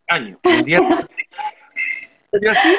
Años. 0.08 0.38
Un 0.42 0.64
día 0.64 0.80
así, 2.50 2.76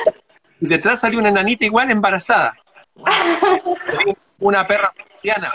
y 0.62 0.68
detrás 0.68 1.01
salió 1.01 1.20
una 1.20 1.30
enanita 1.30 1.66
igual 1.66 1.91
embarazada. 1.91 2.55
Una 4.39 4.66
perra 4.66 4.93
cristiana. 4.95 5.51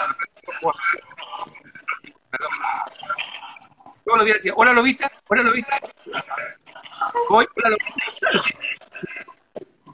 Todos 4.04 4.18
los 4.18 4.24
días 4.26 4.36
decía, 4.36 4.52
hola 4.56 4.74
lobita, 4.74 5.10
hola 5.26 5.42
lobita. 5.42 5.80
Voy, 7.30 7.46
hola 7.56 7.70
lobita 7.70 7.94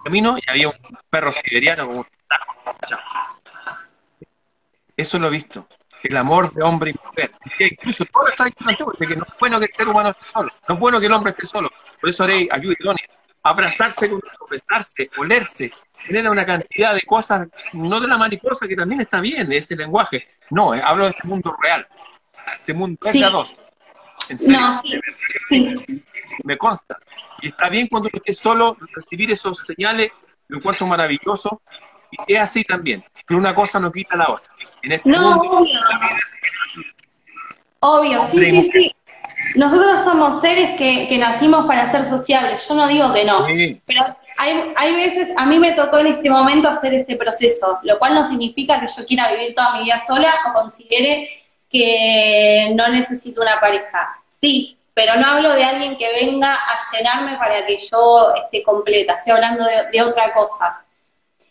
camino 0.03 0.39
y 0.39 0.51
había 0.51 0.69
un 0.69 0.75
perro 1.09 1.33
siberiano 1.33 1.87
con 1.87 1.99
un 1.99 2.07
Eso 4.97 5.19
lo 5.19 5.29
he 5.29 5.31
visto. 5.31 5.67
El 6.03 6.17
amor 6.17 6.51
de 6.53 6.63
hombre 6.63 6.91
y 6.91 6.95
mujer. 6.95 7.33
incluso 7.59 8.05
todo 8.07 8.27
está 8.29 8.45
de 8.45 9.07
que 9.07 9.17
no 9.17 9.25
es 9.25 9.35
bueno 9.39 9.59
que 9.59 9.67
el 9.67 9.75
ser 9.75 9.89
humano 9.89 10.11
esté 10.11 10.27
solo. 10.27 10.51
No 10.69 10.75
es 10.75 10.81
bueno 10.81 10.99
que 10.99 11.07
el 11.07 11.13
hombre 11.13 11.33
esté 11.33 11.47
solo. 11.47 11.71
Por 12.01 12.09
eso 12.09 12.25
haré 12.25 12.49
ayuda 12.51 12.75
idónea. 12.79 13.05
Abrazarse 13.43 14.09
con 14.09 14.19
otro, 14.19 14.47
besarse, 14.51 15.11
olerse, 15.17 15.73
genera 15.99 16.31
una 16.31 16.45
cantidad 16.45 16.95
de 16.95 17.03
cosas, 17.03 17.49
no 17.73 17.99
de 18.01 18.07
la 18.07 18.19
mariposa, 18.19 18.69
que 18.69 18.77
también 18.77 19.01
está 19.01 19.21
bien 19.21 19.51
ese 19.53 19.77
lenguaje. 19.77 20.27
No, 20.51 20.75
eh, 20.75 20.81
hablo 20.85 21.05
de 21.05 21.11
este 21.11 21.27
mundo 21.27 21.57
real. 21.63 21.87
Este 22.59 22.75
mundo 22.75 22.99
es 23.03 23.13
Sí. 23.13 23.21
de 23.21 23.25
a 23.25 23.31
dos. 23.31 23.63
En 24.29 24.39
serio, 24.39 24.61
No, 24.61 24.81
sí, 24.83 25.01
sí. 25.49 26.05
me 26.45 26.59
consta. 26.59 26.99
Y 27.41 27.49
está 27.49 27.69
bien 27.71 27.87
cuando 27.89 28.09
uno 28.13 28.17
esté 28.19 28.35
solo, 28.35 28.77
recibir 28.95 29.31
esos 29.31 29.59
señales, 29.59 30.13
lo 30.49 30.59
encuentro 30.59 30.87
maravilloso. 30.87 31.63
Y 32.27 32.35
es 32.35 32.41
así 32.41 32.65
también. 32.65 33.05
Pero 33.27 33.39
una 33.39 33.55
cosa 33.55 33.81
no 33.81 33.91
quita 33.91 34.17
la 34.17 34.29
otra. 34.31 34.53
En 34.83 34.93
este 34.93 35.09
No, 35.09 35.37
mundo, 35.37 35.51
obvio. 35.59 35.81
Obvio, 37.81 38.23
sí, 38.29 38.39
sí, 38.45 38.71
sí. 38.73 38.97
Nosotros 39.55 40.01
somos 40.05 40.41
seres 40.41 40.77
que, 40.77 41.09
que 41.09 41.19
nacimos 41.19 41.67
para 41.67 41.91
ser 41.91 42.07
sociables. 42.07 42.67
Yo 42.69 42.75
no 42.75 42.87
digo 42.89 43.13
que 43.13 43.25
no. 43.25 43.47
Sí. 43.47 43.81
Pero 43.87 44.17
hay, 44.37 44.73
hay 44.77 44.95
veces, 44.95 45.31
a 45.37 45.47
mí 45.47 45.59
me 45.59 45.73
tocó 45.73 45.99
en 45.99 46.09
este 46.09 46.31
momento 46.31 46.69
hacer 46.69 46.95
ese 46.95 47.17
proceso, 47.17 47.79
lo 47.83 47.99
cual 47.99 48.15
no 48.15 48.27
significa 48.27 48.81
que 48.81 48.87
yo 48.87 49.05
quiera 49.05 49.33
vivir 49.33 49.55
toda 49.55 49.75
mi 49.75 49.85
vida 49.85 49.99
sola 49.99 50.33
o 50.49 50.53
considere 50.55 51.29
que 51.71 52.73
no 52.75 52.89
necesito 52.89 53.43
una 53.43 53.61
pareja. 53.61 54.17
Sí, 54.41 54.79
pero 54.95 55.17
no 55.17 55.27
hablo 55.27 55.53
de 55.53 55.65
alguien 55.65 55.97
que 55.97 56.11
venga 56.21 56.55
a 56.55 56.97
llenarme 56.97 57.37
para 57.37 57.67
que 57.67 57.77
yo 57.79 58.35
esté 58.35 58.63
completa. 58.63 59.15
Estoy 59.15 59.33
hablando 59.33 59.65
de, 59.65 59.91
de 59.93 60.03
otra 60.03 60.33
cosa. 60.33 60.85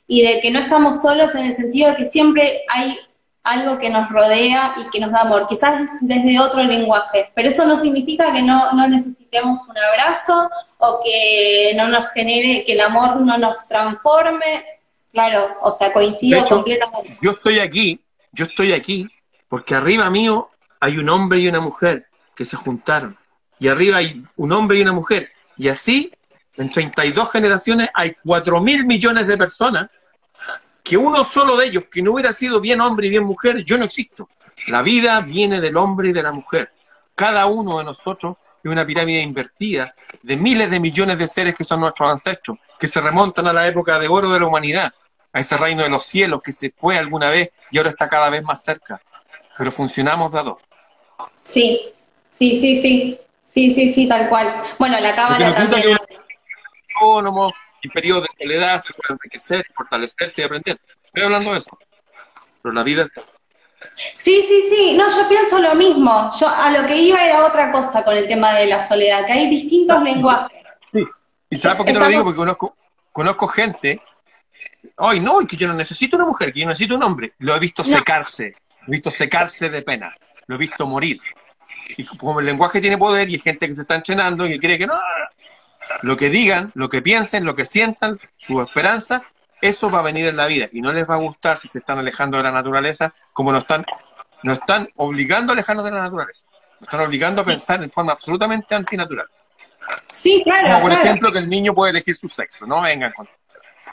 Y 0.08 0.24
de 0.24 0.42
que 0.42 0.50
no 0.50 0.60
estamos 0.60 1.02
solos 1.02 1.36
en 1.36 1.46
el 1.46 1.56
sentido 1.56 1.90
de 1.92 1.96
que 1.98 2.06
siempre 2.06 2.64
hay 2.70 3.00
algo 3.44 3.80
que 3.80 3.90
nos 3.90 4.10
rodea 4.10 4.76
y 4.78 4.90
que 4.90 5.00
nos 5.00 5.12
da 5.12 5.22
amor, 5.22 5.48
quizás 5.48 5.90
desde 6.02 6.40
otro 6.40 6.64
lenguaje, 6.64 7.32
pero 7.34 7.50
eso 7.50 7.66
no 7.66 7.80
significa 7.80 8.32
que 8.32 8.44
no, 8.44 8.72
no 8.74 8.88
necesitemos 8.88 9.60
un 9.68 9.78
abrazo 9.78 10.50
o 10.78 11.02
que 11.04 11.74
no 11.76 11.88
nos 11.88 12.08
genere, 12.10 12.64
que 12.66 12.74
el 12.74 12.82
amor 12.82 13.22
no 13.22 13.38
nos 13.38 13.68
transforme. 13.68 14.66
Claro, 15.12 15.58
o 15.62 15.72
sea, 15.72 15.92
coincido 15.92 16.42
hecho, 16.42 16.56
completamente. 16.56 17.18
Yo 17.22 17.32
estoy 17.32 17.60
aquí, 17.60 18.00
yo 18.32 18.46
estoy 18.46 18.74
aquí, 18.74 19.08
porque 19.48 19.76
arriba 19.76 20.10
mío 20.10 20.50
hay 20.80 20.98
un 20.98 21.10
hombre 21.10 21.40
y 21.40 21.48
una 21.48 21.60
mujer 21.60 22.08
que 22.36 22.46
se 22.46 22.56
juntaron. 22.56 23.18
Y 23.60 23.68
arriba 23.68 23.98
hay 23.98 24.24
un 24.38 24.52
hombre 24.52 24.78
y 24.78 24.82
una 24.82 24.94
mujer. 24.94 25.30
Y 25.58 25.68
así, 25.68 26.12
en 26.56 26.70
32 26.70 27.32
generaciones, 27.32 27.90
hay 27.94 28.16
4 28.24 28.62
mil 28.62 28.86
millones 28.86 29.28
de 29.28 29.38
personas 29.38 29.90
que 30.90 30.98
uno 30.98 31.24
solo 31.24 31.56
de 31.56 31.68
ellos, 31.68 31.84
que 31.92 32.02
no 32.02 32.14
hubiera 32.14 32.34
sido 32.34 32.60
bien 32.60 32.82
hombre 32.82 33.06
y 33.06 33.10
bien 33.12 33.24
mujer, 33.24 33.64
yo 33.64 33.78
no 33.78 33.86
existo. 33.86 34.28
La 34.70 34.82
vida 34.82 35.22
viene 35.22 35.62
del 35.62 35.78
hombre 35.78 36.10
y 36.10 36.14
de 36.14 36.24
la 36.24 36.32
mujer. 36.32 36.72
Cada 37.14 37.46
uno 37.46 37.78
de 37.78 37.84
nosotros 37.84 38.38
es 38.64 38.72
una 38.72 38.88
pirámide 38.88 39.22
invertida 39.22 39.94
de 40.24 40.36
miles 40.36 40.72
de 40.72 40.80
millones 40.80 41.20
de 41.20 41.28
seres 41.28 41.56
que 41.56 41.64
son 41.64 41.82
nuestros 41.82 42.10
ancestros, 42.10 42.58
que 42.80 42.88
se 42.88 43.02
remontan 43.02 43.46
a 43.46 43.54
la 43.54 43.68
época 43.68 44.00
de 44.00 44.08
oro 44.08 44.32
de 44.32 44.40
la 44.40 44.48
humanidad, 44.48 44.92
a 45.32 45.40
ese 45.40 45.58
reino 45.58 45.84
de 45.84 45.90
los 45.90 46.06
cielos 46.06 46.42
que 46.44 46.52
se 46.52 46.72
fue 46.76 46.98
alguna 46.98 47.30
vez 47.30 47.50
y 47.70 47.78
ahora 47.78 47.92
está 47.92 48.08
cada 48.08 48.32
vez 48.32 48.42
más 48.42 48.64
cerca. 48.64 49.00
Pero 49.60 49.72
funcionamos 49.72 50.32
de 50.32 50.40
a 50.40 50.42
dos. 50.42 50.60
Sí, 51.44 51.94
sí, 52.32 52.60
sí, 52.60 52.76
sí, 52.76 53.20
sí, 53.54 53.70
sí, 53.70 53.90
sí, 53.90 54.08
tal 54.10 54.28
cual. 54.28 54.52
Bueno, 54.80 55.00
la 55.00 55.14
cámara 55.14 55.68
que 55.70 55.96
en 57.82 57.92
periodos 57.92 58.24
de 58.24 58.44
soledad 58.44 58.80
se 58.80 58.94
puede 58.94 59.14
enriquecer, 59.14 59.66
fortalecerse 59.74 60.42
y 60.42 60.46
aprender. 60.46 60.80
Estoy 61.06 61.24
hablando 61.24 61.54
de 61.54 61.60
eso. 61.60 61.78
Pero 62.62 62.74
la 62.74 62.84
vida 62.84 63.08
Sí, 63.96 64.44
sí, 64.48 64.70
sí, 64.70 64.98
no, 64.98 65.10
yo 65.10 65.28
pienso 65.28 65.60
lo 65.60 65.76
mismo. 65.76 66.30
Yo 66.40 66.48
a 66.48 66.70
lo 66.72 66.86
que 66.86 66.96
iba 66.96 67.24
era 67.24 67.46
otra 67.46 67.72
cosa 67.72 68.04
con 68.04 68.16
el 68.16 68.28
tema 68.28 68.54
de 68.54 68.66
la 68.68 68.86
soledad, 68.88 69.26
que 69.26 69.34
hay 69.34 69.50
distintos 69.50 70.02
lenguajes. 70.04 70.58
Sí. 70.94 71.06
¿Y 71.50 71.58
sabes 71.58 71.78
por 71.78 71.86
qué 71.86 71.94
te 71.94 72.00
lo 72.00 72.08
digo? 72.08 72.24
Porque 72.24 72.38
conozco, 72.38 72.78
conozco 73.12 73.48
gente. 73.48 74.02
Ay, 74.98 75.20
no, 75.20 75.42
es 75.42 75.48
que 75.48 75.58
yo 75.58 75.68
no 75.68 75.74
necesito 75.74 76.16
una 76.18 76.26
mujer, 76.26 76.54
que 76.54 76.62
yo 76.62 76.68
necesito 76.68 76.96
un 76.96 77.04
hombre. 77.04 77.34
Lo 77.40 77.56
he 77.56 77.60
visto 77.60 77.84
No. 77.84 77.90
secarse, 77.98 78.54
lo 78.82 78.88
he 78.88 78.92
visto 78.92 79.12
secarse 79.12 79.70
de 79.70 79.82
pena, 79.82 80.12
lo 80.48 80.56
he 80.56 80.58
visto 80.58 80.86
morir. 80.86 81.20
Y 81.98 82.06
como 82.06 82.40
el 82.40 82.46
lenguaje 82.46 82.82
tiene 82.82 82.98
poder 82.98 83.30
y 83.30 83.34
hay 83.34 83.40
gente 83.40 83.68
que 83.68 83.74
se 83.74 83.82
está 83.82 83.96
entrenando 83.96 84.46
y 84.46 84.52
que 84.52 84.60
cree 84.60 84.78
que 84.78 84.88
no, 84.88 85.00
lo 86.02 86.18
que 86.18 86.30
digan, 86.30 86.72
lo 86.76 86.90
que 86.90 87.02
piensen, 87.02 87.46
lo 87.46 87.56
que 87.56 87.66
sientan, 87.66 88.20
su 88.38 88.62
esperanza, 88.62 89.24
eso 89.62 89.90
va 89.90 90.00
a 90.00 90.04
venir 90.04 90.28
en 90.28 90.38
la 90.38 90.46
vida 90.48 90.70
y 90.72 90.82
no 90.82 90.94
les 90.94 91.10
va 91.10 91.16
a 91.16 91.20
gustar 91.20 91.58
si 91.58 91.68
se 91.68 91.80
están 91.80 92.00
alejando 92.00 92.38
de 92.38 92.44
la 92.44 92.52
naturaleza, 92.52 93.14
como 93.34 93.52
nos 93.52 93.64
están, 93.64 93.86
nos 94.44 94.60
están 94.60 94.90
obligando 94.96 95.52
a 95.52 95.54
alejarnos 95.54 95.86
de 95.86 95.92
la 95.92 96.04
naturaleza. 96.04 96.48
Nos 96.80 96.88
están 96.88 97.06
obligando 97.06 97.42
a 97.42 97.46
pensar 97.46 97.84
en 97.84 97.92
forma 97.92 98.14
absolutamente 98.14 98.74
antinatural. 98.74 99.28
Sí, 100.12 100.42
claro, 100.44 100.68
Como 100.68 100.82
por 100.82 100.90
claro. 100.92 101.06
ejemplo 101.06 101.32
que 101.32 101.40
el 101.40 101.50
niño 101.50 101.74
puede 101.74 101.92
elegir 101.92 102.16
su 102.16 102.28
sexo, 102.28 102.66
no 102.66 102.82
vengan 102.82 103.12
con... 103.12 103.28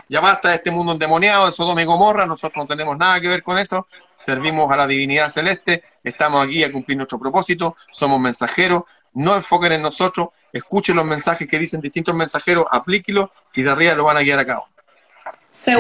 Ya 0.09 0.21
basta 0.21 0.51
de 0.51 0.57
este 0.57 0.71
mundo 0.71 0.93
endemoniado 0.93 1.47
de 1.47 1.53
Sodoma 1.53 1.83
y 1.83 1.85
Gomorra, 1.85 2.27
nosotros 2.27 2.65
no 2.65 2.69
tenemos 2.69 2.97
nada 2.97 3.21
que 3.21 3.27
ver 3.27 3.43
con 3.43 3.59
eso, 3.59 3.89
servimos 4.17 4.71
a 4.71 4.77
la 4.77 4.87
divinidad 4.87 5.29
celeste, 5.31 5.83
estamos 6.05 6.45
aquí 6.45 6.63
a 6.63 6.71
cumplir 6.71 6.97
nuestro 6.97 7.19
propósito, 7.19 7.75
somos 7.91 8.21
mensajeros, 8.21 8.85
no 9.15 9.35
enfoquen 9.35 9.73
en 9.73 9.83
nosotros, 9.83 10.29
escuchen 10.53 10.95
los 10.95 11.05
mensajes 11.05 11.49
que 11.49 11.59
dicen 11.59 11.81
distintos 11.81 12.15
mensajeros, 12.15 12.67
aplíquenlos 12.71 13.31
y 13.53 13.63
de 13.63 13.71
arriba 13.71 13.95
lo 13.95 14.05
van 14.05 14.17
a 14.19 14.21
guiar 14.21 14.39
a 14.39 14.47
cabo. 14.47 14.69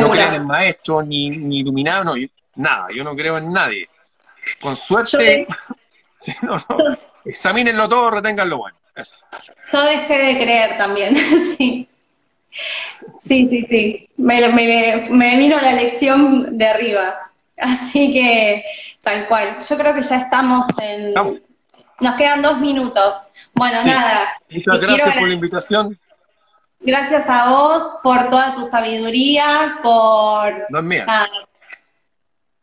No 0.00 0.10
crean 0.10 0.34
en 0.34 0.46
maestros, 0.46 1.06
ni, 1.06 1.30
ni 1.30 1.60
iluminados, 1.60 2.04
no, 2.04 2.16
yo- 2.16 2.28
nada, 2.56 2.88
yo 2.92 3.04
no 3.04 3.14
creo 3.14 3.38
en 3.38 3.52
nadie. 3.52 3.88
Con 4.60 4.76
suerte, 4.76 5.46
sí, 6.18 6.32
no, 6.42 6.56
no, 6.68 6.96
examínenlo 7.24 7.88
todo, 7.88 8.10
reténganlo 8.10 8.58
bueno. 8.58 8.76
Eso. 8.94 9.24
yo 9.70 9.82
dejé 9.82 10.18
de 10.18 10.38
creer 10.42 10.78
también, 10.78 11.14
sí. 11.58 11.88
Sí, 13.20 13.48
sí, 13.48 13.66
sí. 13.68 14.08
Me, 14.16 14.46
me, 14.48 15.06
me 15.10 15.36
vino 15.36 15.56
la 15.60 15.72
lección 15.72 16.56
de 16.58 16.66
arriba. 16.66 17.14
Así 17.58 18.12
que, 18.12 18.64
tal 19.02 19.26
cual. 19.26 19.58
Yo 19.68 19.76
creo 19.78 19.94
que 19.94 20.02
ya 20.02 20.16
estamos 20.16 20.66
en... 20.82 21.08
Estamos. 21.08 21.36
Nos 22.00 22.14
quedan 22.16 22.42
dos 22.42 22.60
minutos. 22.60 23.14
Bueno, 23.54 23.82
Sí. 23.82 23.88
nada. 23.88 24.28
Muchas 24.50 24.78
quiero 24.78 24.94
gracias 24.94 25.16
por 25.16 25.28
la 25.28 25.34
invitación, 25.34 25.98
Gracias 26.80 27.28
a 27.30 27.48
vos 27.50 27.82
por 28.02 28.28
toda 28.28 28.54
tu 28.54 28.66
sabiduría, 28.66 29.78
por... 29.82 30.66
no 30.68 30.78
es 30.80 30.84
mía. 30.84 31.04
nada. 31.06 31.26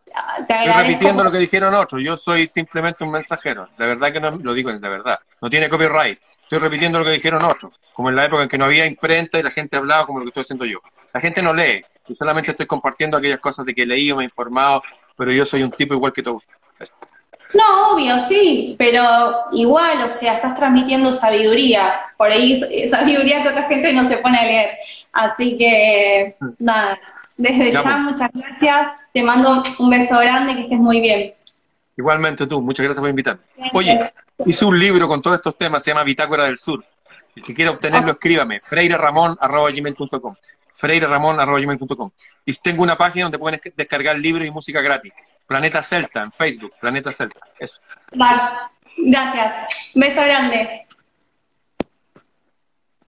Te 0.06 0.42
Estoy 0.42 0.56
agradezco. 0.58 0.78
repitiendo 0.88 1.24
lo 1.24 1.32
que 1.32 1.38
dijeron 1.40 1.74
otros. 1.74 2.02
Yo 2.04 2.16
soy 2.16 2.46
simplemente 2.46 3.04
un 3.04 3.10
mensajero. 3.10 3.68
De 3.78 3.88
verdad 3.88 4.14
que 4.14 4.20
no 4.22 4.30
lo 4.32 4.54
digo 4.54 4.72
de 4.72 4.88
verdad. 4.88 5.20
No 5.42 5.50
tiene 5.50 5.68
copyright. 5.68 6.20
Estoy 6.54 6.70
repitiendo 6.70 7.00
lo 7.00 7.06
que 7.06 7.12
dijeron 7.12 7.44
otros. 7.44 7.74
Como 7.94 8.10
en 8.12 8.16
la 8.16 8.26
época 8.26 8.44
en 8.44 8.50
que 8.50 8.60
no 8.60 8.66
había 8.66 8.86
imprenta 8.86 9.40
y 9.40 9.42
la 9.42 9.50
gente 9.50 9.76
hablaba 9.76 10.06
como 10.06 10.20
lo 10.20 10.26
que 10.26 10.30
estoy 10.30 10.42
haciendo 10.42 10.66
yo. 10.66 10.82
La 11.12 11.20
gente 11.20 11.42
no 11.42 11.52
lee. 11.52 11.84
Yo 12.08 12.14
solamente 12.14 12.52
estoy 12.52 12.68
compartiendo 12.68 13.18
aquellas 13.18 13.40
cosas 13.40 13.66
de 13.66 13.74
que 13.74 13.82
he 13.82 13.86
leído, 13.88 14.18
me 14.18 14.22
he 14.22 14.26
informado, 14.26 14.84
pero 15.18 15.32
yo 15.32 15.46
soy 15.46 15.64
un 15.64 15.72
tipo 15.72 15.96
igual 15.96 16.14
que 16.14 16.22
todos. 16.22 16.44
No, 17.56 17.94
obvio, 17.94 18.20
sí, 18.20 18.76
pero 18.78 19.04
igual, 19.54 20.04
o 20.04 20.08
sea, 20.08 20.36
estás 20.36 20.54
transmitiendo 20.56 21.12
sabiduría, 21.12 22.02
por 22.18 22.30
ahí 22.30 22.88
sabiduría 22.88 23.42
que 23.42 23.50
otra 23.50 23.64
gente 23.64 23.92
no 23.92 24.08
se 24.08 24.18
pone 24.18 24.38
a 24.38 24.44
leer. 24.44 24.78
Así 25.12 25.58
que, 25.58 26.36
nada, 26.60 27.00
desde 27.36 27.72
Ya, 27.72 27.82
ya, 27.82 27.82
pues. 27.82 27.98
muchas 27.98 28.30
gracias, 28.32 28.88
te 29.12 29.24
mando 29.24 29.64
un 29.80 29.90
beso 29.90 30.20
grande, 30.20 30.54
que 30.54 30.62
estés 30.62 30.80
muy 30.80 31.02
bien. 31.02 31.34
Igualmente 31.98 32.48
tú. 32.48 32.62
Muchas 32.62 32.84
gracias 32.84 33.02
por 33.02 33.10
invitarme. 33.10 33.42
Oye, 33.74 34.12
hice 34.46 34.66
un 34.66 34.80
libro 34.80 35.08
con 35.08 35.22
todos 35.22 35.38
estos 35.38 35.58
temas, 35.58 35.84
se 35.84 35.92
llama 35.92 36.04
Bitácora 36.04 36.46
del 36.46 36.58
Sur. 36.58 36.84
El 37.36 37.44
que 37.44 37.54
quiera 37.54 37.72
obtenerlo, 37.72 38.12
escríbame, 38.12 38.60
freireramon.com. 38.62 40.36
freireramon.com. 40.72 42.12
Y 42.46 42.54
tengo 42.56 42.84
una 42.84 42.98
página 42.98 43.26
donde 43.26 43.40
pueden 43.40 43.60
esc- 43.60 43.74
descargar 43.76 44.18
libros 44.18 44.46
y 44.46 44.52
música 44.52 44.82
gratis. 44.82 45.14
Planeta 45.48 45.82
Celta, 45.84 46.22
en 46.24 46.32
Facebook, 46.32 46.74
Planeta 46.80 47.12
Celta. 47.12 47.40
Eso. 47.60 47.82
Vale, 48.16 48.42
gracias, 48.98 49.92
beso 49.96 50.22
grande. 50.22 50.83